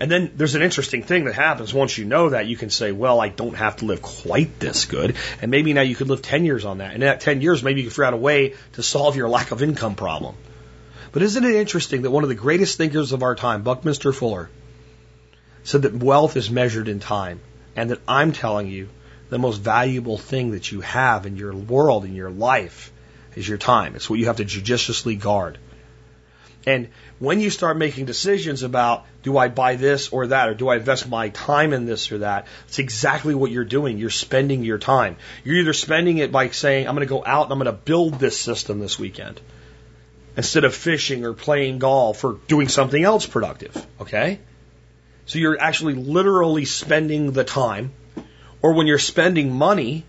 And 0.00 0.10
then 0.10 0.32
there's 0.34 0.56
an 0.56 0.62
interesting 0.62 1.04
thing 1.04 1.24
that 1.24 1.34
happens 1.34 1.72
once 1.72 1.96
you 1.96 2.04
know 2.04 2.30
that 2.30 2.46
you 2.46 2.56
can 2.56 2.68
say, 2.68 2.90
well, 2.90 3.20
I 3.20 3.28
don't 3.28 3.54
have 3.54 3.76
to 3.76 3.84
live 3.84 4.02
quite 4.02 4.58
this 4.58 4.86
good. 4.86 5.14
And 5.40 5.50
maybe 5.52 5.72
now 5.72 5.82
you 5.82 5.94
could 5.94 6.08
live 6.08 6.20
10 6.20 6.44
years 6.44 6.64
on 6.64 6.78
that. 6.78 6.94
And 6.94 7.02
in 7.02 7.08
that 7.08 7.20
10 7.20 7.40
years, 7.42 7.62
maybe 7.62 7.80
you 7.80 7.86
can 7.86 7.92
figure 7.92 8.04
out 8.06 8.14
a 8.14 8.16
way 8.16 8.54
to 8.72 8.82
solve 8.82 9.14
your 9.14 9.28
lack 9.28 9.52
of 9.52 9.62
income 9.62 9.94
problem. 9.94 10.34
But 11.12 11.22
isn't 11.22 11.44
it 11.44 11.54
interesting 11.54 12.02
that 12.02 12.10
one 12.10 12.24
of 12.24 12.28
the 12.28 12.34
greatest 12.34 12.76
thinkers 12.76 13.12
of 13.12 13.22
our 13.22 13.36
time, 13.36 13.62
Buckminster 13.62 14.12
Fuller, 14.12 14.50
said 15.62 15.82
that 15.82 15.94
wealth 15.94 16.36
is 16.36 16.50
measured 16.50 16.88
in 16.88 16.98
time. 16.98 17.40
And 17.76 17.90
that 17.90 18.00
I'm 18.08 18.32
telling 18.32 18.68
you, 18.68 18.88
the 19.30 19.38
most 19.38 19.58
valuable 19.58 20.18
thing 20.18 20.52
that 20.52 20.70
you 20.70 20.80
have 20.80 21.26
in 21.26 21.36
your 21.36 21.54
world, 21.54 22.04
in 22.04 22.14
your 22.14 22.30
life, 22.30 22.92
is 23.36 23.48
your 23.48 23.58
time. 23.58 23.94
It's 23.94 24.08
what 24.10 24.18
you 24.18 24.26
have 24.26 24.36
to 24.36 24.44
judiciously 24.44 25.16
guard. 25.16 25.58
And 26.66 26.88
when 27.18 27.40
you 27.40 27.50
start 27.50 27.76
making 27.76 28.06
decisions 28.06 28.62
about 28.62 29.04
do 29.22 29.36
I 29.36 29.48
buy 29.48 29.76
this 29.76 30.08
or 30.08 30.28
that, 30.28 30.48
or 30.48 30.54
do 30.54 30.68
I 30.68 30.76
invest 30.76 31.08
my 31.08 31.28
time 31.28 31.72
in 31.72 31.84
this 31.84 32.10
or 32.10 32.18
that, 32.18 32.46
it's 32.68 32.78
exactly 32.78 33.34
what 33.34 33.50
you're 33.50 33.64
doing. 33.64 33.98
You're 33.98 34.10
spending 34.10 34.64
your 34.64 34.78
time. 34.78 35.16
You're 35.44 35.56
either 35.56 35.72
spending 35.72 36.18
it 36.18 36.32
by 36.32 36.48
saying, 36.50 36.88
I'm 36.88 36.94
going 36.94 37.06
to 37.06 37.10
go 37.10 37.22
out 37.24 37.44
and 37.44 37.52
I'm 37.52 37.58
going 37.58 37.66
to 37.74 37.80
build 37.84 38.14
this 38.14 38.38
system 38.38 38.78
this 38.78 38.98
weekend 38.98 39.40
instead 40.36 40.64
of 40.64 40.74
fishing 40.74 41.24
or 41.24 41.32
playing 41.32 41.78
golf 41.78 42.24
or 42.24 42.38
doing 42.48 42.68
something 42.68 43.02
else 43.02 43.26
productive. 43.26 43.86
Okay? 44.00 44.40
So 45.26 45.38
you're 45.38 45.60
actually 45.60 45.94
literally 45.94 46.64
spending 46.64 47.32
the 47.32 47.44
time. 47.44 47.92
Or 48.62 48.72
when 48.72 48.86
you're 48.86 48.98
spending 48.98 49.52
money, 49.52 50.04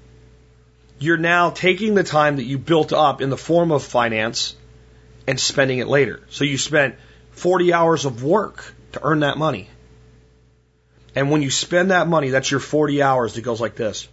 you're 0.99 1.17
now 1.17 1.49
taking 1.49 1.93
the 1.93 2.03
time 2.03 2.37
that 2.37 2.45
you 2.45 2.57
built 2.57 2.93
up 2.93 3.21
in 3.21 3.29
the 3.29 3.37
form 3.37 3.71
of 3.71 3.83
finance 3.83 4.55
and 5.27 5.39
spending 5.39 5.79
it 5.79 5.87
later. 5.87 6.21
So 6.29 6.43
you 6.43 6.57
spent 6.57 6.95
40 7.31 7.73
hours 7.73 8.05
of 8.05 8.23
work 8.23 8.73
to 8.93 9.03
earn 9.03 9.21
that 9.21 9.37
money. 9.37 9.69
And 11.15 11.31
when 11.31 11.41
you 11.41 11.49
spend 11.49 11.91
that 11.91 12.07
money, 12.07 12.29
that's 12.29 12.51
your 12.51 12.59
40 12.59 13.01
hours 13.01 13.33
that 13.35 13.41
goes 13.41 13.61
like 13.61 13.75
this. 13.75 14.07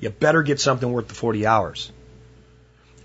You 0.00 0.10
better 0.10 0.42
get 0.42 0.60
something 0.60 0.90
worth 0.90 1.08
the 1.08 1.14
40 1.14 1.46
hours. 1.46 1.92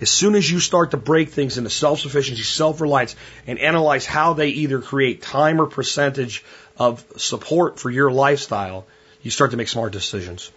As 0.01 0.10
soon 0.10 0.36
as 0.36 0.49
you 0.49 0.60
start 0.60 0.91
to 0.91 0.97
break 0.97 1.30
things 1.30 1.58
into 1.58 1.70
self-sufficiency, 1.70 2.43
self-reliance, 2.43 3.16
and 3.47 3.60
analyze 3.60 4.06
how 4.06 4.34
they 4.34 4.49
either 4.49 4.82
create 4.82 5.22
time 5.22 5.62
or 5.62 5.68
percentage 5.68 6.43
of 6.78 7.06
support 7.18 7.80
for 7.80 7.89
your 7.89 8.12
lifestyle, 8.12 8.86
you 9.22 9.32
start 9.32 9.51
to 9.51 9.58
make 9.58 9.70
smart 9.70 9.93
decisions. 9.93 10.51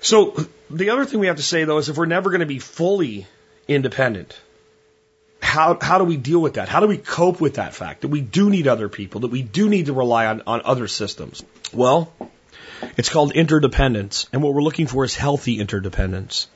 So 0.00 0.36
the 0.70 0.90
other 0.90 1.04
thing 1.04 1.18
we 1.20 1.26
have 1.26 1.36
to 1.36 1.42
say 1.42 1.64
though 1.64 1.78
is 1.78 1.88
if 1.88 1.96
we're 1.96 2.06
never 2.06 2.30
going 2.30 2.40
to 2.40 2.46
be 2.46 2.60
fully 2.60 3.26
independent, 3.66 4.38
how, 5.46 5.78
how 5.80 5.98
do 5.98 6.04
we 6.04 6.16
deal 6.16 6.40
with 6.40 6.54
that? 6.54 6.68
How 6.68 6.80
do 6.80 6.86
we 6.86 6.98
cope 6.98 7.40
with 7.40 7.54
that 7.54 7.72
fact 7.72 8.02
that 8.02 8.08
we 8.08 8.20
do 8.20 8.50
need 8.50 8.66
other 8.66 8.88
people, 8.88 9.20
that 9.22 9.30
we 9.30 9.42
do 9.42 9.68
need 9.68 9.86
to 9.86 9.92
rely 9.92 10.26
on, 10.26 10.42
on 10.46 10.62
other 10.64 10.88
systems? 10.88 11.42
Well, 11.72 12.12
it's 12.96 13.08
called 13.08 13.32
interdependence, 13.32 14.28
and 14.32 14.42
what 14.42 14.54
we're 14.54 14.62
looking 14.62 14.86
for 14.86 15.04
is 15.04 15.14
healthy 15.14 15.60
interdependence. 15.60 16.48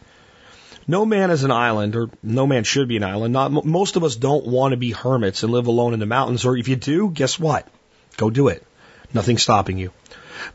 No 0.88 1.07
man 1.07 1.30
is 1.30 1.45
an 1.45 1.53
island, 1.53 1.95
or 1.95 2.11
no 2.22 2.47
man 2.47 2.64
should 2.64 2.88
be 2.88 2.97
an 2.97 3.05
island. 3.05 3.32
Not 3.32 3.64
most 3.64 3.97
of 3.97 4.03
us 4.03 4.16
don't 4.16 4.47
want 4.47 4.72
to 4.72 4.76
be 4.76 4.91
hermits 4.91 5.45
and 5.45 5.53
live 5.53 5.68
alone 5.68 5.95
in 5.95 6.01
the 6.01 6.07
mountains. 6.07 6.45
Or 6.45 6.57
if 6.57 6.66
you 6.66 6.76
do, 6.76 7.11
guess 7.11 7.38
what? 7.38 7.68
Go 8.16 8.28
do 8.28 8.49
it. 8.49 8.66
Nothing's 9.14 9.43
stopping 9.43 9.78
you. 9.78 9.93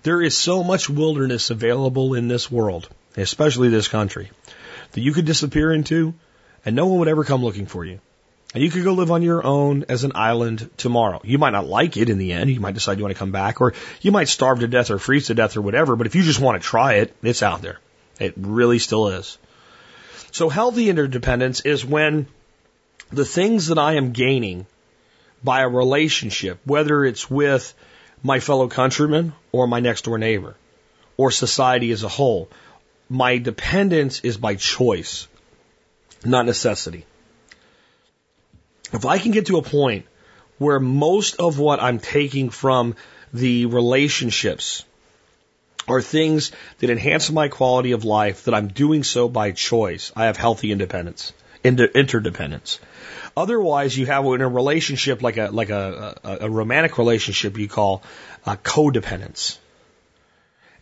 There 0.03 0.21
is 0.21 0.36
so 0.36 0.63
much 0.63 0.89
wilderness 0.89 1.51
available 1.51 2.15
in 2.15 2.27
this 2.27 2.51
world, 2.51 2.89
especially 3.15 3.69
this 3.69 3.88
country, 3.88 4.31
that 4.91 5.01
you 5.01 5.13
could 5.13 5.25
disappear 5.25 5.71
into, 5.71 6.13
and 6.65 6.75
no 6.75 6.88
one 6.88 6.99
would 6.99 7.07
ever 7.07 7.23
come 7.23 7.43
looking 7.43 7.65
for 7.65 7.86
you. 7.86 7.99
You 8.56 8.72
could 8.72 8.86
go 8.86 8.93
live 8.93 9.12
on 9.12 9.22
your 9.22 9.45
own 9.45 9.86
as 9.89 10.06
an 10.06 10.14
island 10.16 10.70
tomorrow. 10.78 11.20
You 11.26 11.38
might 11.38 11.49
not 11.49 11.68
like 11.68 11.97
it 11.97 12.10
in 12.10 12.18
the 12.18 12.32
end. 12.32 12.49
You 12.49 12.62
might 12.62 12.74
decide 12.74 12.97
you 12.97 13.03
want 13.03 13.14
to 13.14 13.20
come 13.20 13.32
back, 13.32 13.60
or 13.60 13.74
you 14.01 14.14
might 14.14 14.30
starve 14.30 14.62
to 14.62 14.68
death 14.68 14.91
or 14.91 14.97
freeze 14.97 15.28
to 15.28 15.34
death 15.34 15.58
or 15.58 15.62
whatever. 15.62 15.97
But 15.97 16.08
if 16.08 16.16
you 16.16 16.24
just 16.24 16.39
want 16.39 16.62
to 16.62 16.66
try 16.66 16.95
it, 16.95 17.14
it's 17.22 17.43
out 17.43 17.62
there. 17.62 17.80
It 18.18 18.34
really 18.38 18.80
still 18.80 19.10
is. 19.10 19.38
So 20.32 20.47
healthy 20.47 20.89
interdependence 20.89 21.62
is 21.62 21.86
when 21.86 22.28
the 23.12 23.26
things 23.26 23.68
that 23.68 23.78
I 23.78 23.93
am 23.93 24.14
gaining 24.14 24.66
by 25.43 25.62
a 25.62 25.70
relationship, 25.70 26.60
whether 26.66 27.03
it's 27.03 27.30
with 27.30 27.74
my 28.24 28.39
fellow 28.39 28.68
countrymen 28.68 29.34
or 29.51 29.68
my 29.68 29.80
next 29.80 30.06
door 30.06 30.18
neighbor 30.18 30.56
or 31.18 31.30
society 31.30 31.91
as 31.91 32.03
a 32.03 32.10
whole, 32.10 32.49
my 33.10 33.38
dependence 33.38 34.22
is 34.22 34.38
by 34.38 34.56
choice, 34.56 35.28
not 36.24 36.45
necessity. 36.45 37.06
If 38.96 39.06
I 39.06 39.18
can 39.18 39.32
get 39.32 39.48
to 39.48 39.58
a 39.58 39.62
point 39.62 40.06
where 40.58 40.80
most 40.80 41.36
of 41.36 41.60
what 41.60 41.84
I'm 41.84 42.00
taking 42.00 42.50
from 42.50 42.96
the 43.34 43.66
relationships 43.66 44.86
are 45.86 46.02
things 46.02 46.54
that 46.80 46.89
enhance 46.89 47.30
my 47.30 47.50
quality 47.50 47.91
of 47.91 48.06
life, 48.06 48.46
that 48.46 48.54
I'm 48.54 48.70
doing 48.70 49.04
so 49.04 49.28
by 49.28 49.52
choice, 49.52 50.14
I 50.16 50.26
have 50.26 50.38
healthy 50.38 50.72
independence, 50.72 51.34
interdependence. 51.64 52.80
Otherwise, 53.36 53.98
you 53.98 54.06
have 54.06 54.26
in 54.28 54.41
a 54.41 54.48
relationship 54.48 55.22
like 55.22 55.36
a 55.36 55.50
like 55.52 55.70
a, 55.70 56.18
a, 56.24 56.38
a 56.41 56.50
romantic 56.50 56.98
relationship 56.98 57.58
you 57.58 57.68
call 57.68 58.02
uh, 58.46 58.56
codependence, 58.56 59.58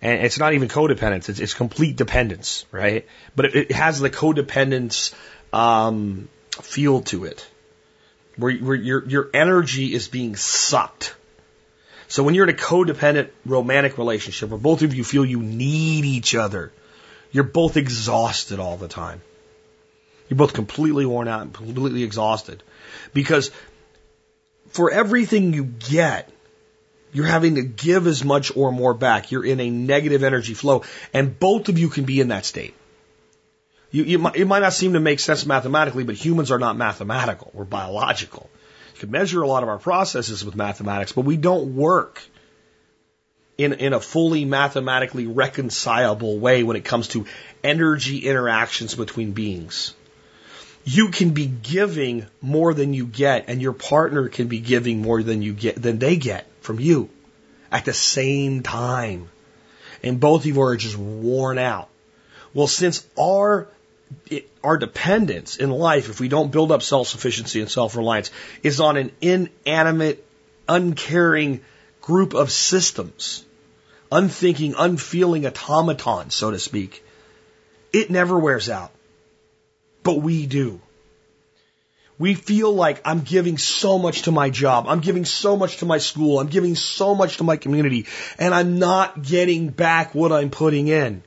and 0.03 0.23
it's 0.23 0.37
not 0.37 0.53
even 0.53 0.69
codependence; 0.69 1.29
it's, 1.29 1.39
it's 1.39 1.55
complete 1.55 1.95
dependence, 1.95 2.67
right? 2.71 3.07
But 3.35 3.45
it, 3.45 3.55
it 3.55 3.71
has 3.71 3.99
the 3.99 4.11
codependence 4.11 5.15
um, 5.51 6.29
feel 6.61 7.01
to 7.13 7.25
it 7.25 7.49
where, 8.35 8.55
where 8.55 8.75
your, 8.75 9.05
your 9.07 9.29
energy 9.33 9.93
is 9.93 10.07
being 10.07 10.35
sucked. 10.35 11.15
So 12.07 12.23
when 12.23 12.35
you're 12.35 12.47
in 12.47 12.53
a 12.53 12.57
codependent 12.57 13.29
romantic 13.45 13.97
relationship 13.97 14.49
where 14.49 14.59
both 14.59 14.81
of 14.81 14.93
you 14.93 15.03
feel 15.03 15.25
you 15.25 15.41
need 15.41 16.05
each 16.05 16.35
other, 16.35 16.71
you're 17.31 17.43
both 17.43 17.77
exhausted 17.77 18.59
all 18.59 18.77
the 18.77 18.87
time. 18.87 19.21
You're 20.29 20.37
both 20.37 20.53
completely 20.53 21.05
worn 21.05 21.27
out 21.27 21.41
and 21.41 21.53
completely 21.53 22.03
exhausted. 22.03 22.63
Because 23.13 23.51
for 24.69 24.91
everything 24.91 25.53
you 25.53 25.65
get, 25.65 26.29
you're 27.11 27.25
having 27.25 27.55
to 27.55 27.61
give 27.61 28.07
as 28.07 28.23
much 28.23 28.55
or 28.55 28.71
more 28.71 28.93
back. 28.93 29.31
You're 29.31 29.45
in 29.45 29.59
a 29.59 29.69
negative 29.69 30.23
energy 30.23 30.55
flow, 30.55 30.83
and 31.13 31.37
both 31.39 31.69
of 31.69 31.77
you 31.77 31.89
can 31.89 32.05
be 32.05 32.19
in 32.19 32.29
that 32.29 32.45
state. 32.45 32.73
You, 33.93 34.03
you 34.03 34.19
might, 34.19 34.35
it 34.35 34.45
might 34.45 34.59
not 34.59 34.73
seem 34.73 34.93
to 34.93 34.99
make 34.99 35.19
sense 35.19 35.45
mathematically, 35.45 36.03
but 36.03 36.15
humans 36.15 36.49
are 36.49 36.57
not 36.57 36.75
mathematical. 36.75 37.51
We're 37.53 37.63
biological. 37.63 38.49
You 38.95 39.01
can 39.01 39.11
measure 39.11 39.43
a 39.43 39.47
lot 39.47 39.61
of 39.61 39.69
our 39.69 39.77
processes 39.77 40.43
with 40.43 40.55
mathematics, 40.55 41.11
but 41.11 41.25
we 41.25 41.37
don't 41.37 41.75
work 41.75 42.23
in, 43.55 43.73
in 43.73 43.93
a 43.93 43.99
fully 43.99 44.45
mathematically 44.45 45.27
reconcilable 45.27 46.39
way 46.39 46.63
when 46.63 46.75
it 46.75 46.83
comes 46.83 47.09
to 47.09 47.27
energy 47.63 48.17
interactions 48.17 48.95
between 48.95 49.33
beings. 49.33 49.93
You 50.85 51.09
can 51.09 51.29
be 51.29 51.45
giving 51.45 52.25
more 52.41 52.73
than 52.73 52.93
you 52.93 53.05
get, 53.05 53.45
and 53.47 53.61
your 53.61 53.73
partner 53.73 54.27
can 54.27 54.47
be 54.47 54.59
giving 54.59 55.03
more 55.03 55.21
than 55.21 55.43
you 55.43 55.53
get 55.53 55.79
than 55.79 55.99
they 55.99 56.17
get 56.17 56.47
from 56.61 56.79
you 56.79 57.09
at 57.71 57.85
the 57.85 57.93
same 57.93 58.63
time. 58.63 59.29
And 60.01 60.19
both 60.19 60.41
of 60.41 60.47
you 60.47 60.61
are 60.63 60.75
just 60.75 60.97
worn 60.97 61.59
out. 61.59 61.89
Well, 62.55 62.67
since 62.67 63.07
our 63.17 63.67
it, 64.29 64.49
our 64.63 64.77
dependence 64.77 65.57
in 65.57 65.69
life, 65.69 66.09
if 66.09 66.19
we 66.19 66.27
don't 66.27 66.51
build 66.51 66.71
up 66.71 66.81
self 66.81 67.07
sufficiency 67.07 67.61
and 67.61 67.69
self 67.69 67.95
reliance, 67.95 68.31
is 68.61 68.79
on 68.79 68.97
an 68.97 69.11
inanimate, 69.21 70.25
uncaring 70.67 71.61
group 72.01 72.33
of 72.33 72.51
systems, 72.51 73.45
unthinking, 74.11 74.75
unfeeling 74.77 75.45
automatons, 75.45 76.35
so 76.35 76.51
to 76.51 76.59
speak. 76.59 77.03
It 77.91 78.09
never 78.09 78.37
wears 78.37 78.69
out. 78.69 78.91
But 80.03 80.21
we 80.21 80.45
do. 80.45 80.81
We 82.19 82.35
feel 82.35 82.73
like 82.73 83.01
I'm 83.05 83.21
giving 83.21 83.57
so 83.57 83.97
much 83.97 84.23
to 84.23 84.31
my 84.31 84.49
job. 84.49 84.85
I'm 84.87 84.99
giving 84.99 85.25
so 85.25 85.57
much 85.57 85.77
to 85.77 85.85
my 85.85 85.97
school. 85.97 86.39
I'm 86.39 86.47
giving 86.47 86.75
so 86.75 87.15
much 87.15 87.37
to 87.37 87.43
my 87.43 87.57
community 87.57 88.05
and 88.37 88.53
I'm 88.53 88.79
not 88.79 89.23
getting 89.23 89.69
back 89.69 90.13
what 90.13 90.31
I'm 90.31 90.49
putting 90.49 90.87
in. 90.87 91.23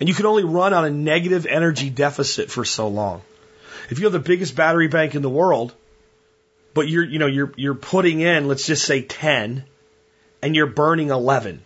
And 0.00 0.08
you 0.08 0.14
can 0.14 0.26
only 0.26 0.44
run 0.44 0.72
on 0.72 0.84
a 0.84 0.90
negative 0.90 1.46
energy 1.46 1.90
deficit 1.90 2.50
for 2.50 2.64
so 2.64 2.88
long. 2.88 3.22
If 3.90 3.98
you 3.98 4.04
have 4.04 4.12
the 4.12 4.18
biggest 4.18 4.54
battery 4.54 4.88
bank 4.88 5.14
in 5.14 5.22
the 5.22 5.30
world, 5.30 5.74
but 6.74 6.88
you're, 6.88 7.04
you 7.04 7.18
know, 7.18 7.26
you're, 7.26 7.52
you're 7.56 7.74
putting 7.74 8.20
in, 8.20 8.46
let's 8.46 8.66
just 8.66 8.84
say 8.84 9.02
10 9.02 9.64
and 10.42 10.54
you're 10.54 10.66
burning 10.66 11.10
11, 11.10 11.62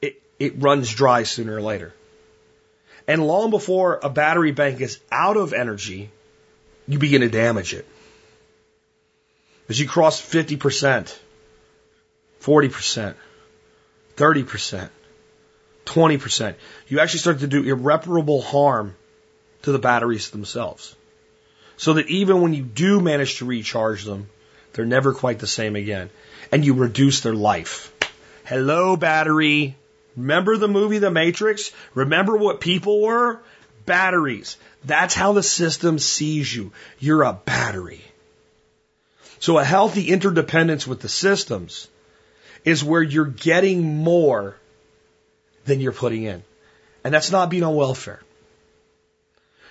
it, 0.00 0.22
it 0.38 0.62
runs 0.62 0.92
dry 0.92 1.24
sooner 1.24 1.56
or 1.56 1.62
later. 1.62 1.92
And 3.08 3.26
long 3.26 3.50
before 3.50 3.98
a 4.02 4.08
battery 4.08 4.52
bank 4.52 4.80
is 4.80 5.00
out 5.10 5.36
of 5.36 5.52
energy, 5.52 6.10
you 6.86 6.98
begin 6.98 7.22
to 7.22 7.28
damage 7.28 7.74
it. 7.74 7.86
As 9.68 9.80
you 9.80 9.88
cross 9.88 10.20
50%, 10.20 11.18
40%, 12.40 13.14
30%, 14.16 14.88
20%, 15.86 16.54
you 16.88 17.00
actually 17.00 17.20
start 17.20 17.40
to 17.40 17.46
do 17.46 17.64
irreparable 17.64 18.42
harm 18.42 18.94
to 19.62 19.72
the 19.72 19.78
batteries 19.78 20.30
themselves. 20.30 20.94
So 21.76 21.94
that 21.94 22.08
even 22.08 22.42
when 22.42 22.54
you 22.54 22.62
do 22.62 23.00
manage 23.00 23.38
to 23.38 23.44
recharge 23.44 24.04
them, 24.04 24.28
they're 24.72 24.84
never 24.84 25.12
quite 25.12 25.38
the 25.38 25.46
same 25.46 25.76
again. 25.76 26.10
And 26.50 26.64
you 26.64 26.74
reduce 26.74 27.20
their 27.20 27.34
life. 27.34 27.92
Hello, 28.44 28.96
battery. 28.96 29.76
Remember 30.16 30.56
the 30.56 30.68
movie 30.68 30.98
The 30.98 31.10
Matrix? 31.10 31.72
Remember 31.94 32.36
what 32.36 32.60
people 32.60 33.00
were? 33.00 33.40
Batteries. 33.86 34.56
That's 34.84 35.14
how 35.14 35.32
the 35.32 35.42
system 35.42 35.98
sees 35.98 36.54
you. 36.54 36.72
You're 36.98 37.22
a 37.22 37.32
battery. 37.32 38.02
So 39.38 39.58
a 39.58 39.64
healthy 39.64 40.08
interdependence 40.08 40.86
with 40.86 41.00
the 41.00 41.08
systems 41.08 41.88
is 42.64 42.84
where 42.84 43.02
you're 43.02 43.24
getting 43.24 43.96
more 43.96 44.56
than 45.64 45.80
you're 45.80 45.92
putting 45.92 46.24
in. 46.24 46.42
And 47.04 47.12
that's 47.12 47.30
not 47.30 47.50
being 47.50 47.62
on 47.62 47.74
welfare. 47.74 48.20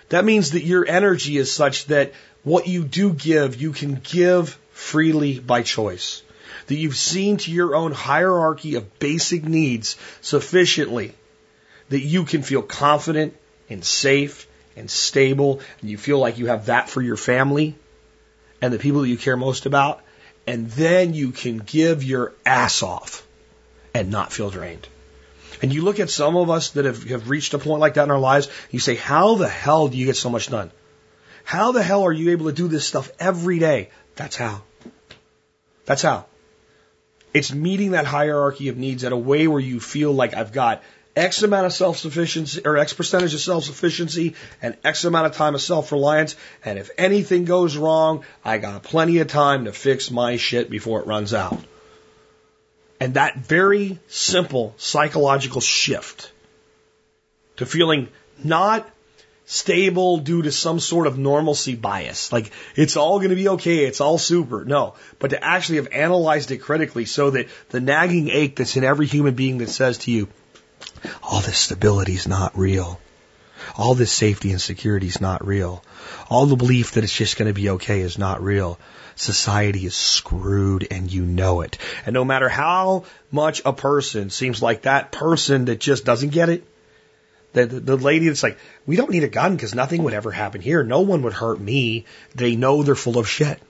That 0.09 0.25
means 0.25 0.51
that 0.51 0.63
your 0.63 0.85
energy 0.85 1.37
is 1.37 1.51
such 1.51 1.85
that 1.85 2.11
what 2.43 2.67
you 2.67 2.83
do 2.83 3.13
give, 3.13 3.61
you 3.61 3.71
can 3.71 3.95
give 3.95 4.59
freely 4.71 5.39
by 5.39 5.63
choice. 5.63 6.21
That 6.67 6.75
you've 6.75 6.97
seen 6.97 7.37
to 7.37 7.51
your 7.51 7.75
own 7.75 7.91
hierarchy 7.91 8.75
of 8.75 8.99
basic 8.99 9.43
needs 9.43 9.95
sufficiently 10.21 11.13
that 11.89 11.99
you 11.99 12.25
can 12.25 12.41
feel 12.41 12.61
confident 12.61 13.35
and 13.69 13.83
safe 13.83 14.47
and 14.75 14.89
stable 14.89 15.61
and 15.81 15.89
you 15.89 15.97
feel 15.97 16.19
like 16.19 16.37
you 16.37 16.47
have 16.47 16.67
that 16.67 16.89
for 16.89 17.01
your 17.01 17.17
family 17.17 17.75
and 18.61 18.73
the 18.73 18.79
people 18.79 19.01
that 19.01 19.09
you 19.09 19.17
care 19.17 19.37
most 19.37 19.65
about. 19.65 20.01
And 20.47 20.69
then 20.71 21.13
you 21.13 21.31
can 21.31 21.57
give 21.57 22.03
your 22.03 22.33
ass 22.45 22.81
off 22.81 23.25
and 23.93 24.09
not 24.09 24.31
feel 24.33 24.49
drained. 24.49 24.87
And 25.61 25.73
you 25.73 25.83
look 25.83 25.99
at 25.99 26.09
some 26.09 26.35
of 26.35 26.49
us 26.49 26.71
that 26.71 26.85
have, 26.85 27.03
have 27.03 27.29
reached 27.29 27.53
a 27.53 27.59
point 27.59 27.79
like 27.79 27.93
that 27.95 28.03
in 28.03 28.11
our 28.11 28.19
lives, 28.19 28.49
you 28.71 28.79
say, 28.79 28.95
how 28.95 29.35
the 29.35 29.47
hell 29.47 29.87
do 29.87 29.97
you 29.97 30.05
get 30.05 30.15
so 30.15 30.29
much 30.29 30.49
done? 30.49 30.71
How 31.43 31.71
the 31.71 31.83
hell 31.83 32.03
are 32.03 32.11
you 32.11 32.31
able 32.31 32.47
to 32.47 32.51
do 32.53 32.67
this 32.67 32.85
stuff 32.85 33.11
every 33.19 33.59
day? 33.59 33.89
That's 34.15 34.35
how. 34.35 34.63
That's 35.85 36.01
how. 36.01 36.25
It's 37.33 37.53
meeting 37.53 37.91
that 37.91 38.05
hierarchy 38.05 38.67
of 38.69 38.77
needs 38.77 39.03
in 39.03 39.13
a 39.13 39.17
way 39.17 39.47
where 39.47 39.59
you 39.59 39.79
feel 39.79 40.11
like 40.11 40.35
I've 40.35 40.51
got 40.51 40.83
X 41.15 41.43
amount 41.43 41.65
of 41.65 41.73
self 41.73 41.97
sufficiency 41.97 42.61
or 42.63 42.77
X 42.77 42.93
percentage 42.93 43.33
of 43.33 43.41
self 43.41 43.65
sufficiency 43.65 44.35
and 44.61 44.77
X 44.83 45.05
amount 45.05 45.27
of 45.27 45.35
time 45.35 45.55
of 45.55 45.61
self 45.61 45.91
reliance. 45.91 46.35
And 46.63 46.79
if 46.79 46.89
anything 46.97 47.45
goes 47.45 47.75
wrong, 47.77 48.23
I 48.43 48.57
got 48.57 48.83
plenty 48.83 49.19
of 49.19 49.27
time 49.27 49.65
to 49.65 49.73
fix 49.73 50.11
my 50.11 50.37
shit 50.37 50.69
before 50.69 51.01
it 51.01 51.07
runs 51.07 51.33
out. 51.33 51.59
And 53.01 53.15
that 53.15 53.37
very 53.37 53.97
simple 54.09 54.75
psychological 54.77 55.59
shift 55.59 56.31
to 57.55 57.65
feeling 57.65 58.09
not 58.43 58.87
stable 59.47 60.19
due 60.19 60.43
to 60.43 60.51
some 60.51 60.79
sort 60.79 61.07
of 61.07 61.17
normalcy 61.17 61.73
bias. 61.73 62.31
Like 62.31 62.51
it's 62.75 62.97
all 62.97 63.17
going 63.17 63.31
to 63.31 63.35
be 63.35 63.49
okay. 63.49 63.85
It's 63.85 64.01
all 64.01 64.19
super. 64.19 64.63
No, 64.65 64.93
but 65.17 65.31
to 65.31 65.43
actually 65.43 65.77
have 65.77 65.87
analyzed 65.91 66.51
it 66.51 66.59
critically 66.59 67.05
so 67.05 67.31
that 67.31 67.47
the 67.69 67.79
nagging 67.79 68.29
ache 68.29 68.57
that's 68.57 68.77
in 68.77 68.83
every 68.83 69.07
human 69.07 69.33
being 69.33 69.57
that 69.57 69.69
says 69.71 69.97
to 69.99 70.11
you, 70.11 70.27
all 71.23 71.41
this 71.41 71.57
stability 71.57 72.13
is 72.13 72.27
not 72.27 72.55
real. 72.55 72.99
All 73.75 73.95
this 73.95 74.11
safety 74.11 74.51
and 74.51 74.61
security 74.61 75.07
is 75.07 75.21
not 75.21 75.45
real. 75.45 75.83
All 76.29 76.45
the 76.45 76.55
belief 76.55 76.91
that 76.91 77.03
it's 77.03 77.15
just 77.15 77.37
going 77.37 77.47
to 77.47 77.53
be 77.53 77.69
okay 77.71 78.01
is 78.01 78.17
not 78.17 78.41
real. 78.41 78.79
Society 79.15 79.85
is 79.85 79.95
screwed 79.95 80.87
and 80.89 81.11
you 81.11 81.23
know 81.23 81.61
it. 81.61 81.77
And 82.05 82.13
no 82.13 82.25
matter 82.25 82.49
how 82.49 83.05
much 83.31 83.61
a 83.65 83.73
person 83.73 84.29
seems 84.29 84.61
like 84.61 84.83
that 84.83 85.11
person 85.11 85.65
that 85.65 85.79
just 85.79 86.05
doesn't 86.05 86.29
get 86.29 86.49
it, 86.49 86.63
the, 87.53 87.65
the, 87.65 87.79
the 87.79 87.97
lady 87.97 88.27
that's 88.27 88.43
like, 88.43 88.57
we 88.85 88.95
don't 88.95 89.11
need 89.11 89.23
a 89.23 89.29
gun 89.29 89.55
because 89.55 89.75
nothing 89.75 90.03
would 90.03 90.13
ever 90.13 90.31
happen 90.31 90.61
here. 90.61 90.83
No 90.83 91.01
one 91.01 91.23
would 91.23 91.33
hurt 91.33 91.59
me. 91.59 92.05
They 92.33 92.55
know 92.55 92.83
they're 92.83 92.95
full 92.95 93.17
of 93.17 93.27
shit. 93.27 93.61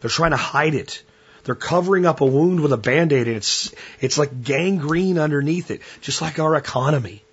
They're 0.00 0.10
trying 0.10 0.30
to 0.30 0.36
hide 0.36 0.74
it. 0.74 1.02
They're 1.44 1.54
covering 1.54 2.06
up 2.06 2.20
a 2.20 2.26
wound 2.26 2.60
with 2.60 2.72
a 2.72 2.76
band-aid 2.76 3.26
and 3.26 3.36
it's, 3.36 3.74
it's 4.00 4.18
like 4.18 4.42
gangrene 4.42 5.18
underneath 5.18 5.70
it, 5.70 5.80
just 6.00 6.22
like 6.22 6.38
our 6.38 6.54
economy. 6.54 7.24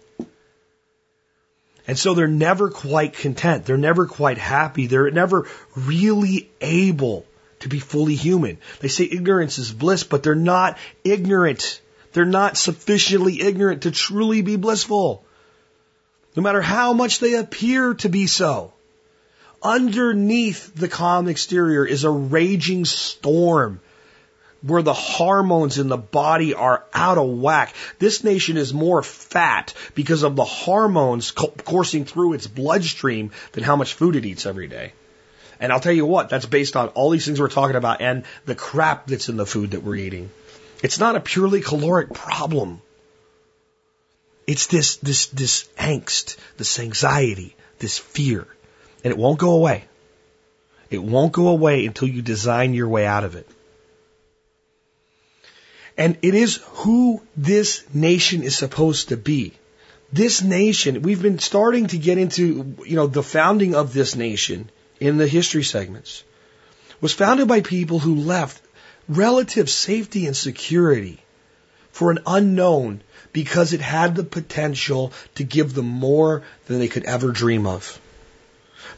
And 1.87 1.97
so 1.97 2.13
they're 2.13 2.27
never 2.27 2.69
quite 2.69 3.13
content. 3.13 3.65
They're 3.65 3.77
never 3.77 4.05
quite 4.05 4.37
happy. 4.37 4.87
They're 4.87 5.09
never 5.09 5.47
really 5.75 6.49
able 6.59 7.25
to 7.61 7.69
be 7.69 7.79
fully 7.79 8.15
human. 8.15 8.57
They 8.81 8.89
say 8.89 9.05
ignorance 9.05 9.57
is 9.57 9.71
bliss, 9.71 10.03
but 10.03 10.21
they're 10.21 10.35
not 10.35 10.77
ignorant. 11.05 11.81
They're 12.11 12.25
not 12.25 12.57
sufficiently 12.57 13.41
ignorant 13.41 13.83
to 13.83 13.91
truly 13.91 14.41
be 14.41 14.57
blissful. 14.57 15.23
No 16.35 16.43
matter 16.43 16.61
how 16.61 16.93
much 16.93 17.19
they 17.19 17.35
appear 17.35 17.93
to 17.95 18.09
be 18.09 18.27
so. 18.27 18.73
Underneath 19.63 20.75
the 20.75 20.87
calm 20.87 21.27
exterior 21.27 21.85
is 21.85 22.03
a 22.03 22.11
raging 22.11 22.85
storm 22.85 23.79
where 24.61 24.81
the 24.81 24.93
hormones 24.93 25.77
in 25.77 25.87
the 25.87 25.97
body 25.97 26.53
are 26.53 26.83
out 26.93 27.17
of 27.17 27.29
whack. 27.29 27.73
This 27.99 28.23
nation 28.23 28.57
is 28.57 28.73
more 28.73 29.03
fat 29.03 29.73
because 29.95 30.23
of 30.23 30.35
the 30.35 30.45
hormones 30.45 31.31
coursing 31.31 32.05
through 32.05 32.33
its 32.33 32.47
bloodstream 32.47 33.31
than 33.51 33.63
how 33.63 33.75
much 33.75 33.93
food 33.93 34.15
it 34.15 34.25
eats 34.25 34.45
every 34.45 34.67
day. 34.67 34.93
And 35.59 35.71
I'll 35.71 35.79
tell 35.79 35.93
you 35.93 36.05
what, 36.05 36.29
that's 36.29 36.45
based 36.45 36.75
on 36.75 36.89
all 36.89 37.09
these 37.09 37.25
things 37.25 37.39
we're 37.39 37.49
talking 37.49 37.75
about 37.75 38.01
and 38.01 38.25
the 38.45 38.55
crap 38.55 39.07
that's 39.07 39.29
in 39.29 39.37
the 39.37 39.45
food 39.45 39.71
that 39.71 39.83
we're 39.83 39.95
eating. 39.95 40.29
It's 40.83 40.99
not 40.99 41.15
a 41.15 41.19
purely 41.19 41.61
caloric 41.61 42.13
problem. 42.13 42.81
It's 44.45 44.67
this, 44.67 44.97
this, 44.97 45.27
this 45.27 45.67
angst, 45.77 46.37
this 46.57 46.79
anxiety, 46.79 47.55
this 47.79 47.97
fear. 47.97 48.47
And 49.03 49.11
it 49.11 49.17
won't 49.17 49.39
go 49.39 49.51
away. 49.51 49.85
It 50.89 51.03
won't 51.03 51.33
go 51.33 51.49
away 51.49 51.85
until 51.85 52.07
you 52.07 52.21
design 52.21 52.73
your 52.73 52.87
way 52.87 53.05
out 53.05 53.23
of 53.23 53.35
it. 53.35 53.47
And 55.97 56.17
it 56.21 56.35
is 56.35 56.59
who 56.83 57.21
this 57.35 57.83
nation 57.93 58.43
is 58.43 58.55
supposed 58.55 59.09
to 59.09 59.17
be. 59.17 59.53
This 60.13 60.41
nation, 60.41 61.01
we've 61.01 61.21
been 61.21 61.39
starting 61.39 61.87
to 61.87 61.97
get 61.97 62.17
into, 62.17 62.75
you 62.85 62.95
know, 62.95 63.07
the 63.07 63.23
founding 63.23 63.75
of 63.75 63.93
this 63.93 64.15
nation 64.15 64.69
in 64.99 65.17
the 65.17 65.27
history 65.27 65.63
segments 65.63 66.23
was 67.01 67.13
founded 67.13 67.47
by 67.47 67.61
people 67.61 67.99
who 67.99 68.15
left 68.15 68.61
relative 69.09 69.69
safety 69.69 70.25
and 70.25 70.35
security 70.35 71.19
for 71.91 72.11
an 72.11 72.19
unknown 72.25 73.01
because 73.33 73.73
it 73.73 73.81
had 73.81 74.15
the 74.15 74.23
potential 74.23 75.11
to 75.35 75.43
give 75.43 75.73
them 75.73 75.87
more 75.87 76.43
than 76.67 76.79
they 76.79 76.87
could 76.87 77.05
ever 77.05 77.31
dream 77.31 77.67
of. 77.67 77.99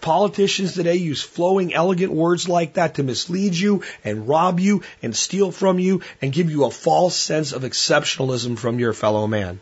Politicians 0.02 0.74
today 0.74 0.96
use 0.96 1.22
flowing, 1.22 1.74
elegant 1.74 2.14
words 2.14 2.48
like 2.48 2.74
that 2.74 2.96
to 2.96 3.04
mislead 3.04 3.56
you 3.56 3.84
and 4.04 4.28
rob 4.28 4.60
you 4.60 4.84
and 5.02 5.16
steal 5.16 5.52
from 5.52 5.80
you 5.80 6.02
and 6.22 6.32
give 6.32 6.50
you 6.50 6.66
a 6.66 6.72
false 6.72 7.16
sense 7.16 7.52
of 7.52 7.64
exceptionalism 7.64 8.58
from 8.58 8.80
your 8.80 8.94
fellow 8.94 9.28
man. 9.28 9.62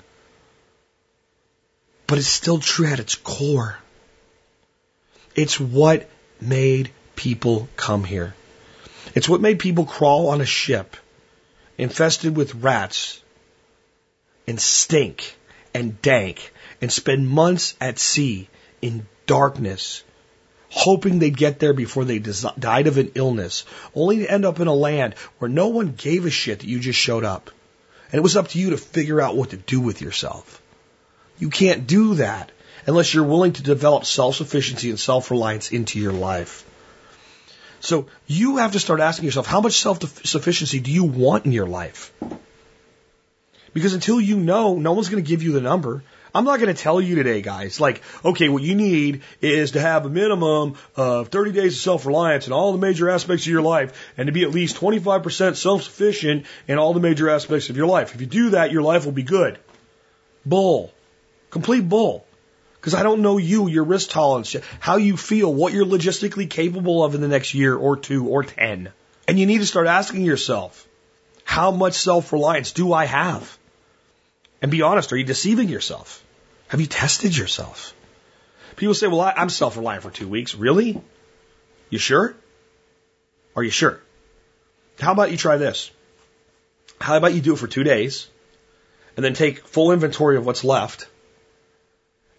But 2.05 2.19
it's 2.19 2.27
still 2.27 2.59
true 2.59 2.87
at 2.87 2.99
its 2.99 3.15
core. 3.15 3.77
It's 5.35 5.59
what 5.59 6.09
made 6.39 6.91
people 7.15 7.67
come 7.75 8.03
here. 8.03 8.33
It's 9.15 9.27
what 9.27 9.41
made 9.41 9.59
people 9.59 9.85
crawl 9.85 10.29
on 10.29 10.41
a 10.41 10.45
ship 10.45 10.95
infested 11.77 12.35
with 12.35 12.55
rats 12.55 13.21
and 14.47 14.59
stink 14.59 15.35
and 15.73 16.01
dank 16.01 16.53
and 16.81 16.91
spend 16.91 17.27
months 17.27 17.75
at 17.81 17.99
sea 17.99 18.49
in 18.81 19.07
darkness 19.25 20.03
hoping 20.69 21.19
they'd 21.19 21.37
get 21.37 21.59
there 21.59 21.73
before 21.73 22.05
they 22.05 22.19
died 22.19 22.87
of 22.87 22.97
an 22.97 23.11
illness, 23.15 23.65
only 23.95 24.17
to 24.19 24.31
end 24.31 24.45
up 24.45 24.59
in 24.59 24.67
a 24.67 24.73
land 24.73 25.15
where 25.39 25.49
no 25.49 25.67
one 25.67 25.93
gave 25.93 26.25
a 26.25 26.29
shit 26.29 26.59
that 26.59 26.67
you 26.67 26.79
just 26.79 26.99
showed 26.99 27.23
up. 27.23 27.51
And 28.11 28.19
it 28.19 28.23
was 28.23 28.37
up 28.37 28.49
to 28.49 28.59
you 28.59 28.71
to 28.71 28.77
figure 28.77 29.19
out 29.21 29.35
what 29.35 29.49
to 29.51 29.57
do 29.57 29.81
with 29.81 30.01
yourself. 30.01 30.61
You 31.39 31.49
can't 31.49 31.87
do 31.87 32.15
that 32.15 32.51
unless 32.85 33.13
you're 33.13 33.23
willing 33.23 33.53
to 33.53 33.63
develop 33.63 34.05
self-sufficiency 34.05 34.89
and 34.89 34.99
self-reliance 34.99 35.71
into 35.71 35.99
your 35.99 36.13
life. 36.13 36.65
So 37.79 38.07
you 38.25 38.57
have 38.57 38.71
to 38.71 38.79
start 38.79 39.01
asking 39.01 39.25
yourself, 39.25 39.45
how 39.45 39.61
much 39.61 39.73
self-sufficiency 39.73 40.79
do 40.79 40.91
you 40.91 41.03
want 41.03 41.45
in 41.45 41.51
your 41.51 41.67
life? 41.67 42.11
Because 43.73 43.93
until 43.93 44.19
you 44.19 44.37
know, 44.37 44.77
no 44.77 44.93
one's 44.93 45.09
going 45.09 45.23
to 45.23 45.29
give 45.29 45.43
you 45.43 45.51
the 45.51 45.61
number. 45.61 46.03
I'm 46.33 46.45
not 46.45 46.59
going 46.59 46.73
to 46.73 46.81
tell 46.81 46.99
you 46.99 47.15
today, 47.15 47.41
guys, 47.41 47.79
like, 47.79 48.01
okay, 48.23 48.49
what 48.49 48.63
you 48.63 48.75
need 48.75 49.21
is 49.41 49.71
to 49.71 49.81
have 49.81 50.05
a 50.05 50.09
minimum 50.09 50.75
of 50.95 51.29
30 51.29 51.51
days 51.51 51.75
of 51.75 51.81
self-reliance 51.81 52.47
in 52.47 52.53
all 52.53 52.71
the 52.71 52.77
major 52.77 53.09
aspects 53.09 53.45
of 53.45 53.51
your 53.51 53.61
life 53.61 54.11
and 54.17 54.27
to 54.27 54.31
be 54.31 54.43
at 54.43 54.51
least 54.51 54.77
25% 54.77 55.55
self-sufficient 55.55 56.45
in 56.67 56.77
all 56.77 56.93
the 56.93 56.99
major 56.99 57.29
aspects 57.29 57.69
of 57.69 57.77
your 57.77 57.87
life. 57.87 58.13
If 58.15 58.21
you 58.21 58.27
do 58.27 58.49
that, 58.51 58.71
your 58.71 58.81
life 58.81 59.05
will 59.05 59.11
be 59.13 59.23
good. 59.23 59.59
Bull. 60.45 60.93
Complete 61.49 61.87
bull. 61.87 62.25
Because 62.75 62.93
I 62.93 63.03
don't 63.03 63.21
know 63.21 63.37
you, 63.37 63.67
your 63.67 63.83
risk 63.83 64.09
tolerance, 64.09 64.55
how 64.79 64.97
you 64.97 65.17
feel, 65.17 65.53
what 65.53 65.73
you're 65.73 65.85
logistically 65.85 66.49
capable 66.49 67.03
of 67.03 67.15
in 67.15 67.21
the 67.21 67.27
next 67.27 67.53
year 67.53 67.75
or 67.75 67.97
two 67.97 68.27
or 68.27 68.43
ten. 68.43 68.89
And 69.27 69.37
you 69.39 69.45
need 69.45 69.57
to 69.59 69.65
start 69.65 69.87
asking 69.87 70.21
yourself, 70.21 70.87
how 71.43 71.71
much 71.71 71.95
self-reliance 71.95 72.71
do 72.73 72.93
I 72.93 73.05
have? 73.05 73.57
And 74.61 74.71
be 74.71 74.81
honest, 74.81 75.13
are 75.13 75.17
you 75.17 75.23
deceiving 75.23 75.69
yourself? 75.69 76.23
Have 76.69 76.81
you 76.81 76.87
tested 76.87 77.35
yourself? 77.37 77.93
People 78.75 78.93
say, 78.93 79.07
well, 79.07 79.21
I, 79.21 79.33
I'm 79.35 79.49
self 79.49 79.77
reliant 79.77 80.03
for 80.03 80.11
two 80.11 80.27
weeks. 80.27 80.55
Really? 80.55 81.01
You 81.89 81.99
sure? 81.99 82.35
Are 83.55 83.63
you 83.63 83.69
sure? 83.69 84.01
How 84.99 85.11
about 85.11 85.31
you 85.31 85.37
try 85.37 85.57
this? 85.57 85.91
How 86.99 87.17
about 87.17 87.33
you 87.33 87.41
do 87.41 87.53
it 87.53 87.59
for 87.59 87.67
two 87.67 87.83
days 87.83 88.27
and 89.15 89.23
then 89.23 89.33
take 89.33 89.65
full 89.65 89.91
inventory 89.91 90.37
of 90.37 90.45
what's 90.45 90.63
left 90.63 91.07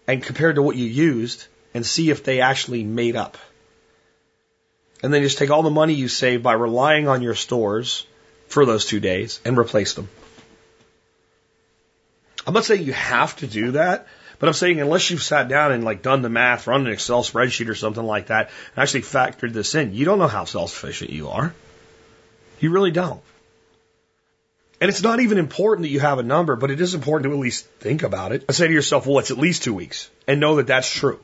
and 0.07 0.23
compare 0.23 0.51
to 0.53 0.61
what 0.61 0.75
you 0.75 0.85
used 0.85 1.45
and 1.73 1.85
see 1.85 2.09
if 2.09 2.23
they 2.23 2.41
actually 2.41 2.83
made 2.83 3.15
up. 3.15 3.37
And 5.03 5.13
then 5.13 5.21
just 5.21 5.37
take 5.37 5.51
all 5.51 5.63
the 5.63 5.69
money 5.69 5.93
you 5.93 6.07
saved 6.07 6.43
by 6.43 6.53
relying 6.53 7.07
on 7.07 7.21
your 7.21 7.35
stores 7.35 8.05
for 8.47 8.65
those 8.65 8.85
two 8.85 8.99
days 8.99 9.39
and 9.45 9.57
replace 9.57 9.93
them. 9.93 10.09
I'm 12.47 12.53
not 12.53 12.65
saying 12.65 12.83
you 12.83 12.93
have 12.93 13.35
to 13.37 13.47
do 13.47 13.71
that, 13.71 14.07
but 14.39 14.47
I'm 14.47 14.53
saying 14.53 14.79
unless 14.79 15.09
you've 15.09 15.23
sat 15.23 15.49
down 15.49 15.71
and 15.71 15.83
like 15.83 16.01
done 16.01 16.21
the 16.21 16.29
math, 16.29 16.67
run 16.67 16.87
an 16.87 16.93
Excel 16.93 17.23
spreadsheet 17.23 17.69
or 17.69 17.75
something 17.75 18.03
like 18.03 18.27
that, 18.27 18.49
and 18.75 18.81
actually 18.81 19.01
factored 19.01 19.53
this 19.53 19.75
in, 19.75 19.93
you 19.93 20.05
don't 20.05 20.19
know 20.19 20.27
how 20.27 20.45
self-sufficient 20.45 21.11
you 21.11 21.29
are. 21.29 21.53
You 22.59 22.71
really 22.71 22.91
don't. 22.91 23.21
And 24.81 24.89
it's 24.89 25.03
not 25.03 25.19
even 25.19 25.37
important 25.37 25.83
that 25.83 25.91
you 25.91 25.99
have 25.99 26.19
a 26.19 26.23
number, 26.23 26.55
but 26.55 26.71
it 26.71 26.79
is 26.79 26.93
important 26.93 27.29
to 27.29 27.35
at 27.35 27.39
least 27.39 27.65
think 27.79 28.03
about 28.03 28.31
it. 28.31 28.45
I 28.47 28.53
say 28.53 28.67
to 28.67 28.73
yourself, 28.73 29.05
well, 29.05 29.19
it's 29.19 29.31
at 29.31 29.37
least 29.37 29.63
two 29.63 29.73
weeks, 29.73 30.09
and 30.25 30.39
know 30.39 30.55
that 30.55 30.67
that's 30.67 30.89
true. 30.89 31.19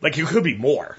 Like 0.00 0.16
you 0.16 0.24
could 0.24 0.42
be 0.42 0.56
more, 0.56 0.96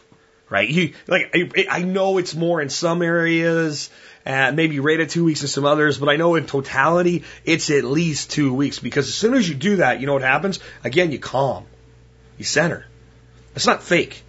right? 0.50 0.68
You 0.68 0.93
like 1.08 1.32
I, 1.34 1.68
I 1.70 1.82
know 1.84 2.18
it's 2.18 2.36
more 2.36 2.62
in 2.62 2.70
some 2.70 3.02
areas, 3.02 3.89
and 4.26 4.56
maybe 4.56 4.80
rate 4.80 5.00
it 5.00 5.10
two 5.10 5.24
weeks 5.24 5.41
in 5.41 5.48
some 5.48 5.66
others, 5.66 5.98
but 5.98 6.10
I 6.10 6.16
know 6.16 6.36
in 6.36 6.46
totality 6.46 7.24
it's 7.43 7.70
at 7.70 7.84
least 7.84 8.32
two 8.32 8.54
weeks 8.54 8.80
because 8.80 9.08
as 9.08 9.14
soon 9.14 9.34
as 9.34 9.48
you 9.48 9.56
do 9.56 9.78
that, 9.78 10.00
you 10.00 10.08
know 10.08 10.14
what 10.14 10.22
happens? 10.22 10.60
Again, 10.84 11.12
you 11.12 11.20
calm, 11.20 11.66
you 12.38 12.46
center. 12.46 12.86
It's 13.56 13.68
not 13.68 13.84
fake. 13.84 14.24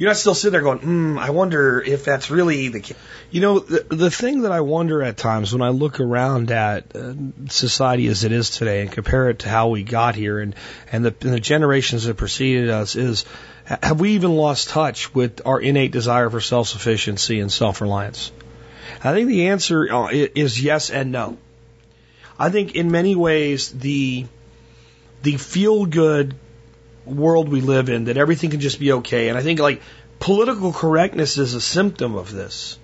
You're 0.00 0.08
not 0.08 0.16
still 0.16 0.34
sitting 0.34 0.52
there 0.52 0.62
going, 0.62 0.78
hmm, 0.78 1.18
I 1.18 1.28
wonder 1.28 1.78
if 1.78 2.06
that's 2.06 2.30
really 2.30 2.68
the 2.68 2.80
case. 2.80 2.96
You 3.30 3.42
know, 3.42 3.58
the, 3.58 3.84
the 3.94 4.10
thing 4.10 4.40
that 4.42 4.50
I 4.50 4.62
wonder 4.62 5.02
at 5.02 5.18
times 5.18 5.52
when 5.52 5.60
I 5.60 5.68
look 5.68 6.00
around 6.00 6.50
at 6.50 6.96
uh, 6.96 7.12
society 7.50 8.06
as 8.06 8.24
it 8.24 8.32
is 8.32 8.48
today 8.48 8.80
and 8.80 8.90
compare 8.90 9.28
it 9.28 9.40
to 9.40 9.50
how 9.50 9.68
we 9.68 9.82
got 9.82 10.14
here 10.14 10.40
and, 10.40 10.54
and, 10.90 11.04
the, 11.04 11.14
and 11.20 11.34
the 11.34 11.38
generations 11.38 12.04
that 12.04 12.16
preceded 12.16 12.70
us 12.70 12.96
is, 12.96 13.26
have 13.66 14.00
we 14.00 14.12
even 14.12 14.34
lost 14.34 14.70
touch 14.70 15.14
with 15.14 15.42
our 15.44 15.60
innate 15.60 15.92
desire 15.92 16.30
for 16.30 16.40
self-sufficiency 16.40 17.38
and 17.38 17.52
self-reliance? 17.52 18.32
I 19.04 19.12
think 19.12 19.28
the 19.28 19.48
answer 19.48 19.86
uh, 19.92 20.08
is 20.10 20.62
yes 20.62 20.88
and 20.88 21.12
no. 21.12 21.36
I 22.38 22.48
think 22.48 22.74
in 22.74 22.90
many 22.90 23.16
ways 23.16 23.70
the 23.70 24.24
the 25.22 25.36
feel 25.36 25.84
good 25.84 26.36
world 27.04 27.48
we 27.48 27.60
live 27.60 27.88
in 27.88 28.04
that 28.04 28.16
everything 28.16 28.50
can 28.50 28.60
just 28.60 28.78
be 28.78 28.92
okay, 28.92 29.28
and 29.28 29.38
I 29.38 29.42
think 29.42 29.60
like 29.60 29.82
political 30.18 30.72
correctness 30.72 31.38
is 31.38 31.54
a 31.54 31.60
symptom 31.60 32.14
of 32.14 32.32
this. 32.32 32.78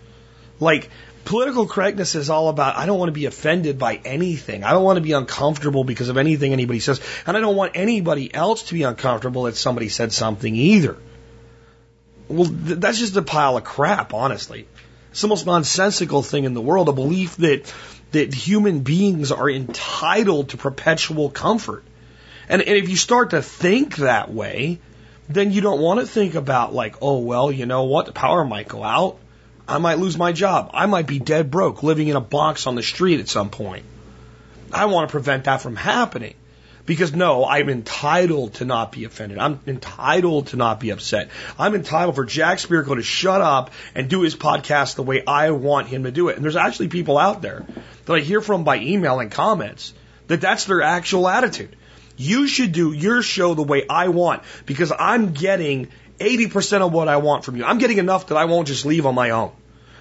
Like 0.59 0.91
political 1.25 1.67
correctness 1.67 2.14
is 2.14 2.31
all 2.31 2.49
about 2.49 2.77
I 2.77 2.87
don't 2.87 2.99
want 2.99 3.09
to 3.09 3.12
be 3.12 3.27
offended 3.27 3.79
by 3.79 4.01
anything. 4.05 4.64
I 4.64 4.73
don't 4.73 4.85
want 4.85 4.97
to 4.97 5.03
be 5.03 5.12
uncomfortable 5.12 5.85
because 5.85 6.09
of 6.09 6.17
anything 6.17 6.53
anybody 6.53 6.81
says, 6.81 7.01
and 7.27 7.37
I 7.37 7.41
don't 7.41 7.57
want 7.57 7.73
anybody 7.75 8.33
else 8.33 8.64
to 8.64 8.75
be 8.75 8.85
uncomfortable 8.85 9.45
that 9.45 9.57
somebody 9.57 9.89
said 9.89 10.12
something 10.12 10.55
either. 10.55 10.97
Well, 12.29 12.49
th- 12.49 12.79
that's 12.81 12.99
just 12.99 13.17
a 13.17 13.23
pile 13.23 13.57
of 13.57 13.64
crap, 13.64 14.14
honestly. 14.14 14.67
It's 15.11 15.21
the 15.21 15.29
most 15.29 15.47
nonsensical 15.47 16.23
thing 16.23 16.45
in 16.45 16.55
the 16.55 16.61
world, 16.61 16.89
a 16.89 16.93
belief 16.93 17.37
that, 17.37 17.73
that 18.12 18.35
human 18.35 18.81
beings 18.81 19.33
are 19.33 19.49
entitled 19.49 20.51
to 20.51 20.57
perpetual 20.57 21.31
comfort. 21.31 21.85
And, 22.49 22.62
and 22.62 22.76
if 22.76 22.88
you 22.88 22.97
start 22.97 23.30
to 23.30 23.42
think 23.42 23.97
that 23.97 24.32
way, 24.32 24.78
then 25.28 25.51
you 25.51 25.61
don't 25.61 25.80
want 25.80 26.01
to 26.01 26.07
think 26.07 26.34
about 26.34 26.74
like, 26.74 26.97
oh, 27.03 27.18
well, 27.18 27.51
you 27.51 27.66
know 27.66 27.84
what? 27.84 28.07
The 28.07 28.12
power 28.12 28.44
might 28.44 28.68
go 28.68 28.82
out. 28.82 29.18
I 29.68 29.78
might 29.78 29.99
lose 29.99 30.16
my 30.16 30.32
job. 30.32 30.70
I 30.74 30.86
might 30.86 31.07
be 31.07 31.18
dead 31.18 31.51
broke 31.51 31.82
living 31.82 32.09
in 32.09 32.16
a 32.16 32.20
box 32.20 32.66
on 32.66 32.76
the 32.76 32.82
street 32.82 33.20
at 33.20 33.28
some 33.28 33.51
point. 33.51 33.84
I 34.72 34.86
want 34.86 35.09
to 35.09 35.12
prevent 35.12 35.44
that 35.44 35.61
from 35.61 35.76
happening. 35.76 36.34
Because 36.84 37.12
no, 37.12 37.44
I'm 37.44 37.68
entitled 37.68 38.55
to 38.55 38.64
not 38.64 38.92
be 38.92 39.03
offended. 39.03 39.38
I'm 39.38 39.59
entitled 39.66 40.49
to 40.49 40.57
not 40.57 40.78
be 40.78 40.90
upset. 40.90 41.30
I'm 41.59 41.74
entitled 41.74 42.14
for 42.14 42.24
Jack 42.24 42.59
Spirko 42.59 42.94
to 42.94 43.03
shut 43.03 43.40
up 43.40 43.72
and 43.97 44.09
do 44.09 44.22
his 44.22 44.36
podcast 44.36 44.94
the 44.94 45.03
way 45.03 45.24
I 45.26 45.51
want 45.51 45.88
him 45.88 46.05
to 46.05 46.12
do 46.12 46.28
it. 46.28 46.36
And 46.36 46.44
there's 46.44 46.55
actually 46.55 46.86
people 46.86 47.18
out 47.18 47.42
there 47.42 47.66
that 48.05 48.12
I 48.12 48.20
hear 48.20 48.40
from 48.40 48.62
by 48.62 48.78
email 48.78 49.18
and 49.18 49.32
comments 49.32 49.92
that 50.28 50.40
that's 50.40 50.66
their 50.66 50.82
actual 50.82 51.26
attitude. 51.28 51.74
You 52.17 52.47
should 52.47 52.73
do 52.73 52.93
your 52.93 53.23
show 53.23 53.55
the 53.55 53.62
way 53.62 53.87
I 53.89 54.09
want 54.09 54.43
because 54.64 54.93
I'm 54.99 55.33
getting 55.33 55.89
80% 56.19 56.81
of 56.81 56.93
what 56.93 57.09
I 57.09 57.19
want 57.19 57.45
from 57.45 57.57
you. 57.57 57.64
I'm 57.64 57.79
getting 57.79 57.99
enough 57.99 58.29
that 58.29 58.37
I 58.37 58.47
won't 58.47 58.69
just 58.69 58.87
leave 58.87 59.07
on 59.07 59.14
my 59.14 59.31
own. 59.31 59.53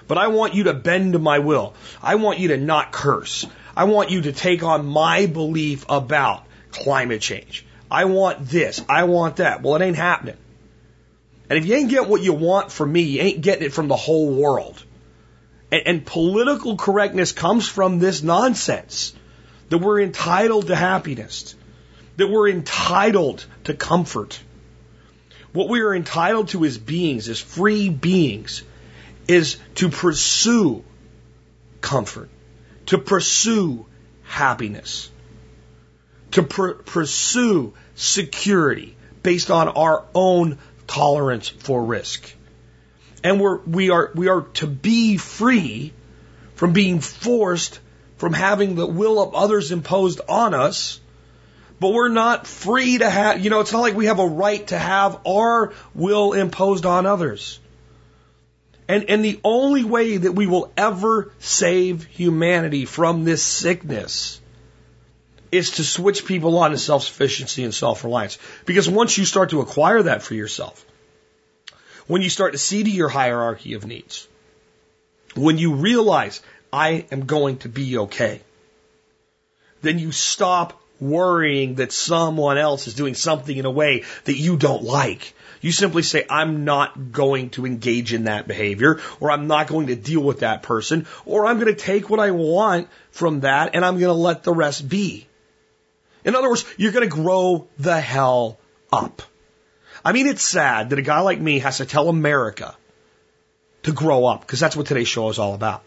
But 0.08 0.18
I 0.18 0.28
want 0.28 0.54
you 0.54 0.66
to 0.66 0.74
bend 0.74 1.14
to 1.14 1.20
my 1.20 1.40
will. 1.40 1.74
I 2.02 2.16
want 2.16 2.40
you 2.40 2.50
to 2.50 2.58
not 2.58 2.92
curse. 2.92 3.46
I 3.76 3.86
want 3.86 4.12
you 4.12 4.22
to 4.24 4.32
take 4.32 4.64
on 4.64 4.86
my 4.86 5.26
belief 5.26 5.86
about 5.90 6.46
climate 6.72 7.22
change. 7.22 7.66
I 7.90 8.06
want 8.06 8.48
this. 8.48 8.84
I 8.88 9.04
want 9.04 9.38
that. 9.38 9.62
Well, 9.62 9.76
it 9.76 9.82
ain't 9.82 9.98
happening. 9.98 10.38
And 11.50 11.60
if 11.60 11.66
you 11.66 11.76
ain't 11.76 11.90
get 11.90 12.08
what 12.08 12.22
you 12.22 12.34
want 12.34 12.72
from 12.72 12.92
me, 12.92 13.02
you 13.02 13.22
ain't 13.22 13.42
getting 13.42 13.66
it 13.66 13.74
from 13.74 13.88
the 13.88 13.96
whole 13.96 14.34
world. 14.34 14.84
And, 15.72 15.82
and 15.86 16.06
political 16.06 16.78
correctness 16.78 17.32
comes 17.32 17.68
from 17.68 18.00
this 18.00 18.24
nonsense 18.24 19.14
that 19.70 19.78
we're 19.78 20.02
entitled 20.02 20.68
to 20.68 20.76
happiness, 20.76 21.56
that 22.18 22.28
we're 22.28 22.50
entitled 22.50 23.46
to 23.66 23.74
comfort. 23.74 24.40
What 25.54 25.70
we 25.70 25.82
are 25.82 25.96
entitled 25.96 26.50
to 26.50 26.66
as 26.66 26.78
beings, 26.78 27.30
as 27.30 27.40
free 27.40 27.90
beings, 27.90 28.64
is 29.28 29.58
to 29.76 29.90
pursue 29.90 30.84
comfort, 31.82 32.30
to 32.88 32.98
pursue 32.98 33.86
happiness 34.24 35.10
to 36.36 36.44
pr- 36.44 36.72
pursue 36.72 37.74
security 37.96 38.98
based 39.24 39.50
on 39.50 39.70
our 39.70 40.04
own 40.14 40.58
tolerance 40.86 41.48
for 41.48 41.84
risk. 41.84 42.30
And 43.24 43.40
we're, 43.40 43.60
we 43.60 43.90
are, 43.90 44.12
we 44.14 44.28
are 44.28 44.42
to 44.56 44.68
be 44.68 45.16
free 45.16 45.94
from 46.56 46.74
being 46.74 47.00
forced 47.00 47.80
from 48.18 48.34
having 48.34 48.76
the 48.76 48.86
will 48.86 49.22
of 49.22 49.34
others 49.34 49.72
imposed 49.72 50.22
on 50.28 50.54
us, 50.54 51.00
but 51.80 51.94
we're 51.94 52.10
not 52.10 52.48
free 52.48 52.98
to 52.98 53.10
have, 53.10 53.44
you 53.44 53.50
know, 53.50 53.60
it's 53.60 53.74
not 53.74 53.82
like 53.82 53.96
we 53.96 54.06
have 54.06 54.20
a 54.20 54.28
right 54.28 54.66
to 54.68 54.78
have 54.78 55.20
our 55.28 55.74
will 55.94 56.34
imposed 56.34 56.86
on 56.86 57.06
others. 57.06 57.60
And, 58.88 59.10
and 59.10 59.26
the 59.26 59.40
only 59.44 59.84
way 59.84 60.18
that 60.18 60.34
we 60.34 60.46
will 60.48 60.72
ever 60.78 61.34
save 61.40 62.06
humanity 62.06 62.86
from 62.86 63.24
this 63.24 63.44
sickness 63.44 64.40
is 65.52 65.72
to 65.72 65.84
switch 65.84 66.26
people 66.26 66.58
on 66.58 66.72
to 66.72 66.78
self 66.78 67.04
sufficiency 67.04 67.64
and 67.64 67.74
self 67.74 68.04
reliance. 68.04 68.38
Because 68.66 68.90
once 68.90 69.18
you 69.18 69.26
start 69.26 69.50
to 69.50 69.62
acquire 69.62 70.04
that 70.04 70.22
for 70.22 70.36
yourself, 70.36 70.86
when 72.08 72.22
you 72.22 72.30
start 72.30 72.54
to 72.54 72.60
see 72.60 72.84
to 72.84 72.90
your 72.90 73.10
hierarchy 73.10 73.74
of 73.74 73.86
needs, 73.86 74.28
when 75.36 75.58
you 75.58 75.76
realize 75.76 76.42
I 76.72 77.06
am 77.12 77.26
going 77.26 77.58
to 77.60 77.70
be 77.70 77.98
okay, 77.98 78.42
then 79.82 79.98
you 79.98 80.12
stop 80.12 80.80
worrying 81.00 81.76
that 81.76 81.92
someone 81.92 82.58
else 82.58 82.88
is 82.88 82.94
doing 82.94 83.14
something 83.14 83.56
in 83.56 83.66
a 83.66 83.72
way 83.72 84.04
that 84.26 84.38
you 84.38 84.58
don't 84.58 84.84
like. 84.84 85.34
You 85.62 85.72
simply 85.72 86.04
say, 86.04 86.26
I'm 86.30 86.64
not 86.64 87.12
going 87.12 87.50
to 87.52 87.66
engage 87.66 88.14
in 88.14 88.26
that 88.26 88.48
behavior, 88.48 89.00
or 89.20 89.32
I'm 89.32 89.48
not 89.48 89.68
going 89.68 89.88
to 89.88 89.96
deal 89.96 90.22
with 90.22 90.42
that 90.42 90.62
person, 90.64 91.08
or 91.26 91.46
I'm 91.46 91.60
going 91.60 91.74
to 91.74 91.80
take 91.82 92.10
what 92.10 92.20
I 92.20 92.32
want 92.32 92.88
from 93.12 93.42
that 93.42 93.74
and 93.74 93.84
I'm 93.84 93.96
going 93.96 94.14
to 94.14 94.14
let 94.14 94.44
the 94.44 94.54
rest 94.54 94.88
be. 94.88 95.28
In 96.24 96.36
other 96.36 96.50
words, 96.50 96.66
you're 96.78 96.92
going 96.92 97.10
to 97.10 97.16
grow 97.16 97.68
the 97.80 98.00
hell 98.00 98.60
up. 98.92 99.22
I 100.04 100.12
mean, 100.12 100.28
it's 100.28 100.44
sad 100.44 100.92
that 100.92 101.00
a 101.00 101.04
guy 101.04 101.22
like 101.22 101.40
me 101.40 101.60
has 101.60 101.78
to 101.78 101.86
tell 101.86 102.10
America 102.10 102.76
to 103.84 103.92
grow 103.92 104.26
up, 104.26 104.42
because 104.42 104.60
that's 104.60 104.76
what 104.76 104.88
today's 104.88 105.08
show 105.08 105.30
is 105.30 105.40
all 105.40 105.54
about. 105.54 105.84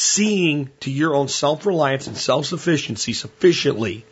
Seeing 0.00 0.70
to 0.78 0.92
your 0.92 1.12
own 1.16 1.26
self 1.26 1.66
reliance 1.66 2.06
and 2.06 2.16
self 2.16 2.46
sufficiency 2.46 3.12
sufficiently 3.12 4.04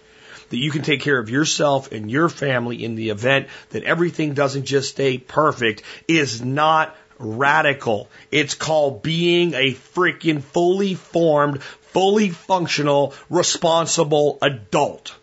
that 0.51 0.57
you 0.57 0.73
can 0.73 0.83
take 0.83 1.01
care 1.01 1.17
of 1.17 1.31
yourself 1.31 1.93
and 1.93 2.11
your 2.11 2.29
family 2.29 2.85
in 2.85 2.97
the 2.97 3.11
event 3.11 3.47
that 3.71 3.85
everything 3.85 4.35
doesn't 4.35 4.65
just 4.65 4.89
stay 4.89 5.17
perfect 5.17 5.85
is 6.09 6.43
not 6.43 6.97
radical. 7.21 8.09
It's 8.33 8.55
called 8.55 9.05
being 9.05 9.55
a 9.55 9.75
freaking 9.75 10.43
fully 10.43 10.95
formed, 10.95 11.63
fully 11.63 12.31
functional, 12.31 13.15
responsible 13.31 14.39
adult. 14.43 15.15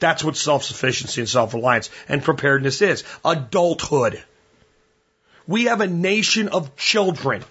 That's 0.00 0.22
what 0.22 0.36
self-sufficiency 0.36 1.22
and 1.22 1.30
self-reliance 1.30 1.88
and 2.10 2.22
preparedness 2.22 2.82
is. 2.82 3.04
Adulthood. 3.24 4.22
We 5.46 5.64
have 5.64 5.80
a 5.80 5.86
nation 5.86 6.48
of 6.48 6.76
children. 6.76 7.42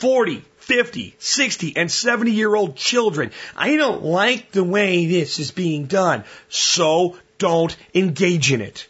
40, 0.00 0.44
50, 0.60 1.16
60, 1.18 1.76
and 1.76 1.90
70 1.90 2.30
year 2.30 2.54
old 2.54 2.76
children. 2.76 3.32
I 3.56 3.76
don't 3.76 4.04
like 4.04 4.52
the 4.52 4.64
way 4.64 5.06
this 5.06 5.38
is 5.38 5.50
being 5.50 5.86
done, 5.86 6.24
so 6.48 7.18
don't 7.38 7.76
engage 7.94 8.52
in 8.52 8.60
it. 8.60 8.86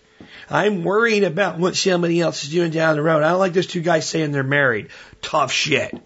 I'm 0.50 0.82
worried 0.82 1.22
about 1.22 1.58
what 1.58 1.76
somebody 1.76 2.20
else 2.20 2.42
is 2.42 2.50
doing 2.50 2.72
down 2.72 2.96
the 2.96 3.02
road. 3.02 3.22
I 3.22 3.30
don't 3.30 3.38
like 3.38 3.52
those 3.52 3.68
two 3.68 3.82
guys 3.82 4.08
saying 4.08 4.32
they're 4.32 4.42
married. 4.42 4.88
Tough 5.22 5.52
shit. 5.52 5.96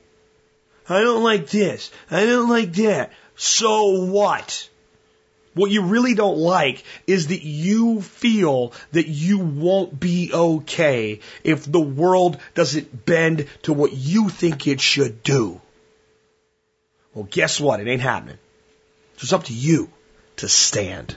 I 0.89 1.01
don't 1.01 1.23
like 1.23 1.49
this. 1.49 1.91
I 2.11 2.27
don't 2.27 2.51
like 2.51 2.75
that. 2.75 3.11
So 3.37 4.05
what? 4.05 4.69
What 5.55 5.71
you 5.71 5.83
really 5.83 6.15
don't 6.15 6.39
like 6.39 6.83
is 7.07 7.29
that 7.29 7.43
you 7.43 8.03
feel 8.03 8.73
that 8.93 9.07
you 9.07 9.39
won't 9.39 9.99
be 9.99 10.33
okay 10.33 11.21
if 11.45 11.71
the 11.71 11.81
world 11.81 12.39
doesn't 12.55 13.07
bend 13.07 13.47
to 13.63 13.73
what 13.73 13.93
you 13.93 14.29
think 14.29 14.67
it 14.67 14.81
should 14.81 15.23
do. 15.23 15.61
Well, 17.15 17.29
guess 17.31 17.61
what? 17.61 17.79
It 17.79 17.87
ain't 17.87 18.03
happening. 18.03 18.39
So 19.17 19.25
it's 19.25 19.33
up 19.33 19.45
to 19.45 19.55
you 19.55 19.89
to 20.37 20.49
stand. 20.49 21.17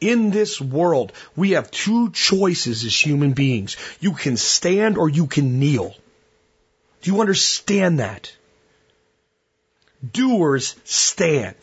In 0.00 0.30
this 0.30 0.60
world, 0.60 1.12
we 1.34 1.52
have 1.52 1.70
two 1.70 2.10
choices 2.10 2.84
as 2.84 2.94
human 2.94 3.32
beings. 3.32 3.76
You 3.98 4.12
can 4.12 4.36
stand 4.36 4.98
or 4.98 5.08
you 5.08 5.26
can 5.26 5.58
kneel. 5.58 5.96
Do 7.02 7.10
you 7.10 7.20
understand 7.20 7.98
that? 7.98 8.32
Doers 10.12 10.76
stand. 10.84 11.56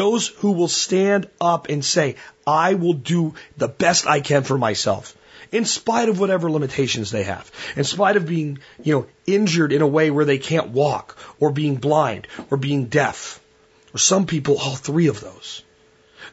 Those 0.00 0.28
who 0.28 0.52
will 0.52 0.68
stand 0.68 1.28
up 1.42 1.68
and 1.68 1.84
say, 1.84 2.16
I 2.46 2.72
will 2.72 2.94
do 2.94 3.34
the 3.58 3.68
best 3.68 4.06
I 4.06 4.20
can 4.20 4.44
for 4.44 4.56
myself. 4.56 5.14
In 5.52 5.66
spite 5.66 6.08
of 6.08 6.18
whatever 6.18 6.50
limitations 6.50 7.10
they 7.10 7.24
have. 7.24 7.50
In 7.76 7.84
spite 7.84 8.16
of 8.16 8.24
being, 8.24 8.60
you 8.82 8.94
know, 8.94 9.06
injured 9.26 9.74
in 9.74 9.82
a 9.82 9.86
way 9.86 10.10
where 10.10 10.24
they 10.24 10.38
can't 10.38 10.70
walk, 10.70 11.18
or 11.38 11.52
being 11.52 11.76
blind, 11.76 12.28
or 12.50 12.56
being 12.56 12.86
deaf. 12.86 13.42
Or 13.92 13.98
some 13.98 14.24
people, 14.24 14.56
all 14.58 14.74
three 14.74 15.08
of 15.08 15.20
those. 15.20 15.62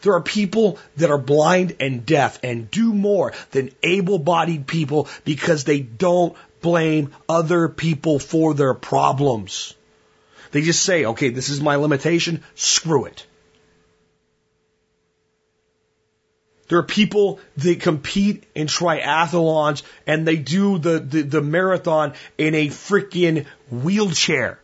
There 0.01 0.13
are 0.13 0.21
people 0.21 0.79
that 0.95 1.11
are 1.11 1.17
blind 1.17 1.75
and 1.81 2.05
deaf 2.05 2.39
and 2.43 2.71
do 2.71 2.93
more 2.93 3.33
than 3.51 3.71
able 3.83 4.17
bodied 4.17 4.65
people 4.65 5.09
because 5.25 5.65
they 5.65 5.81
don't 5.81 6.37
blame 6.61 7.13
other 7.27 7.67
people 7.67 8.19
for 8.19 8.53
their 8.53 8.73
problems. 8.73 9.73
They 10.51 10.61
just 10.61 10.83
say, 10.83 11.03
okay, 11.03 11.31
this 11.31 11.49
is 11.49 11.59
my 11.59 11.75
limitation, 11.75 12.45
screw 12.55 13.03
it. 13.07 13.26
There 16.67 16.79
are 16.79 16.83
people 16.83 17.39
that 17.57 17.79
compete 17.79 18.43
in 18.53 18.67
triathlons 18.67 19.83
and 20.05 20.27
they 20.27 20.35
do 20.35 20.77
the, 20.77 20.99
the, 20.99 21.21
the 21.21 21.41
marathon 21.41 22.13
in 22.37 22.55
a 22.55 22.67
freaking 22.67 23.45
wheelchair. 23.71 24.59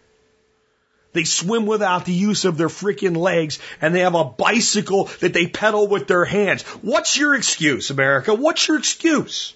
They 1.13 1.23
swim 1.23 1.65
without 1.65 2.05
the 2.05 2.13
use 2.13 2.43
of 2.43 2.57
their 2.57 2.67
freaking 2.67 3.15
legs 3.15 3.59
and 3.79 3.95
they 3.95 4.01
have 4.01 4.15
a 4.15 4.25
bicycle 4.25 5.05
that 5.21 5.33
they 5.33 5.47
pedal 5.47 5.87
with 5.87 6.07
their 6.07 6.25
hands. 6.25 6.63
What's 6.81 7.17
your 7.17 7.35
excuse, 7.35 7.89
America? 7.89 8.33
What's 8.33 8.67
your 8.67 8.77
excuse? 8.77 9.53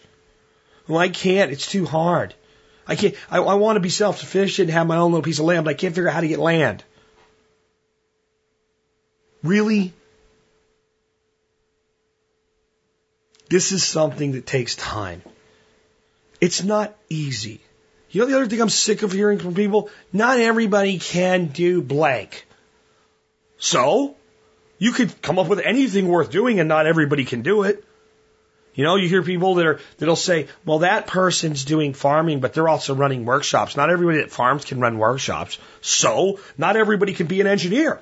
Well, 0.88 1.00
I 1.00 1.10
can't. 1.10 1.52
It's 1.52 1.70
too 1.70 1.86
hard. 1.86 2.34
I 2.88 2.96
can't. 2.96 3.16
I, 3.30 3.40
I 3.40 3.56
want 3.56 3.76
to 3.76 3.82
be 3.82 3.90
self-sufficient 3.90 4.70
and 4.70 4.78
have 4.78 4.88
my 4.88 4.98
own 4.98 5.12
little 5.12 5.24
piece 5.24 5.40
of 5.40 5.46
land, 5.46 5.66
but 5.66 5.72
I 5.72 5.74
can't 5.74 5.94
figure 5.94 6.08
out 6.08 6.14
how 6.14 6.22
to 6.22 6.28
get 6.28 6.40
land. 6.40 6.84
Really? 9.44 9.94
This 13.50 13.72
is 13.72 13.84
something 13.84 14.34
that 14.34 14.46
takes 14.46 14.76
time. 14.76 15.22
It's 16.42 16.64
not 16.64 16.96
easy. 17.10 17.62
You 18.10 18.22
know 18.22 18.28
the 18.28 18.36
other 18.36 18.48
thing 18.48 18.62
I'm 18.62 18.70
sick 18.70 19.04
of 19.04 19.12
hearing 19.12 19.40
from 19.40 19.54
people? 19.54 19.90
Not 20.14 20.40
everybody 20.40 21.00
can 21.00 21.48
do 21.48 21.82
blank. 21.82 22.46
So, 23.58 24.16
you 24.78 24.92
could 24.92 25.22
come 25.22 25.40
up 25.40 25.48
with 25.48 25.60
anything 25.60 26.08
worth 26.08 26.32
doing 26.32 26.60
and 26.60 26.70
not 26.70 26.86
everybody 26.86 27.26
can 27.26 27.42
do 27.42 27.64
it. 27.64 27.84
You 28.76 28.84
know, 28.84 28.96
you 28.96 29.10
hear 29.10 29.24
people 29.24 29.56
that 29.56 29.66
are, 29.66 29.80
that'll 29.98 30.16
say, 30.16 30.48
well, 30.64 30.80
that 30.80 31.08
person's 31.08 31.66
doing 31.66 31.94
farming, 31.94 32.42
but 32.42 32.54
they're 32.54 32.68
also 32.68 32.94
running 32.94 33.26
workshops. 33.26 33.76
Not 33.76 33.90
everybody 33.90 34.20
that 34.20 34.30
farms 34.30 34.66
can 34.66 34.80
run 34.80 35.00
workshops. 35.00 35.58
So, 35.82 36.40
not 36.60 36.78
everybody 36.78 37.14
can 37.14 37.26
be 37.26 37.42
an 37.42 37.48
engineer. 37.48 38.00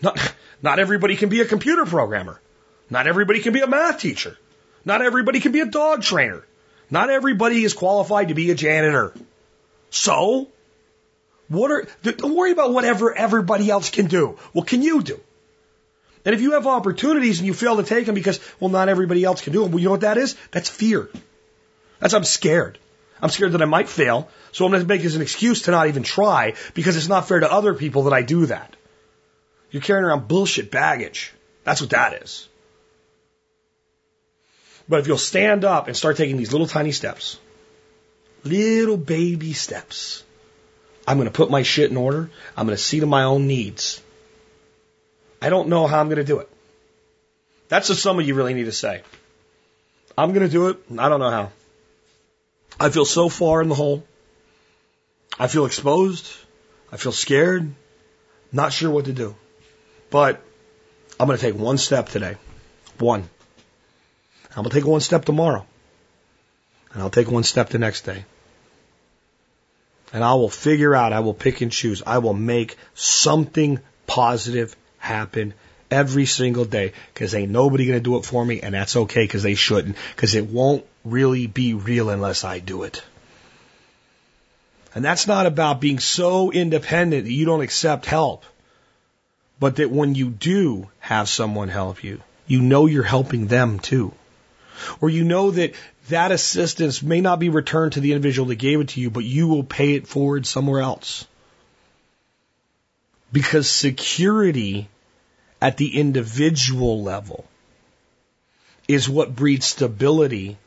Not, 0.00 0.34
not 0.62 0.80
everybody 0.80 1.14
can 1.14 1.28
be 1.28 1.40
a 1.40 1.44
computer 1.44 1.86
programmer. 1.86 2.40
Not 2.92 3.06
everybody 3.06 3.40
can 3.40 3.54
be 3.54 3.62
a 3.62 3.66
math 3.66 4.00
teacher. 4.00 4.36
Not 4.84 5.00
everybody 5.00 5.40
can 5.40 5.50
be 5.50 5.60
a 5.60 5.66
dog 5.66 6.02
trainer. 6.02 6.44
Not 6.90 7.08
everybody 7.08 7.64
is 7.64 7.72
qualified 7.72 8.28
to 8.28 8.34
be 8.34 8.50
a 8.50 8.54
janitor. 8.54 9.14
So, 9.88 10.48
what 11.48 11.70
are, 11.70 11.86
don't 12.02 12.34
worry 12.34 12.52
about 12.52 12.74
whatever 12.74 13.16
everybody 13.16 13.70
else 13.70 13.88
can 13.88 14.08
do. 14.08 14.38
What 14.52 14.66
can 14.66 14.82
you 14.82 15.02
do? 15.02 15.18
And 16.26 16.34
if 16.34 16.42
you 16.42 16.52
have 16.52 16.66
opportunities 16.66 17.38
and 17.38 17.46
you 17.46 17.54
fail 17.54 17.78
to 17.78 17.82
take 17.82 18.04
them 18.04 18.14
because, 18.14 18.40
well, 18.60 18.68
not 18.68 18.90
everybody 18.90 19.24
else 19.24 19.40
can 19.40 19.54
do 19.54 19.62
them, 19.62 19.72
well, 19.72 19.78
you 19.78 19.86
know 19.86 19.92
what 19.92 20.02
that 20.02 20.18
is? 20.18 20.36
That's 20.50 20.68
fear. 20.68 21.08
That's 21.98 22.12
I'm 22.12 22.24
scared. 22.24 22.78
I'm 23.22 23.30
scared 23.30 23.52
that 23.52 23.62
I 23.62 23.70
might 23.76 23.88
fail, 23.88 24.28
so 24.50 24.66
I'm 24.66 24.70
going 24.70 24.82
to 24.82 24.88
make 24.88 25.00
this 25.00 25.16
an 25.16 25.22
excuse 25.22 25.62
to 25.62 25.70
not 25.70 25.88
even 25.88 26.02
try 26.02 26.56
because 26.74 26.98
it's 26.98 27.08
not 27.08 27.26
fair 27.26 27.40
to 27.40 27.50
other 27.50 27.72
people 27.72 28.02
that 28.02 28.12
I 28.12 28.20
do 28.20 28.44
that. 28.46 28.76
You're 29.70 29.80
carrying 29.80 30.04
around 30.04 30.28
bullshit 30.28 30.70
baggage. 30.70 31.32
That's 31.64 31.80
what 31.80 31.90
that 31.90 32.22
is. 32.22 32.48
But 34.92 35.00
if 35.00 35.06
you'll 35.06 35.16
stand 35.16 35.64
up 35.64 35.86
and 35.86 35.96
start 35.96 36.18
taking 36.18 36.36
these 36.36 36.52
little 36.52 36.66
tiny 36.66 36.92
steps, 36.92 37.38
little 38.44 38.98
baby 38.98 39.54
steps, 39.54 40.22
I'm 41.08 41.16
going 41.16 41.30
to 41.30 41.32
put 41.32 41.50
my 41.50 41.62
shit 41.62 41.90
in 41.90 41.96
order. 41.96 42.28
I'm 42.54 42.66
going 42.66 42.76
to 42.76 42.82
see 42.82 43.00
to 43.00 43.06
my 43.06 43.22
own 43.22 43.46
needs. 43.46 44.02
I 45.40 45.48
don't 45.48 45.70
know 45.70 45.86
how 45.86 45.98
I'm 45.98 46.08
going 46.08 46.18
to 46.18 46.24
do 46.24 46.40
it. 46.40 46.50
That's 47.70 47.88
the 47.88 47.94
sum 47.94 48.18
of 48.18 48.26
you 48.26 48.34
really 48.34 48.52
need 48.52 48.66
to 48.66 48.72
say. 48.72 49.00
I'm 50.18 50.34
going 50.34 50.46
to 50.46 50.52
do 50.52 50.68
it. 50.68 50.76
I 50.98 51.08
don't 51.08 51.20
know 51.20 51.30
how. 51.30 51.52
I 52.78 52.90
feel 52.90 53.06
so 53.06 53.30
far 53.30 53.62
in 53.62 53.70
the 53.70 53.74
hole. 53.74 54.04
I 55.38 55.46
feel 55.46 55.64
exposed. 55.64 56.30
I 56.92 56.98
feel 56.98 57.12
scared. 57.12 57.74
Not 58.52 58.74
sure 58.74 58.90
what 58.90 59.06
to 59.06 59.14
do. 59.14 59.36
But 60.10 60.42
I'm 61.18 61.28
going 61.28 61.38
to 61.38 61.42
take 61.42 61.58
one 61.58 61.78
step 61.78 62.10
today. 62.10 62.36
One. 62.98 63.30
I'm 64.56 64.64
going 64.64 64.70
to 64.70 64.76
take 64.76 64.86
one 64.86 65.00
step 65.00 65.24
tomorrow. 65.24 65.66
And 66.92 67.02
I'll 67.02 67.10
take 67.10 67.30
one 67.30 67.42
step 67.42 67.70
the 67.70 67.78
next 67.78 68.02
day. 68.02 68.24
And 70.12 70.22
I 70.22 70.34
will 70.34 70.50
figure 70.50 70.94
out, 70.94 71.12
I 71.12 71.20
will 71.20 71.34
pick 71.34 71.62
and 71.62 71.72
choose. 71.72 72.02
I 72.06 72.18
will 72.18 72.34
make 72.34 72.76
something 72.94 73.80
positive 74.06 74.76
happen 74.98 75.54
every 75.90 76.26
single 76.26 76.64
day 76.64 76.92
because 77.12 77.34
ain't 77.34 77.50
nobody 77.50 77.86
going 77.86 77.98
to 77.98 78.02
do 78.02 78.16
it 78.16 78.26
for 78.26 78.44
me. 78.44 78.60
And 78.60 78.74
that's 78.74 78.96
okay 78.96 79.24
because 79.24 79.42
they 79.42 79.54
shouldn't 79.54 79.96
because 80.14 80.34
it 80.34 80.48
won't 80.48 80.84
really 81.04 81.46
be 81.46 81.72
real 81.74 82.10
unless 82.10 82.44
I 82.44 82.58
do 82.58 82.82
it. 82.82 83.02
And 84.94 85.02
that's 85.02 85.26
not 85.26 85.46
about 85.46 85.80
being 85.80 85.98
so 85.98 86.50
independent 86.50 87.24
that 87.24 87.32
you 87.32 87.46
don't 87.46 87.62
accept 87.62 88.04
help, 88.04 88.44
but 89.58 89.76
that 89.76 89.90
when 89.90 90.14
you 90.14 90.28
do 90.28 90.90
have 90.98 91.28
someone 91.28 91.68
help 91.68 92.04
you, 92.04 92.20
you 92.46 92.60
know 92.60 92.84
you're 92.84 93.02
helping 93.02 93.46
them 93.46 93.78
too. 93.78 94.12
Or 95.00 95.10
you 95.10 95.24
know 95.24 95.50
that 95.50 95.74
that 96.08 96.32
assistance 96.32 97.02
may 97.02 97.20
not 97.20 97.38
be 97.38 97.48
returned 97.48 97.92
to 97.92 98.00
the 98.00 98.12
individual 98.12 98.48
that 98.48 98.56
gave 98.56 98.80
it 98.80 98.88
to 98.90 99.00
you, 99.00 99.10
but 99.10 99.24
you 99.24 99.48
will 99.48 99.64
pay 99.64 99.94
it 99.94 100.06
forward 100.06 100.46
somewhere 100.46 100.80
else. 100.80 101.26
Because 103.32 103.68
security 103.68 104.88
at 105.60 105.76
the 105.76 105.98
individual 105.98 107.02
level 107.02 107.46
is 108.88 109.08
what 109.08 109.34
breeds 109.34 109.66
stability 109.66 110.58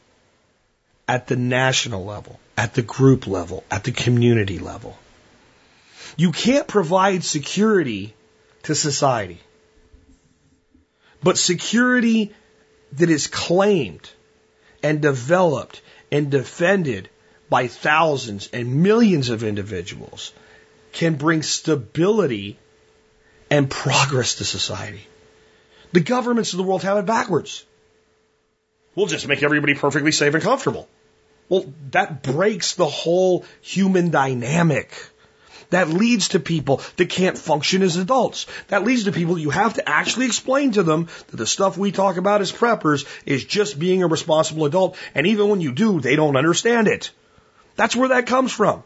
at 1.08 1.28
the 1.28 1.36
national 1.36 2.06
level, 2.06 2.40
at 2.58 2.74
the 2.74 2.82
group 2.82 3.28
level, 3.28 3.64
at 3.70 3.84
the 3.84 3.92
community 3.92 4.58
level. 4.58 4.98
You 6.18 6.32
can't 6.32 6.68
provide 6.68 7.24
security 7.24 8.14
to 8.64 8.74
society. 8.74 9.40
But 11.22 11.38
security 11.38 12.34
that 12.96 13.10
is 13.10 13.28
claimed 13.28 14.10
and 14.82 15.02
developed 15.02 15.82
and 16.12 16.30
defended 16.30 17.10
by 17.50 17.68
thousands 17.68 18.50
and 18.54 18.84
millions 18.84 19.30
of 19.30 19.44
individuals 19.44 20.32
can 20.94 21.16
bring 21.16 21.44
stability 21.44 22.58
and 23.50 23.70
progress 23.70 24.36
to 24.36 24.46
society. 24.46 25.06
The 25.92 26.00
governments 26.00 26.54
of 26.54 26.58
the 26.58 26.64
world 26.64 26.84
have 26.84 26.98
it 26.98 27.06
backwards. 27.06 27.66
We'll 28.96 29.08
just 29.08 29.28
make 29.28 29.44
everybody 29.44 29.76
perfectly 29.76 30.12
safe 30.12 30.34
and 30.34 30.44
comfortable. 30.44 30.88
Well, 31.50 31.72
that 31.92 32.24
breaks 32.24 32.76
the 32.76 32.88
whole 32.88 33.46
human 33.62 34.10
dynamic. 34.10 34.92
That 35.70 35.90
leads 35.90 36.30
to 36.30 36.40
people 36.40 36.82
that 36.98 37.10
can't 37.10 37.38
function 37.38 37.82
as 37.82 37.98
adults. 37.98 38.46
That 38.68 38.84
leads 38.84 39.06
to 39.06 39.12
people 39.12 39.38
you 39.38 39.50
have 39.50 39.76
to 39.76 39.88
actually 39.88 40.28
explain 40.28 40.72
to 40.74 40.84
them 40.84 41.08
that 41.28 41.38
the 41.38 41.48
stuff 41.48 41.78
we 41.78 41.92
talk 41.92 42.18
about 42.18 42.42
as 42.42 42.52
preppers 42.52 43.06
is 43.26 43.44
just 43.44 43.80
being 43.80 44.04
a 44.04 44.08
responsible 44.08 44.66
adult. 44.66 44.98
And 45.14 45.28
even 45.28 45.50
when 45.50 45.62
you 45.62 45.72
do, 45.72 46.00
they 46.00 46.16
don't 46.16 46.38
understand 46.38 46.88
it. 46.88 47.12
That's 47.76 47.96
where 47.96 48.10
that 48.10 48.28
comes 48.28 48.52
from. 48.52 48.84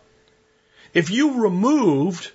If 0.93 1.09
you 1.11 1.43
removed 1.43 2.31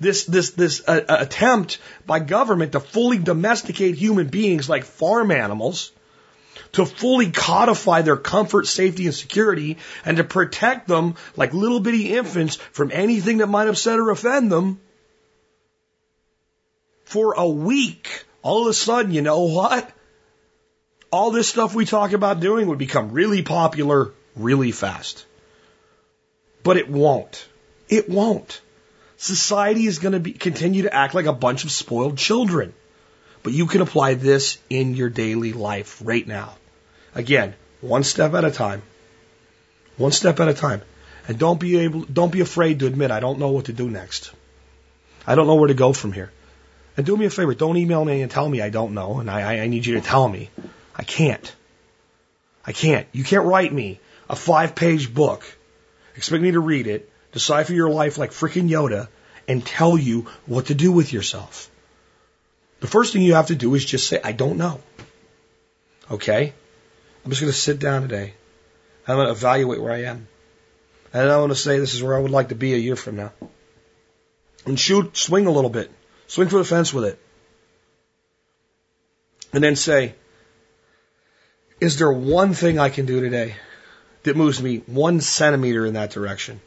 this 0.00 0.24
this 0.24 0.50
this 0.50 0.82
uh, 0.86 1.00
uh 1.08 1.16
attempt 1.20 1.78
by 2.06 2.18
government 2.18 2.72
to 2.72 2.80
fully 2.80 3.18
domesticate 3.18 3.94
human 3.94 4.28
beings 4.28 4.68
like 4.68 4.84
farm 4.84 5.30
animals, 5.30 5.92
to 6.72 6.86
fully 6.86 7.30
codify 7.30 8.02
their 8.02 8.16
comfort, 8.16 8.66
safety, 8.66 9.06
and 9.06 9.14
security, 9.14 9.78
and 10.04 10.16
to 10.16 10.24
protect 10.24 10.88
them 10.88 11.16
like 11.36 11.52
little 11.52 11.80
bitty 11.80 12.14
infants 12.14 12.56
from 12.56 12.90
anything 12.92 13.38
that 13.38 13.46
might 13.46 13.68
upset 13.68 13.98
or 13.98 14.10
offend 14.10 14.50
them. 14.50 14.80
For 17.04 17.34
a 17.34 17.48
week, 17.48 18.24
all 18.40 18.62
of 18.62 18.68
a 18.68 18.74
sudden, 18.74 19.12
you 19.12 19.22
know 19.22 19.42
what? 19.42 19.90
All 21.10 21.30
this 21.30 21.48
stuff 21.48 21.74
we 21.74 21.84
talk 21.84 22.12
about 22.12 22.40
doing 22.40 22.68
would 22.68 22.78
become 22.78 23.12
really 23.12 23.42
popular 23.42 24.12
really 24.34 24.72
fast. 24.72 25.26
But 26.62 26.78
it 26.78 26.88
won't. 26.88 27.46
It 27.88 28.08
won't. 28.08 28.60
Society 29.18 29.86
is 29.86 29.98
going 29.98 30.12
to 30.12 30.20
be, 30.20 30.32
continue 30.32 30.82
to 30.82 30.94
act 30.94 31.14
like 31.14 31.26
a 31.26 31.32
bunch 31.32 31.64
of 31.64 31.70
spoiled 31.70 32.16
children. 32.16 32.72
But 33.42 33.52
you 33.52 33.66
can 33.66 33.82
apply 33.82 34.14
this 34.14 34.58
in 34.70 34.94
your 34.94 35.10
daily 35.10 35.52
life 35.52 36.00
right 36.02 36.26
now. 36.26 36.54
Again, 37.14 37.54
one 37.80 38.04
step 38.04 38.34
at 38.34 38.44
a 38.44 38.50
time. 38.50 38.82
One 39.96 40.12
step 40.12 40.40
at 40.40 40.48
a 40.48 40.54
time. 40.54 40.82
And 41.28 41.38
don't 41.38 41.60
be 41.60 41.78
able, 41.78 42.02
don't 42.02 42.32
be 42.32 42.40
afraid 42.40 42.80
to 42.80 42.86
admit 42.86 43.10
I 43.10 43.20
don't 43.20 43.38
know 43.38 43.50
what 43.50 43.66
to 43.66 43.72
do 43.72 43.88
next. 43.88 44.32
I 45.26 45.34
don't 45.34 45.46
know 45.46 45.54
where 45.54 45.68
to 45.68 45.74
go 45.74 45.92
from 45.92 46.12
here. 46.12 46.32
And 46.96 47.06
do 47.06 47.16
me 47.16 47.26
a 47.26 47.30
favor, 47.30 47.54
don't 47.54 47.76
email 47.76 48.04
me 48.04 48.22
and 48.22 48.30
tell 48.30 48.48
me 48.48 48.60
I 48.60 48.70
don't 48.70 48.92
know, 48.92 49.20
and 49.20 49.30
I, 49.30 49.60
I 49.60 49.66
need 49.66 49.86
you 49.86 49.94
to 49.94 50.00
tell 50.00 50.28
me. 50.28 50.50
I 50.94 51.04
can't. 51.04 51.54
I 52.64 52.72
can't. 52.72 53.06
You 53.12 53.24
can't 53.24 53.44
write 53.44 53.72
me 53.72 54.00
a 54.28 54.36
five 54.36 54.74
page 54.74 55.12
book, 55.12 55.44
expect 56.16 56.42
me 56.42 56.52
to 56.52 56.60
read 56.60 56.86
it, 56.86 57.10
decipher 57.32 57.72
your 57.72 57.90
life 57.90 58.18
like 58.18 58.30
freaking 58.30 58.68
Yoda, 58.68 59.08
and 59.48 59.64
tell 59.64 59.96
you 59.96 60.26
what 60.46 60.66
to 60.66 60.74
do 60.74 60.92
with 60.92 61.12
yourself. 61.12 61.70
The 62.80 62.86
first 62.86 63.12
thing 63.12 63.22
you 63.22 63.34
have 63.34 63.46
to 63.46 63.54
do 63.54 63.74
is 63.74 63.84
just 63.84 64.08
say, 64.08 64.20
I 64.22 64.32
don't 64.32 64.58
know. 64.58 64.80
Okay? 66.10 66.52
I'm 67.24 67.30
just 67.30 67.40
going 67.40 67.52
to 67.52 67.58
sit 67.58 67.78
down 67.78 68.02
today. 68.02 68.34
I'm 69.06 69.16
going 69.16 69.26
to 69.26 69.32
evaluate 69.32 69.80
where 69.80 69.92
I 69.92 70.04
am. 70.04 70.28
And 71.12 71.30
I 71.30 71.36
want 71.38 71.52
to 71.52 71.56
say 71.56 71.78
this 71.78 71.94
is 71.94 72.02
where 72.02 72.16
I 72.16 72.20
would 72.20 72.30
like 72.30 72.48
to 72.48 72.54
be 72.54 72.74
a 72.74 72.78
year 72.78 72.96
from 72.96 73.16
now. 73.16 73.32
And 74.64 74.78
shoot, 74.78 75.16
swing 75.16 75.46
a 75.46 75.50
little 75.50 75.70
bit. 75.70 75.90
Swing 76.26 76.48
for 76.48 76.58
the 76.58 76.64
fence 76.64 76.92
with 76.92 77.04
it. 77.04 77.18
And 79.52 79.62
then 79.62 79.76
say, 79.76 80.14
is 81.80 81.98
there 81.98 82.12
one 82.12 82.54
thing 82.54 82.78
I 82.78 82.88
can 82.88 83.06
do 83.06 83.20
today 83.20 83.54
that 84.22 84.36
moves 84.36 84.62
me 84.62 84.78
one 84.86 85.20
centimeter 85.20 85.84
in 85.84 85.94
that 85.94 86.10
direction? 86.10 86.60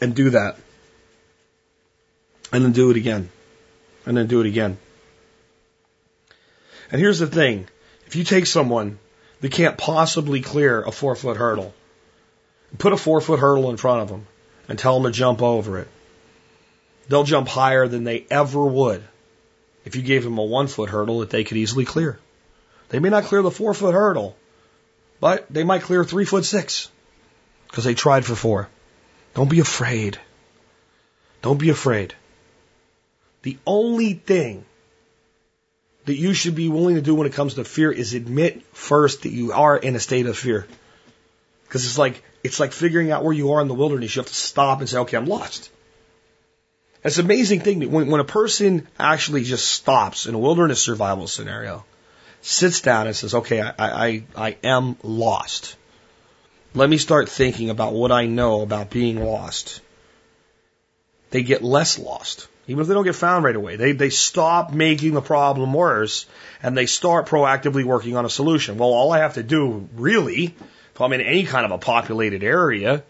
And 0.00 0.14
do 0.14 0.30
that. 0.30 0.56
And 2.52 2.64
then 2.64 2.72
do 2.72 2.90
it 2.90 2.96
again. 2.96 3.30
And 4.06 4.16
then 4.16 4.26
do 4.26 4.40
it 4.40 4.46
again. 4.46 4.78
And 6.90 7.00
here's 7.00 7.18
the 7.18 7.26
thing 7.26 7.68
if 8.08 8.16
you 8.16 8.24
take 8.24 8.46
someone 8.46 8.98
that 9.42 9.52
can't 9.52 9.76
possibly 9.76 10.40
clear 10.40 10.82
a 10.82 10.90
four 10.90 11.14
foot 11.14 11.36
hurdle, 11.36 11.74
put 12.78 12.94
a 12.94 12.96
four 12.96 13.20
foot 13.20 13.38
hurdle 13.38 13.68
in 13.68 13.76
front 13.76 14.00
of 14.00 14.08
them 14.08 14.26
and 14.66 14.78
tell 14.78 14.98
them 14.98 15.12
to 15.12 15.14
jump 15.14 15.42
over 15.42 15.78
it, 15.78 15.88
they'll 17.06 17.24
jump 17.24 17.48
higher 17.48 17.86
than 17.86 18.04
they 18.04 18.24
ever 18.30 18.64
would 18.64 19.04
if 19.84 19.94
you 19.94 20.00
gave 20.00 20.24
them 20.24 20.38
a 20.38 20.42
one 20.42 20.68
foot 20.68 20.88
hurdle 20.88 21.20
that 21.20 21.28
they 21.28 21.44
could 21.44 21.58
easily 21.58 21.84
clear. 21.84 22.18
They 22.88 22.98
may 22.98 23.10
not 23.10 23.24
clear 23.24 23.42
the 23.42 23.50
four 23.50 23.74
foot 23.74 23.92
hurdle, 23.92 24.34
but 25.20 25.44
they 25.50 25.62
might 25.62 25.82
clear 25.82 26.02
three 26.02 26.24
foot 26.24 26.46
six 26.46 26.90
because 27.66 27.84
they 27.84 27.92
tried 27.92 28.24
for 28.24 28.34
four. 28.34 28.70
Don't 29.34 29.50
be 29.50 29.60
afraid. 29.60 30.18
Don't 31.42 31.60
be 31.60 31.68
afraid. 31.68 32.14
The 33.42 33.58
only 33.66 34.14
thing 34.14 34.64
that 36.08 36.16
you 36.16 36.32
should 36.32 36.54
be 36.54 36.70
willing 36.70 36.94
to 36.94 37.02
do 37.02 37.14
when 37.14 37.26
it 37.26 37.34
comes 37.34 37.54
to 37.54 37.64
fear 37.64 37.92
is 37.92 38.14
admit 38.14 38.62
first 38.74 39.22
that 39.22 39.30
you 39.30 39.52
are 39.52 39.76
in 39.76 39.94
a 39.94 40.00
state 40.00 40.24
of 40.24 40.38
fear. 40.38 40.66
Because 41.64 41.84
it's 41.84 41.98
like 41.98 42.22
it's 42.42 42.58
like 42.58 42.72
figuring 42.72 43.10
out 43.10 43.24
where 43.24 43.34
you 43.34 43.52
are 43.52 43.60
in 43.60 43.68
the 43.68 43.74
wilderness. 43.74 44.16
You 44.16 44.20
have 44.20 44.28
to 44.28 44.34
stop 44.34 44.80
and 44.80 44.88
say, 44.88 44.98
"Okay, 44.98 45.18
I'm 45.18 45.26
lost." 45.26 45.68
It's 47.04 47.18
an 47.18 47.26
amazing 47.26 47.60
thing 47.60 47.80
that 47.80 47.90
when, 47.90 48.08
when 48.08 48.20
a 48.20 48.24
person 48.24 48.88
actually 48.98 49.44
just 49.44 49.66
stops 49.70 50.26
in 50.26 50.34
a 50.34 50.38
wilderness 50.38 50.80
survival 50.80 51.28
scenario, 51.28 51.84
sits 52.40 52.80
down 52.80 53.06
and 53.06 53.14
says, 53.14 53.34
"Okay, 53.34 53.60
I, 53.60 53.72
I, 53.78 54.22
I 54.34 54.56
am 54.64 54.96
lost. 55.02 55.76
Let 56.74 56.88
me 56.88 56.96
start 56.96 57.28
thinking 57.28 57.68
about 57.68 57.92
what 57.92 58.12
I 58.12 58.24
know 58.24 58.62
about 58.62 58.88
being 58.88 59.22
lost." 59.22 59.82
They 61.30 61.42
get 61.42 61.62
less 61.62 61.98
lost. 61.98 62.48
Even 62.68 62.82
if 62.82 62.88
they 62.88 62.92
don't 62.92 63.04
get 63.04 63.14
found 63.14 63.44
right 63.44 63.56
away, 63.56 63.76
they, 63.76 63.92
they 63.92 64.10
stop 64.10 64.74
making 64.74 65.14
the 65.14 65.22
problem 65.22 65.72
worse 65.72 66.26
and 66.62 66.76
they 66.76 66.84
start 66.84 67.26
proactively 67.26 67.82
working 67.82 68.14
on 68.14 68.26
a 68.26 68.30
solution. 68.30 68.76
Well, 68.76 68.90
all 68.90 69.10
I 69.10 69.20
have 69.20 69.34
to 69.34 69.42
do 69.42 69.88
really, 69.94 70.54
if 70.94 71.00
I'm 71.00 71.14
in 71.14 71.22
any 71.22 71.44
kind 71.44 71.64
of 71.64 71.72
a 71.72 71.78
populated 71.78 72.44
area, 72.44 73.02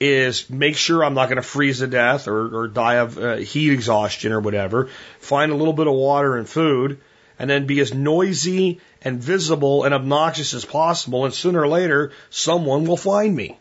is 0.00 0.50
make 0.50 0.76
sure 0.76 1.04
I'm 1.04 1.14
not 1.14 1.26
going 1.26 1.36
to 1.36 1.42
freeze 1.42 1.78
to 1.78 1.86
death 1.86 2.26
or, 2.26 2.62
or 2.62 2.66
die 2.66 2.96
of 2.96 3.18
uh, 3.18 3.36
heat 3.36 3.72
exhaustion 3.72 4.32
or 4.32 4.40
whatever. 4.40 4.88
Find 5.20 5.52
a 5.52 5.54
little 5.54 5.74
bit 5.74 5.86
of 5.86 5.94
water 5.94 6.36
and 6.36 6.48
food, 6.48 6.98
and 7.38 7.48
then 7.48 7.66
be 7.66 7.78
as 7.78 7.94
noisy 7.94 8.80
and 9.00 9.22
visible 9.22 9.84
and 9.84 9.94
obnoxious 9.94 10.54
as 10.54 10.64
possible. 10.64 11.24
And 11.24 11.32
sooner 11.32 11.60
or 11.60 11.68
later, 11.68 12.10
someone 12.30 12.84
will 12.84 12.96
find 12.96 13.34
me. 13.34 13.56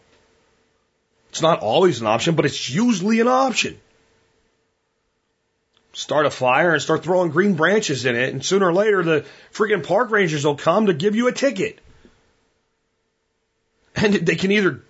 It's 1.30 1.43
not 1.43 1.59
always 1.59 2.01
an 2.01 2.07
option, 2.07 2.34
but 2.34 2.45
it's 2.45 2.72
usually 2.72 3.19
an 3.19 3.28
option 3.28 3.80
start 5.93 6.25
a 6.25 6.29
fire 6.29 6.73
and 6.73 6.81
start 6.81 7.03
throwing 7.03 7.31
green 7.31 7.55
branches 7.55 8.05
in 8.05 8.15
it, 8.15 8.33
and 8.33 8.43
sooner 8.43 8.67
or 8.67 8.73
later 8.73 9.03
the 9.03 9.25
freaking 9.53 9.85
park 9.85 10.11
rangers 10.11 10.45
will 10.45 10.55
come 10.55 10.85
to 10.85 10.93
give 10.93 11.15
you 11.15 11.27
a 11.27 11.31
ticket. 11.31 11.79
And 13.95 14.13
they 14.13 14.35
can 14.35 14.51
either 14.51 14.81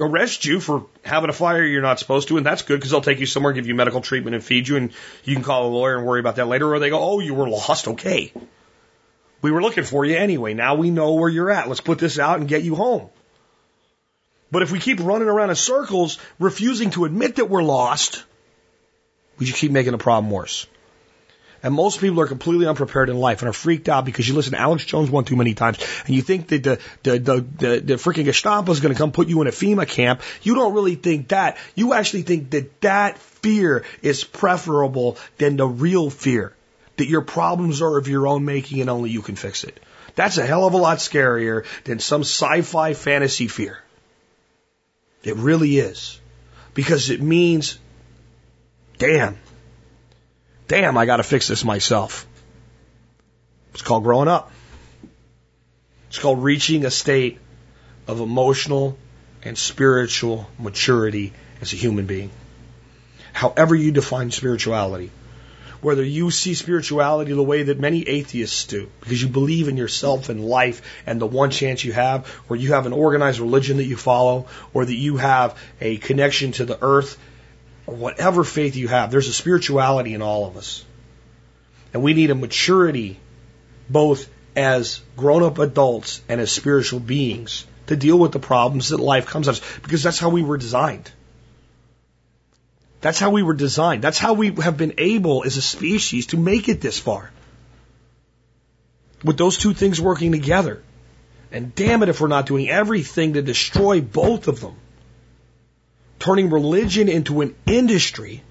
arrest 0.00 0.44
you 0.44 0.60
for 0.60 0.86
having 1.04 1.28
a 1.28 1.32
fire 1.32 1.62
you're 1.64 1.82
not 1.82 1.98
supposed 1.98 2.28
to, 2.28 2.36
and 2.36 2.46
that's 2.46 2.62
good 2.62 2.76
because 2.76 2.90
they'll 2.92 3.00
take 3.00 3.18
you 3.18 3.26
somewhere, 3.26 3.52
give 3.52 3.66
you 3.66 3.74
medical 3.74 4.00
treatment, 4.00 4.34
and 4.34 4.44
feed 4.44 4.68
you, 4.68 4.76
and 4.76 4.92
you 5.24 5.34
can 5.34 5.44
call 5.44 5.66
a 5.66 5.70
lawyer 5.70 5.98
and 5.98 6.06
worry 6.06 6.20
about 6.20 6.36
that 6.36 6.48
later. 6.48 6.72
Or 6.72 6.78
they 6.78 6.90
go, 6.90 7.00
"Oh, 7.00 7.18
you 7.18 7.34
were 7.34 7.48
lost. 7.48 7.88
Okay, 7.88 8.32
we 9.42 9.50
were 9.50 9.60
looking 9.60 9.84
for 9.84 10.04
you 10.04 10.16
anyway. 10.16 10.54
Now 10.54 10.76
we 10.76 10.90
know 10.90 11.14
where 11.14 11.28
you're 11.28 11.50
at. 11.50 11.68
Let's 11.68 11.80
put 11.80 11.98
this 11.98 12.18
out 12.18 12.38
and 12.38 12.48
get 12.48 12.62
you 12.62 12.74
home." 12.74 13.10
But 14.50 14.62
if 14.62 14.70
we 14.70 14.78
keep 14.78 15.00
running 15.00 15.28
around 15.28 15.50
in 15.50 15.56
circles, 15.56 16.18
refusing 16.38 16.90
to 16.90 17.06
admit 17.06 17.36
that 17.36 17.50
we're 17.50 17.62
lost, 17.62 18.24
we 19.42 19.46
just 19.46 19.58
keep 19.58 19.72
making 19.72 19.90
the 19.90 19.98
problem 19.98 20.30
worse. 20.30 20.68
And 21.64 21.74
most 21.74 22.00
people 22.00 22.20
are 22.20 22.28
completely 22.28 22.66
unprepared 22.66 23.08
in 23.08 23.16
life 23.16 23.42
and 23.42 23.48
are 23.48 23.52
freaked 23.52 23.88
out 23.88 24.04
because 24.04 24.28
you 24.28 24.34
listen 24.34 24.52
to 24.52 24.60
Alex 24.60 24.84
Jones 24.84 25.10
one 25.10 25.24
too 25.24 25.34
many 25.34 25.54
times 25.54 25.78
and 26.06 26.14
you 26.14 26.22
think 26.22 26.48
that 26.48 26.62
the, 26.62 26.80
the, 27.02 27.18
the, 27.18 27.40
the, 27.40 27.80
the 27.80 27.94
freaking 27.94 28.24
Gestapo 28.24 28.70
is 28.70 28.78
going 28.78 28.94
to 28.94 28.98
come 28.98 29.10
put 29.10 29.28
you 29.28 29.40
in 29.42 29.48
a 29.48 29.52
FEMA 29.52 29.86
camp. 29.88 30.22
You 30.42 30.54
don't 30.54 30.74
really 30.74 30.94
think 30.94 31.28
that. 31.28 31.56
You 31.74 31.92
actually 31.92 32.22
think 32.22 32.50
that 32.50 32.80
that 32.82 33.18
fear 33.18 33.84
is 34.00 34.22
preferable 34.22 35.18
than 35.38 35.56
the 35.56 35.66
real 35.66 36.08
fear. 36.08 36.54
That 36.98 37.06
your 37.06 37.22
problems 37.22 37.82
are 37.82 37.96
of 37.96 38.06
your 38.06 38.28
own 38.28 38.44
making 38.44 38.80
and 38.80 38.90
only 38.90 39.10
you 39.10 39.22
can 39.22 39.34
fix 39.34 39.64
it. 39.64 39.82
That's 40.14 40.38
a 40.38 40.46
hell 40.46 40.66
of 40.66 40.74
a 40.74 40.78
lot 40.78 40.98
scarier 40.98 41.64
than 41.84 41.98
some 41.98 42.20
sci-fi 42.20 42.94
fantasy 42.94 43.48
fear. 43.48 43.78
It 45.24 45.36
really 45.36 45.78
is. 45.78 46.20
Because 46.74 47.10
it 47.10 47.22
means, 47.22 47.78
damn, 49.02 49.36
damn, 50.68 50.96
I 50.96 51.06
got 51.06 51.16
to 51.16 51.24
fix 51.24 51.48
this 51.48 51.64
myself. 51.64 52.24
It's 53.72 53.82
called 53.82 54.04
growing 54.04 54.28
up. 54.28 54.52
It's 56.08 56.20
called 56.20 56.44
reaching 56.44 56.84
a 56.84 56.90
state 56.90 57.40
of 58.06 58.20
emotional 58.20 58.96
and 59.42 59.58
spiritual 59.58 60.48
maturity 60.56 61.32
as 61.60 61.72
a 61.72 61.76
human 61.76 62.06
being. 62.06 62.30
However 63.32 63.74
you 63.74 63.90
define 63.90 64.30
spirituality, 64.30 65.10
whether 65.80 66.04
you 66.04 66.30
see 66.30 66.54
spirituality 66.54 67.32
the 67.32 67.42
way 67.42 67.64
that 67.64 67.80
many 67.80 68.06
atheists 68.06 68.66
do, 68.66 68.88
because 69.00 69.20
you 69.20 69.28
believe 69.28 69.66
in 69.66 69.76
yourself 69.76 70.28
and 70.28 70.44
life 70.44 70.80
and 71.06 71.20
the 71.20 71.26
one 71.26 71.50
chance 71.50 71.82
you 71.82 71.92
have, 71.92 72.32
or 72.48 72.54
you 72.54 72.72
have 72.72 72.86
an 72.86 72.92
organized 72.92 73.40
religion 73.40 73.78
that 73.78 73.84
you 73.84 73.96
follow, 73.96 74.46
or 74.72 74.84
that 74.84 74.94
you 74.94 75.16
have 75.16 75.58
a 75.80 75.96
connection 75.96 76.52
to 76.52 76.64
the 76.64 76.78
earth, 76.80 77.18
or 77.92 77.94
whatever 77.94 78.42
faith 78.42 78.74
you 78.74 78.88
have, 78.88 79.10
there's 79.10 79.28
a 79.28 79.32
spirituality 79.32 80.14
in 80.14 80.22
all 80.22 80.46
of 80.46 80.56
us. 80.56 80.84
And 81.92 82.02
we 82.02 82.14
need 82.14 82.30
a 82.30 82.34
maturity, 82.34 83.20
both 83.90 84.30
as 84.56 85.02
grown 85.16 85.42
up 85.42 85.58
adults 85.58 86.22
and 86.26 86.40
as 86.40 86.50
spiritual 86.50 87.00
beings, 87.00 87.66
to 87.88 87.96
deal 87.96 88.18
with 88.18 88.32
the 88.32 88.38
problems 88.38 88.88
that 88.88 88.98
life 88.98 89.26
comes 89.26 89.48
at 89.48 89.56
us, 89.56 89.60
because 89.82 90.02
that's 90.02 90.18
how 90.18 90.30
we 90.30 90.42
were 90.42 90.56
designed. 90.56 91.10
That's 93.02 93.18
how 93.18 93.30
we 93.30 93.42
were 93.42 93.54
designed. 93.54 94.02
That's 94.02 94.18
how 94.18 94.32
we 94.32 94.54
have 94.54 94.78
been 94.78 94.94
able 94.96 95.44
as 95.44 95.58
a 95.58 95.62
species 95.62 96.28
to 96.28 96.38
make 96.38 96.68
it 96.70 96.80
this 96.80 96.98
far. 96.98 97.30
With 99.22 99.36
those 99.36 99.58
two 99.58 99.74
things 99.74 100.00
working 100.00 100.32
together. 100.32 100.82
And 101.50 101.74
damn 101.74 102.02
it 102.02 102.08
if 102.08 102.20
we're 102.20 102.28
not 102.28 102.46
doing 102.46 102.70
everything 102.70 103.34
to 103.34 103.42
destroy 103.42 104.00
both 104.00 104.48
of 104.48 104.60
them. 104.60 104.76
Turning 106.22 106.50
religion 106.50 107.08
into 107.08 107.40
an 107.40 107.52
industry 107.66 108.44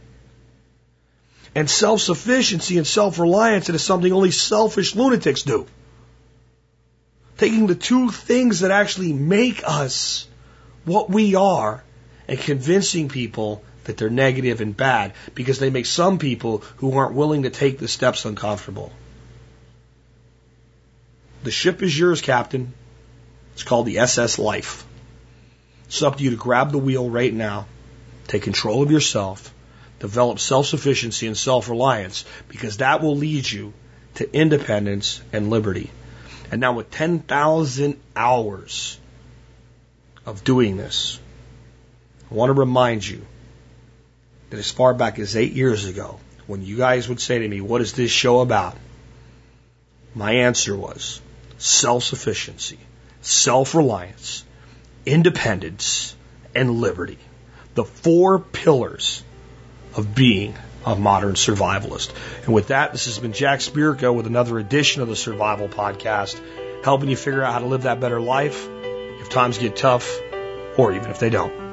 and 1.56 1.70
self 1.70 2.02
sufficiency 2.02 2.78
and 2.78 2.86
self 2.86 3.18
reliance 3.18 3.70
into 3.70 3.80
something 3.80 4.12
only 4.12 4.32
selfish 4.32 4.94
lunatics 4.94 5.44
do. 5.44 5.66
Taking 7.38 7.68
the 7.68 7.76
two 7.76 8.10
things 8.10 8.60
that 8.60 8.72
actually 8.72 9.14
make 9.14 9.64
us 9.66 10.28
what 10.84 11.10
we 11.10 11.36
are 11.36 11.82
and 12.28 12.38
convincing 12.38 13.08
people 13.08 13.64
that 13.86 13.96
they're 13.96 14.10
negative 14.10 14.60
and 14.60 14.76
bad 14.76 15.14
because 15.34 15.58
they 15.58 15.70
make 15.70 15.86
some 15.86 16.20
people 16.20 16.66
who 16.76 16.98
aren't 16.98 17.14
willing 17.14 17.44
to 17.44 17.50
take 17.50 17.80
the 17.80 17.88
steps 17.88 18.26
uncomfortable. 18.26 18.92
The 21.46 21.52
ship 21.52 21.82
is 21.82 21.98
yours, 21.98 22.20
Captain. 22.20 22.74
It's 23.54 23.64
called 23.64 23.86
the 23.86 24.00
SS 24.00 24.40
Life. 24.40 24.86
It's 25.92 26.02
up 26.02 26.20
to 26.20 26.24
you 26.24 26.30
to 26.30 26.38
grab 26.38 26.72
the 26.72 26.78
wheel 26.78 27.10
right 27.10 27.34
now, 27.34 27.68
take 28.26 28.44
control 28.44 28.82
of 28.82 28.92
yourself, 28.92 29.54
develop 30.00 30.40
self 30.40 30.68
sufficiency 30.68 31.28
and 31.28 31.38
self 31.38 31.68
reliance 31.68 32.24
because 32.48 32.78
that 32.78 33.02
will 33.02 33.18
lead 33.18 33.52
you 33.52 33.74
to 34.16 34.34
independence 34.34 35.22
and 35.34 35.50
liberty. 35.50 35.92
And 36.50 36.62
now, 36.62 36.72
with 36.72 36.92
10,000 36.92 38.00
hours 38.16 38.98
of 40.26 40.46
doing 40.46 40.78
this, 40.78 41.20
I 42.32 42.36
want 42.36 42.52
to 42.52 42.54
remind 42.54 43.06
you 43.06 43.26
that 44.50 44.60
as 44.60 44.72
far 44.72 44.94
back 44.94 45.20
as 45.20 45.36
eight 45.36 45.52
years 45.52 45.84
ago, 45.84 46.22
when 46.48 46.64
you 46.64 46.78
guys 46.78 47.10
would 47.10 47.20
say 47.20 47.40
to 47.40 47.48
me, 47.50 47.60
What 47.60 47.82
is 47.82 47.92
this 47.92 48.12
show 48.12 48.40
about? 48.40 48.78
My 50.16 50.36
answer 50.36 50.74
was 50.74 51.20
self 51.58 52.06
sufficiency, 52.06 52.80
self 53.20 53.76
reliance, 53.76 54.46
independence, 55.06 56.16
and 56.56 56.82
liberty. 56.82 57.18
The 57.76 57.86
four 57.86 58.40
pillars 58.40 59.24
of 59.96 60.14
being 60.14 60.56
a 60.86 60.96
modern 60.96 61.36
survivalist. 61.36 62.14
And 62.46 62.54
with 62.54 62.68
that, 62.68 62.92
this 62.92 63.06
has 63.06 63.20
been 63.20 63.34
Jack 63.34 63.60
Spirko 63.60 64.14
with 64.16 64.28
another 64.28 64.58
edition 64.58 65.02
of 65.02 65.08
the 65.08 65.16
Survival 65.16 65.68
Podcast, 65.68 66.40
helping 66.84 67.10
you 67.10 67.16
figure 67.16 67.44
out 67.44 67.54
how 67.54 67.60
to 67.60 67.68
live 67.68 67.84
that 67.84 68.00
better 68.00 68.20
life 68.20 68.68
if 68.70 69.30
times 69.30 69.58
get 69.58 69.76
tough 69.76 70.20
or 70.78 70.94
even 70.94 71.12
if 71.12 71.20
they 71.20 71.30
don't. 71.30 71.71